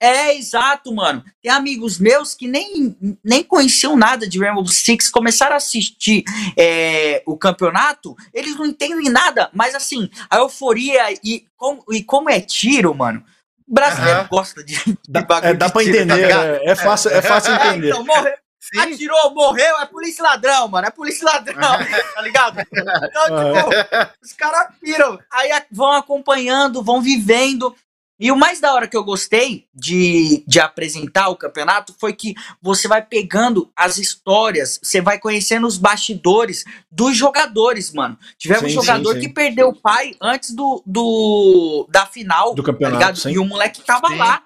[0.03, 1.23] É, exato, mano.
[1.41, 2.93] Tem amigos meus que nem,
[3.23, 6.25] nem conheciam nada de Rainbow Six, começaram a assistir
[6.57, 12.29] é, o campeonato, eles não entendem nada, mas assim, a euforia e como, e como
[12.29, 13.23] é tiro, mano.
[13.65, 14.27] O brasileiro uhum.
[14.27, 15.51] gosta de, de bagulho.
[15.51, 17.87] É, dá pra tiro, entender, tá é, é, fácil, é fácil é, entender.
[17.87, 18.33] Então, morreu,
[18.79, 20.87] atirou, morreu, é polícia ladrão, mano.
[20.87, 21.77] É polícia ladrão,
[22.15, 22.59] tá ligado?
[22.59, 25.19] Então, tipo, os caras piram.
[25.31, 27.73] Aí vão acompanhando, vão vivendo.
[28.19, 32.35] E o mais da hora que eu gostei de, de apresentar o campeonato foi que
[32.61, 38.17] você vai pegando as histórias, você vai conhecendo os bastidores dos jogadores, mano.
[38.37, 39.27] Tivemos sim, um jogador sim, sim.
[39.27, 43.45] que perdeu o pai antes do, do da final do tá campeonato, tá e o
[43.45, 44.43] moleque tava lá.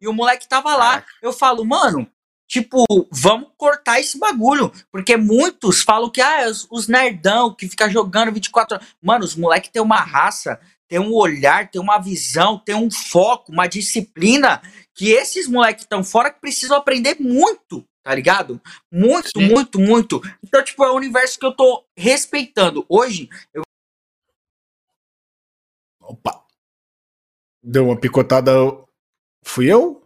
[0.00, 1.04] E o moleque tava lá.
[1.22, 2.10] Eu falo, mano,
[2.48, 4.72] tipo, vamos cortar esse bagulho.
[4.90, 8.88] Porque muitos falam que, ah, os, os nerdão que fica jogando 24 horas.
[9.00, 10.58] Mano, os moleques têm uma raça
[10.92, 14.60] tem um olhar, tem uma visão, tem um foco, uma disciplina
[14.94, 18.60] que esses moleques estão fora que precisam aprender muito, tá ligado?
[18.90, 19.48] Muito, Sim.
[19.48, 20.20] muito, muito.
[20.44, 22.84] Então, tipo, é o universo que eu tô respeitando.
[22.90, 23.62] Hoje, eu.
[25.98, 26.44] Opa!
[27.62, 28.52] Deu uma picotada.
[29.42, 30.01] Fui eu?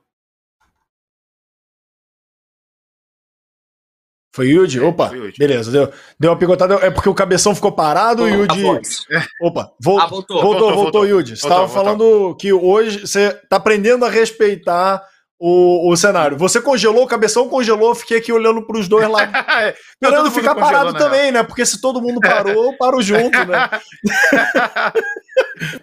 [4.36, 4.78] Foi Yudi?
[4.78, 6.74] É, Opa, beleza, deu, deu uma picotada.
[6.82, 8.66] É porque o cabeção ficou parado o Yudi.
[9.40, 11.38] Opa, voltou, ah, voltou, voltou, voltou, voltou, Yudi.
[11.38, 15.02] Você estava falando que hoje você está aprendendo a respeitar
[15.38, 16.36] o, o cenário.
[16.36, 19.34] Você congelou, o cabeção congelou, fiquei aqui olhando para os dois lados.
[19.56, 20.98] É, esperando ficar parado né?
[20.98, 21.42] também, né?
[21.42, 23.70] Porque se todo mundo parou, eu paro junto, né?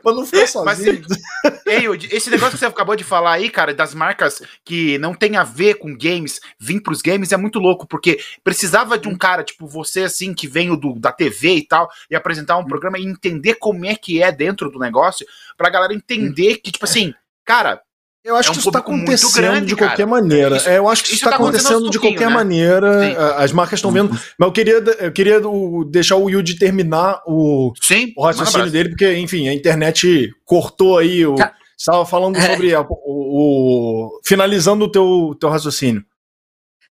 [0.03, 1.01] pra não ficar sozinho.
[1.43, 5.15] Mas, ei, esse negócio que você acabou de falar aí, cara, das marcas que não
[5.15, 9.17] tem a ver com games, vir pros games é muito louco, porque precisava de um
[9.17, 12.99] cara, tipo você, assim, que veio do, da TV e tal, e apresentar um programa
[12.99, 15.25] e entender como é que é dentro do negócio,
[15.57, 17.13] pra galera entender que, tipo assim,
[17.43, 17.81] cara,
[18.23, 20.09] eu acho é um que isso está acontecendo grande, de qualquer cara.
[20.09, 20.57] maneira.
[20.57, 22.33] Isso, é, eu acho que isso está tá acontecendo, de qualquer né?
[22.33, 23.01] maneira.
[23.01, 23.15] Sim.
[23.37, 24.11] As marcas estão vendo.
[24.11, 25.41] Mas eu queria, eu queria
[25.89, 31.25] deixar o Yuji terminar o, Sim, o raciocínio dele, porque, enfim, a internet cortou aí.
[31.25, 31.53] O, tá.
[31.77, 32.49] estava falando é.
[32.49, 36.05] sobre a, o, o, Finalizando o teu, teu raciocínio.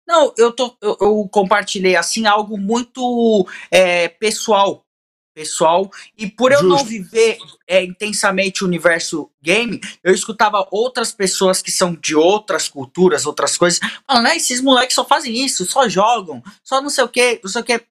[0.08, 4.84] Não, eu, tô, eu, eu compartilhei assim algo muito é, pessoal
[5.40, 5.90] pessoal.
[6.18, 6.76] E por eu Justo.
[6.76, 12.68] não viver é, intensamente o universo game, eu escutava outras pessoas que são de outras
[12.68, 17.06] culturas, outras coisas, falando, né, esses moleques só fazem isso, só jogam, só não sei
[17.06, 17.82] o que, não sei o que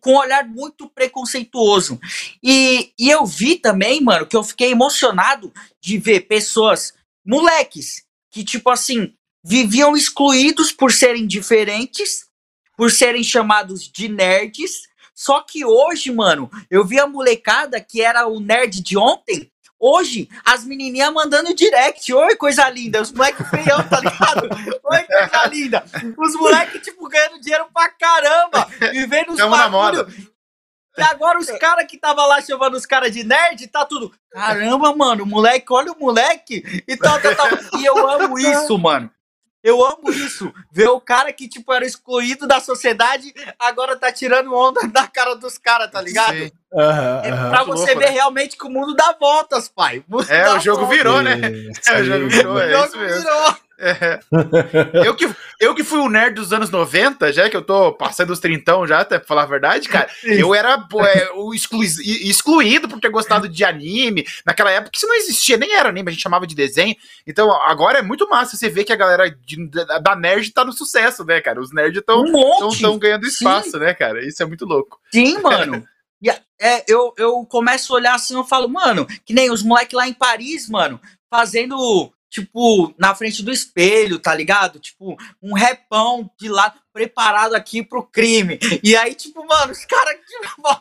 [0.00, 2.00] com um olhar muito preconceituoso.
[2.42, 5.52] E, e eu vi também, mano, que eu fiquei emocionado
[5.82, 6.94] de ver pessoas
[7.26, 9.12] moleques que, tipo assim,
[9.44, 12.26] viviam excluídos por serem diferentes,
[12.74, 14.88] por serem chamados de nerds.
[15.16, 19.50] Só que hoje, mano, eu vi a molecada que era o nerd de ontem.
[19.80, 22.12] Hoje, as menininhas mandando direct.
[22.12, 23.00] Oi, coisa linda.
[23.00, 24.42] Os moleques feião, tá ligado?
[24.84, 25.84] Oi, coisa linda.
[26.18, 28.68] Os moleques, tipo, ganhando dinheiro pra caramba.
[28.92, 30.06] Vivendo os bagulho.
[30.98, 34.12] E agora os caras que tava lá chamando os caras de nerd, tá tudo.
[34.30, 36.62] Caramba, mano, moleque, olha o moleque.
[36.86, 37.48] E tal, tal, tal.
[37.80, 39.10] E eu amo isso, mano.
[39.66, 40.54] Eu amo isso.
[40.70, 45.34] Ver o cara que, tipo, era excluído da sociedade, agora tá tirando onda da cara
[45.34, 46.36] dos caras, tá ligado?
[46.36, 46.52] Sim.
[46.72, 48.10] Uhum, é pra você louco, ver né?
[48.10, 50.02] realmente que o mundo dá voltas, pai.
[50.10, 50.96] O é, o jogo voltas.
[50.96, 51.40] virou, né?
[51.86, 53.56] É, o jogo virou, é o jogo virou.
[53.78, 54.18] É.
[55.06, 55.28] Eu, que,
[55.60, 58.86] eu que fui o nerd dos anos 90, já que eu tô passando os trintão
[58.86, 60.82] já, até pra falar a verdade, cara, eu era
[61.14, 64.24] é, o exclu, excluído por ter gostado de anime.
[64.46, 66.96] Naquela época isso não existia, nem era anime, a gente chamava de desenho.
[67.26, 69.68] Então agora é muito massa você ver que a galera de,
[70.02, 71.60] da nerd tá no sucesso, né, cara?
[71.60, 73.78] Os nerds estão um ganhando espaço, Sim.
[73.78, 74.26] né, cara?
[74.26, 74.98] Isso é muito louco.
[75.12, 75.86] Sim, mano.
[76.22, 79.94] E, é, eu, eu começo a olhar assim, eu falo, mano, que nem os moleques
[79.94, 84.78] lá em Paris, mano, fazendo tipo, na frente do espelho, tá ligado?
[84.78, 88.58] Tipo, um repão de lá preparado aqui pro crime.
[88.82, 90.80] E aí, tipo, mano, os caras, tipo, mó,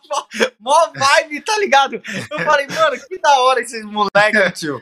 [0.60, 2.02] mó, vibe, tá ligado?
[2.32, 4.82] Eu falei, mano, que da hora esses moleques, tio.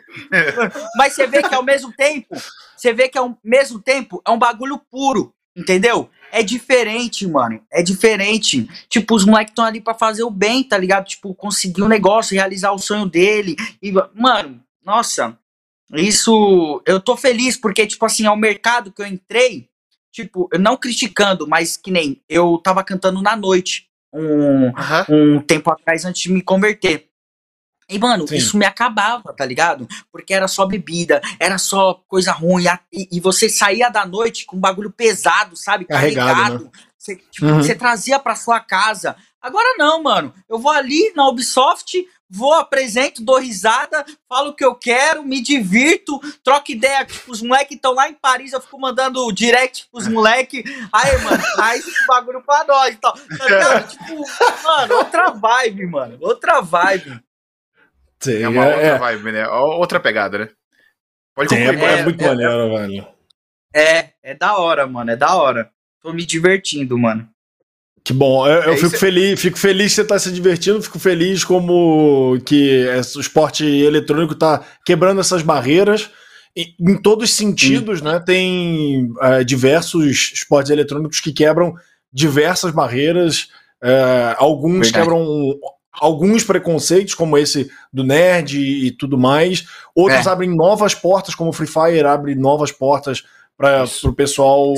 [0.95, 2.35] Mas você vê que ao mesmo tempo,
[2.75, 6.09] você vê que ao mesmo tempo é um bagulho puro, entendeu?
[6.35, 7.61] É diferente, mano.
[7.71, 8.67] É diferente.
[8.89, 11.05] Tipo, os moleques estão ali para fazer o bem, tá ligado?
[11.05, 13.55] Tipo, conseguir um negócio, realizar o sonho dele.
[13.79, 15.37] E, mano, nossa,
[15.93, 19.69] isso, eu tô feliz porque, tipo assim, ao mercado que eu entrei,
[20.11, 24.71] tipo, não criticando, mas que nem eu tava cantando na noite um,
[25.09, 27.09] um tempo atrás antes de me converter.
[27.89, 28.35] E, mano, Sim.
[28.35, 29.87] isso me acabava, tá ligado?
[30.11, 32.65] Porque era só bebida, era só coisa ruim.
[32.91, 35.85] E, e você saía da noite com um bagulho pesado, sabe?
[35.85, 36.33] Carregado.
[36.35, 36.63] Carregado.
[36.65, 36.71] Né?
[36.97, 37.61] Você, tipo, uhum.
[37.61, 39.17] você trazia pra sua casa.
[39.41, 40.33] Agora não, mano.
[40.47, 45.41] Eu vou ali na Ubisoft, vou, apresento, dou risada, falo o que eu quero, me
[45.41, 47.05] divirto, troco ideia.
[47.05, 50.63] Tipo, os moleques estão lá em Paris, eu fico mandando direct pros moleques.
[50.93, 53.13] Aí, mano, traz esse bagulho pra nós e tal.
[53.13, 54.23] Tá tipo,
[54.63, 56.17] mano, outra vibe, mano.
[56.21, 57.21] Outra vibe.
[58.23, 58.97] Sim, é uma é, outra é.
[58.97, 59.47] vibe, né?
[59.47, 60.49] Outra pegada, né?
[61.35, 61.83] Pode Sim, concluir.
[61.83, 63.07] É, é muito é, maneiro, velho.
[63.75, 65.11] É, é da hora, mano.
[65.11, 65.69] É da hora.
[66.01, 67.27] Tô me divertindo, mano.
[68.03, 70.99] Que bom, eu, eu é, fico feliz, fico feliz que você está se divertindo, fico
[70.99, 72.85] feliz como que
[73.15, 76.09] o esporte eletrônico está quebrando essas barreiras
[76.53, 78.21] em, em todos os sentidos, né?
[78.25, 81.73] Tem é, diversos esportes eletrônicos que quebram
[82.11, 83.47] diversas barreiras,
[83.81, 84.93] é, alguns Verdade.
[84.93, 85.57] quebram
[85.93, 89.65] alguns preconceitos, como esse do nerd e, tudo mais,
[89.95, 90.29] outros é.
[90.29, 93.23] abrem novas portas, como o Free Fire abre novas portas
[93.55, 94.73] para o pessoal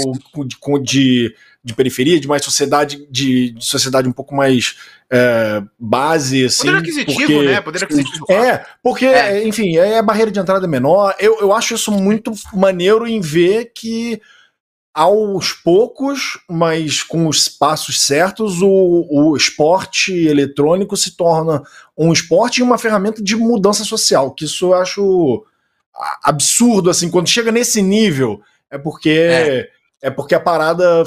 [0.46, 1.36] de, de
[1.66, 4.76] de periferia, de mais sociedade, de, de sociedade um pouco mais
[5.10, 6.68] é, base, assim.
[6.68, 7.62] Poder aquisitivo, porque, né?
[7.62, 8.26] Poder aquisitivo.
[8.30, 9.48] É, porque, é.
[9.48, 11.16] enfim, é, a barreira de entrada menor.
[11.18, 14.22] Eu, eu acho isso muito maneiro em ver que
[14.96, 21.62] aos poucos, mas com os passos certos, o, o esporte eletrônico se torna
[21.98, 25.46] um esporte e uma ferramenta de mudança social, que isso eu acho
[26.24, 28.42] absurdo, assim, quando chega nesse nível,
[28.72, 29.10] é porque...
[29.10, 31.04] É é porque a parada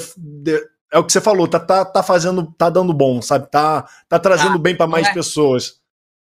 [0.93, 3.49] é o que você falou, tá, tá, tá fazendo, tá dando bom, sabe?
[3.49, 5.81] Tá, tá trazendo tá, bem para mais é, pessoas.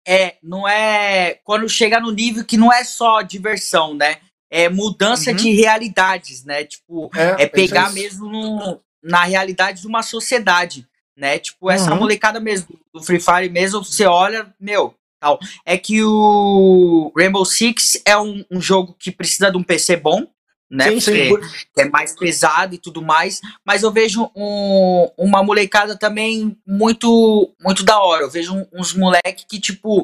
[0.06, 4.18] É, não é quando chega no nível que não é só diversão, né?
[4.50, 5.36] É mudança uhum.
[5.36, 6.64] de realidades, né?
[6.64, 11.40] Tipo, é, é pegar mesmo no, na realidade de uma sociedade, né?
[11.40, 12.00] Tipo, essa uhum.
[12.00, 15.40] molecada mesmo do Free Fire mesmo, você olha, meu, tal.
[15.66, 20.26] É que o Rainbow Six é um, um jogo que precisa de um PC bom,
[20.70, 20.90] né?
[20.92, 21.30] Sim, sim.
[21.78, 23.42] É mais pesado e tudo mais.
[23.66, 28.24] Mas eu vejo um, uma molecada também muito, muito da hora.
[28.24, 30.04] Eu vejo uns moleques que, tipo.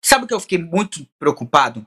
[0.00, 1.86] Sabe o que eu fiquei muito preocupado?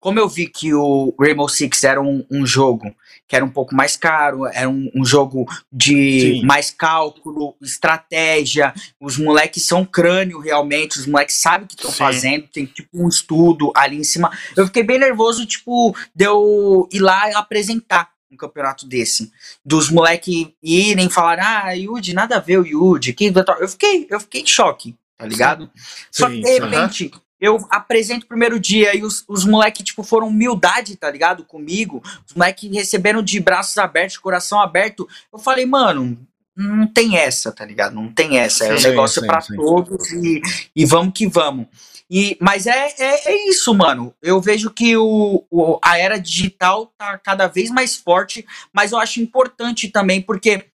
[0.00, 2.94] Como eu vi que o Rainbow Six era um, um jogo
[3.28, 6.46] que era um pouco mais caro, era um, um jogo de Sim.
[6.46, 12.48] mais cálculo, estratégia, os moleques são crânio realmente, os moleques sabem o que estão fazendo,
[12.48, 14.30] tem tipo um estudo ali em cima.
[14.56, 19.30] Eu fiquei bem nervoso, tipo, de eu ir lá apresentar um campeonato desse.
[19.62, 23.12] Dos moleques irem falar, ah, Yudi, nada a ver o Yudi.
[23.12, 23.32] Que...
[23.60, 25.70] Eu fiquei, eu fiquei em choque, tá ligado?
[25.74, 25.82] Sim.
[26.10, 30.28] Só que de repente, eu apresento o primeiro dia e os, os moleques, tipo, foram
[30.28, 31.44] humildade, tá ligado?
[31.44, 32.02] Comigo.
[32.26, 35.08] Os moleques receberam de braços abertos, coração aberto.
[35.32, 36.18] Eu falei, mano,
[36.56, 37.94] não tem essa, tá ligado?
[37.94, 38.64] Não tem essa.
[38.64, 40.42] É um negócio para todos e,
[40.74, 41.66] e vamos que vamos.
[42.10, 44.14] E, mas é, é, é isso, mano.
[44.20, 48.98] Eu vejo que o, o, a era digital tá cada vez mais forte, mas eu
[48.98, 50.66] acho importante também, porque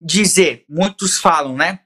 [0.00, 1.80] dizer, muitos falam, né?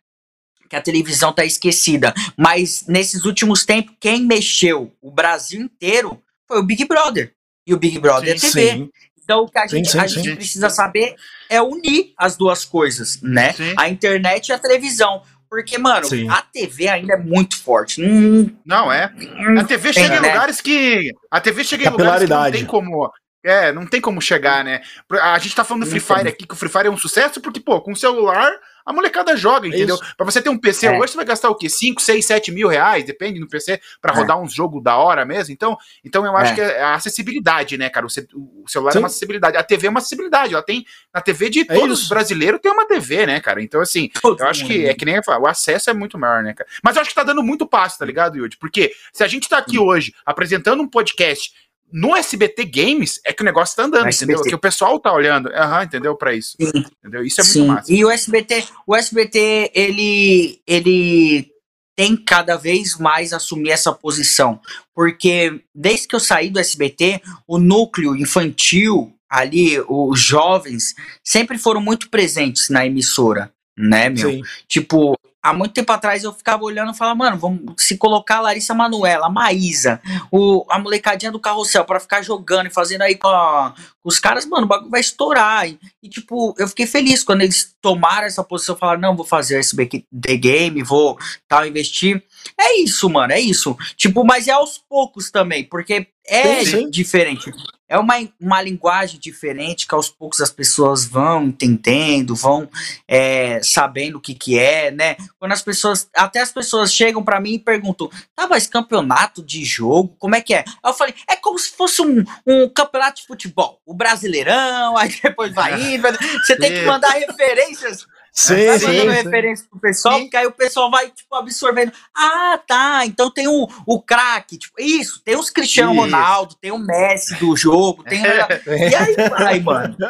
[0.68, 2.12] Que a televisão tá esquecida.
[2.36, 7.32] Mas nesses últimos tempos, quem mexeu o Brasil inteiro foi o Big Brother.
[7.66, 8.72] E o Big Brother sim, é TV.
[8.72, 8.90] Sim.
[9.22, 11.16] Então, o que a gente, sim, a gente precisa saber
[11.50, 13.54] é unir as duas coisas, né?
[13.76, 15.20] A internet e a televisão.
[15.48, 16.28] Porque, mano, Sim.
[16.28, 18.02] a TV ainda é muito forte.
[18.02, 19.12] Hum, não é.
[19.58, 20.28] A TV chega em né?
[20.28, 21.12] lugares que.
[21.30, 23.10] A TV chega em lugares que não tem como.
[23.44, 24.82] É, não tem como chegar, né?
[25.08, 27.40] A gente tá falando do Free Fire aqui, que o Free Fire é um sucesso,
[27.40, 28.52] porque, pô, com o celular
[28.86, 29.98] a molecada joga, entendeu?
[30.16, 30.96] Para você ter um PC é.
[30.96, 31.68] hoje, você vai gastar o quê?
[31.68, 34.16] 5, 6, 7 mil reais, depende do PC, para é.
[34.16, 35.52] rodar uns jogos da hora mesmo.
[35.52, 36.54] Então, então eu acho é.
[36.54, 38.06] que é a acessibilidade, né, cara?
[38.06, 38.98] O, celular Sim.
[38.98, 39.56] é uma acessibilidade.
[39.56, 40.54] A TV é uma acessibilidade.
[40.54, 40.86] Ela tem.
[41.12, 43.60] Na TV de é todos os brasileiros tem uma TV, né, cara?
[43.60, 46.54] Então, assim, Todo eu acho que é que nem o acesso é muito maior, né,
[46.54, 46.68] cara?
[46.82, 48.56] Mas eu acho que tá dando muito passo, tá ligado, Yudi?
[48.56, 51.52] Porque se a gente tá aqui hoje apresentando um podcast
[51.92, 54.42] no SBT Games é que o negócio tá andando, entendeu?
[54.42, 56.16] Que o pessoal tá olhando, uhum, entendeu?
[56.16, 56.56] Para isso.
[56.60, 56.84] Sim.
[56.98, 57.24] Entendeu?
[57.24, 57.66] Isso é muito Sim.
[57.66, 57.92] massa.
[57.92, 61.50] E o SBT, o SBT, ele, ele
[61.96, 64.60] tem cada vez mais assumir essa posição.
[64.94, 71.80] Porque desde que eu saí do SBT, o núcleo infantil ali, os jovens, sempre foram
[71.80, 74.30] muito presentes na emissora né, meu?
[74.30, 74.42] Sim.
[74.66, 78.40] Tipo, há muito tempo atrás eu ficava olhando e falava, mano, vamos se colocar a
[78.40, 80.00] Larissa Manuela, a Maísa,
[80.30, 84.18] o, a molecadinha do carrossel para ficar jogando e fazendo aí com, a, com, os
[84.18, 85.68] caras, mano, o bagulho vai estourar.
[85.68, 89.60] E, e, tipo, eu fiquei feliz quando eles tomaram essa posição, falaram, não, vou fazer
[89.60, 91.16] esse The Game, vou
[91.48, 92.22] tal, investir.
[92.58, 93.76] É isso, mano, é isso.
[93.96, 96.90] Tipo, mas é aos poucos também, porque é sim, sim.
[96.90, 97.52] diferente.
[97.88, 102.68] É uma, uma linguagem diferente que aos poucos as pessoas vão entendendo, vão
[103.06, 105.16] é, sabendo o que que é, né?
[105.38, 109.64] Quando as pessoas, até as pessoas chegam para mim e perguntam, tá, mas campeonato de
[109.64, 110.64] jogo, como é que é?
[110.82, 115.14] Aí eu falei, é como se fosse um, um campeonato de futebol, o Brasileirão, aí
[115.22, 116.08] depois vai indo,
[116.44, 118.06] você tem que mandar referências
[118.38, 120.24] Sim, tá sim, referência pro pessoal, sim.
[120.24, 121.90] porque aí o pessoal vai, tipo, absorvendo.
[122.14, 126.02] Ah, tá, então tem o, o craque, tipo, isso, tem os Cristiano isso.
[126.02, 128.22] Ronaldo, tem o Messi do jogo, tem...
[128.22, 129.96] e aí vai, mano.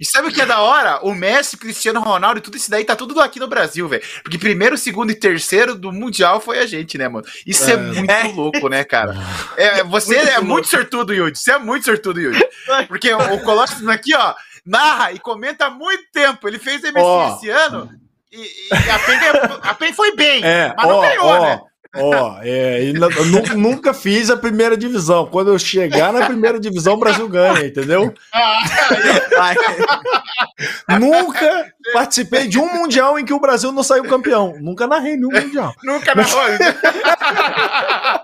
[0.00, 1.00] E sabe o que é da hora?
[1.02, 4.02] O Messi, Cristiano Ronaldo e tudo isso daí tá tudo aqui no Brasil, velho.
[4.22, 7.26] Porque primeiro, segundo e terceiro do Mundial foi a gente, né, mano?
[7.46, 8.22] Isso é, é muito é.
[8.32, 9.14] louco, né, cara?
[9.58, 10.46] É, você muito é louco.
[10.46, 11.38] muito sortudo, Yudi.
[11.38, 12.42] Você é muito sortudo, Yudi.
[12.88, 14.34] Porque o Colossus aqui, ó,
[14.70, 16.46] narra e comenta há muito tempo.
[16.46, 17.34] Ele fez MC oh.
[17.34, 17.90] esse ano
[18.32, 19.18] e, e a, PEN,
[19.62, 21.60] a PEN foi bem, é, mas não ganhou, né?
[21.96, 22.92] Ó, oh, é,
[23.56, 25.26] nunca fiz a primeira divisão.
[25.26, 28.14] Quando eu chegar na primeira divisão, o Brasil ganha, entendeu?
[31.00, 34.54] nunca participei de um mundial em que o Brasil não saiu campeão.
[34.60, 35.74] Nunca narrei nenhum mundial.
[35.82, 36.40] nunca narrou.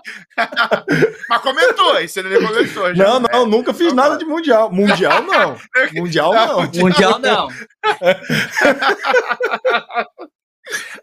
[1.29, 2.95] Mas comentou, isso ele comentou.
[2.95, 4.71] Já, não, não, nunca fiz nada de mundial.
[4.71, 5.57] Mundial não.
[5.93, 6.71] Mundial não.
[6.73, 7.49] Mundial não.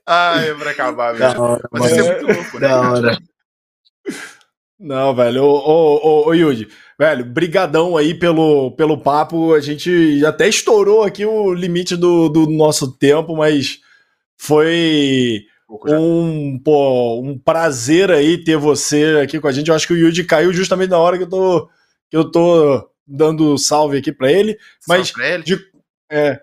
[0.07, 1.41] Ai, é pra acabar, velho.
[1.41, 2.69] Hora, Mas isso é muito louco, né?
[2.69, 3.19] Da hora.
[4.78, 5.45] Não, velho.
[5.45, 6.69] Ô, ô, ô, ô, Yudi,
[6.99, 9.55] velho, brigadão aí pelo, pelo papo.
[9.55, 13.81] A gente até estourou aqui o limite do, do nosso tempo, mas
[14.36, 15.47] foi
[15.89, 19.69] um, pô, um prazer aí ter você aqui com a gente.
[19.69, 21.69] Eu acho que o Yudi caiu justamente na hora que eu tô,
[22.11, 24.59] que eu tô dando salve aqui para ele.
[24.86, 25.45] Mas pra ele.
[25.45, 25.59] De,
[26.11, 26.41] é,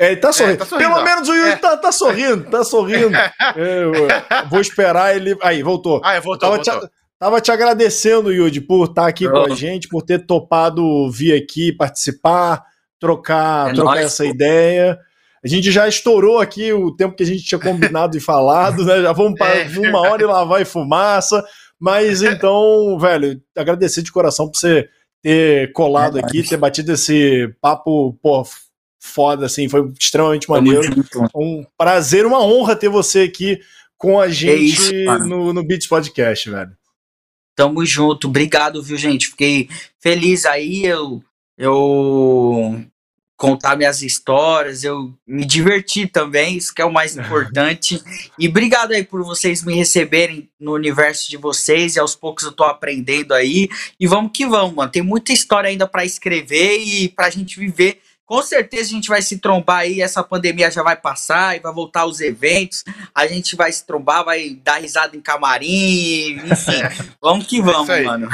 [0.00, 0.54] é, ele tá sorrindo.
[0.54, 1.04] É, tá sorrindo Pelo ó.
[1.04, 1.56] menos o Yuri é.
[1.56, 3.10] tá, tá, sorrindo, tá sorrindo.
[3.54, 5.36] É, vou esperar ele.
[5.42, 6.00] Aí, voltou.
[6.02, 6.88] Ah, voltou, tava, voltou.
[6.88, 11.10] Te, tava te agradecendo, Yudi, por estar tá aqui com a gente, por ter topado
[11.10, 12.64] vir aqui participar,
[12.98, 14.30] trocar, é trocar nóis, essa pô.
[14.30, 14.98] ideia.
[15.44, 19.02] A gente já estourou aqui o tempo que a gente tinha combinado e falado, né?
[19.02, 19.68] Já vamos para é.
[19.78, 21.44] uma hora e lá vai fumaça.
[21.78, 24.88] Mas então, velho, agradecer de coração por você
[25.22, 28.44] ter colado é aqui, ter batido esse papo, pô,
[29.00, 30.82] foda, assim, foi extremamente maneiro.
[31.34, 33.58] Um prazer, uma honra ter você aqui
[33.96, 34.94] com a gente isso,
[35.26, 36.76] no, no Beats Podcast, velho.
[37.56, 39.28] Tamo junto, obrigado, viu, gente?
[39.28, 39.68] Fiquei
[39.98, 41.22] feliz aí, eu,
[41.58, 42.82] eu
[43.36, 48.02] contar minhas histórias, eu me diverti também, isso que é o mais importante.
[48.38, 52.52] e obrigado aí por vocês me receberem no universo de vocês, e aos poucos eu
[52.52, 53.68] tô aprendendo aí.
[53.98, 54.92] E vamos que vamos, mano.
[54.92, 58.00] Tem muita história ainda para escrever e pra gente viver
[58.30, 61.74] com certeza a gente vai se trombar aí, essa pandemia já vai passar e vai
[61.74, 62.84] voltar os eventos.
[63.12, 66.80] A gente vai se trombar, vai dar risada em camarim, enfim.
[67.20, 68.28] vamos que vamos, é mano.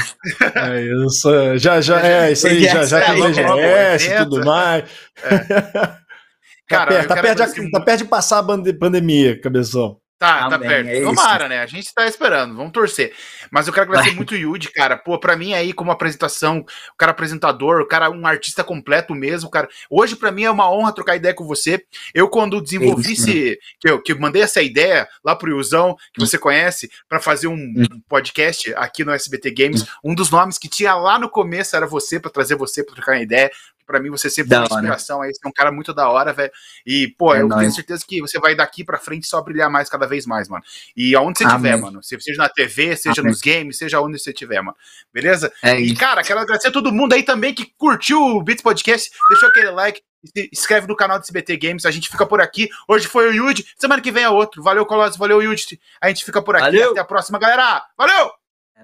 [0.54, 4.84] É isso, já, já, é isso aí, já, já tem BGS e tudo mais.
[5.24, 5.96] É.
[6.68, 9.98] Cara, tá, perto, tá, perto de, tá perto de passar a pandemia, cabeção.
[10.18, 10.88] Tá, tá perto.
[10.88, 11.60] É Tomara, né?
[11.60, 13.14] A gente tá esperando, vamos torcer.
[13.50, 14.96] Mas eu quero agradecer muito o Yudi, cara.
[14.96, 19.50] Pô, pra mim aí, como apresentação, o cara apresentador, o cara um artista completo mesmo,
[19.50, 19.68] cara.
[19.90, 21.84] Hoje, pra mim, é uma honra trocar ideia com você.
[22.14, 23.58] Eu, quando desenvolvi esse.
[23.78, 27.48] Que eu, que eu mandei essa ideia lá pro Iuzão, que você conhece, para fazer
[27.48, 31.76] um, um, podcast aqui no SBT Games, um dos nomes que tinha lá no começo
[31.76, 33.50] era você, para trazer você pra trocar uma ideia
[33.86, 36.32] para mim você sempre foi uma inspiração aí, você é um cara muito da hora,
[36.32, 36.50] velho.
[36.84, 37.60] E, pô, é eu nóis.
[37.60, 40.62] tenho certeza que você vai daqui para frente só brilhar mais cada vez mais, mano.
[40.96, 42.02] E aonde você estiver, mano.
[42.02, 43.30] Seja na TV, seja Amém.
[43.30, 44.76] nos games, seja onde você estiver, mano.
[45.12, 45.52] Beleza?
[45.62, 49.10] É e, cara, quero agradecer a todo mundo aí também que curtiu o Beats Podcast,
[49.28, 52.68] deixou aquele like, se inscreve no canal do CBT Games, a gente fica por aqui.
[52.88, 54.62] Hoje foi o Yudi, semana que vem é outro.
[54.62, 55.80] Valeu, Colossus, valeu, Yudi.
[56.00, 56.64] A gente fica por aqui.
[56.64, 56.90] Valeu.
[56.90, 57.84] Até a próxima, galera.
[57.96, 58.32] Valeu!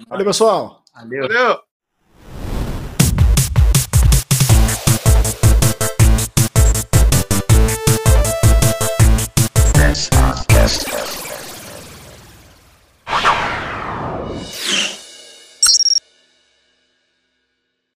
[0.09, 0.83] Valeu, pessoal.
[0.95, 1.29] Valeu.
[1.29, 1.72] valeu.
[10.62, 11.22] Podcast.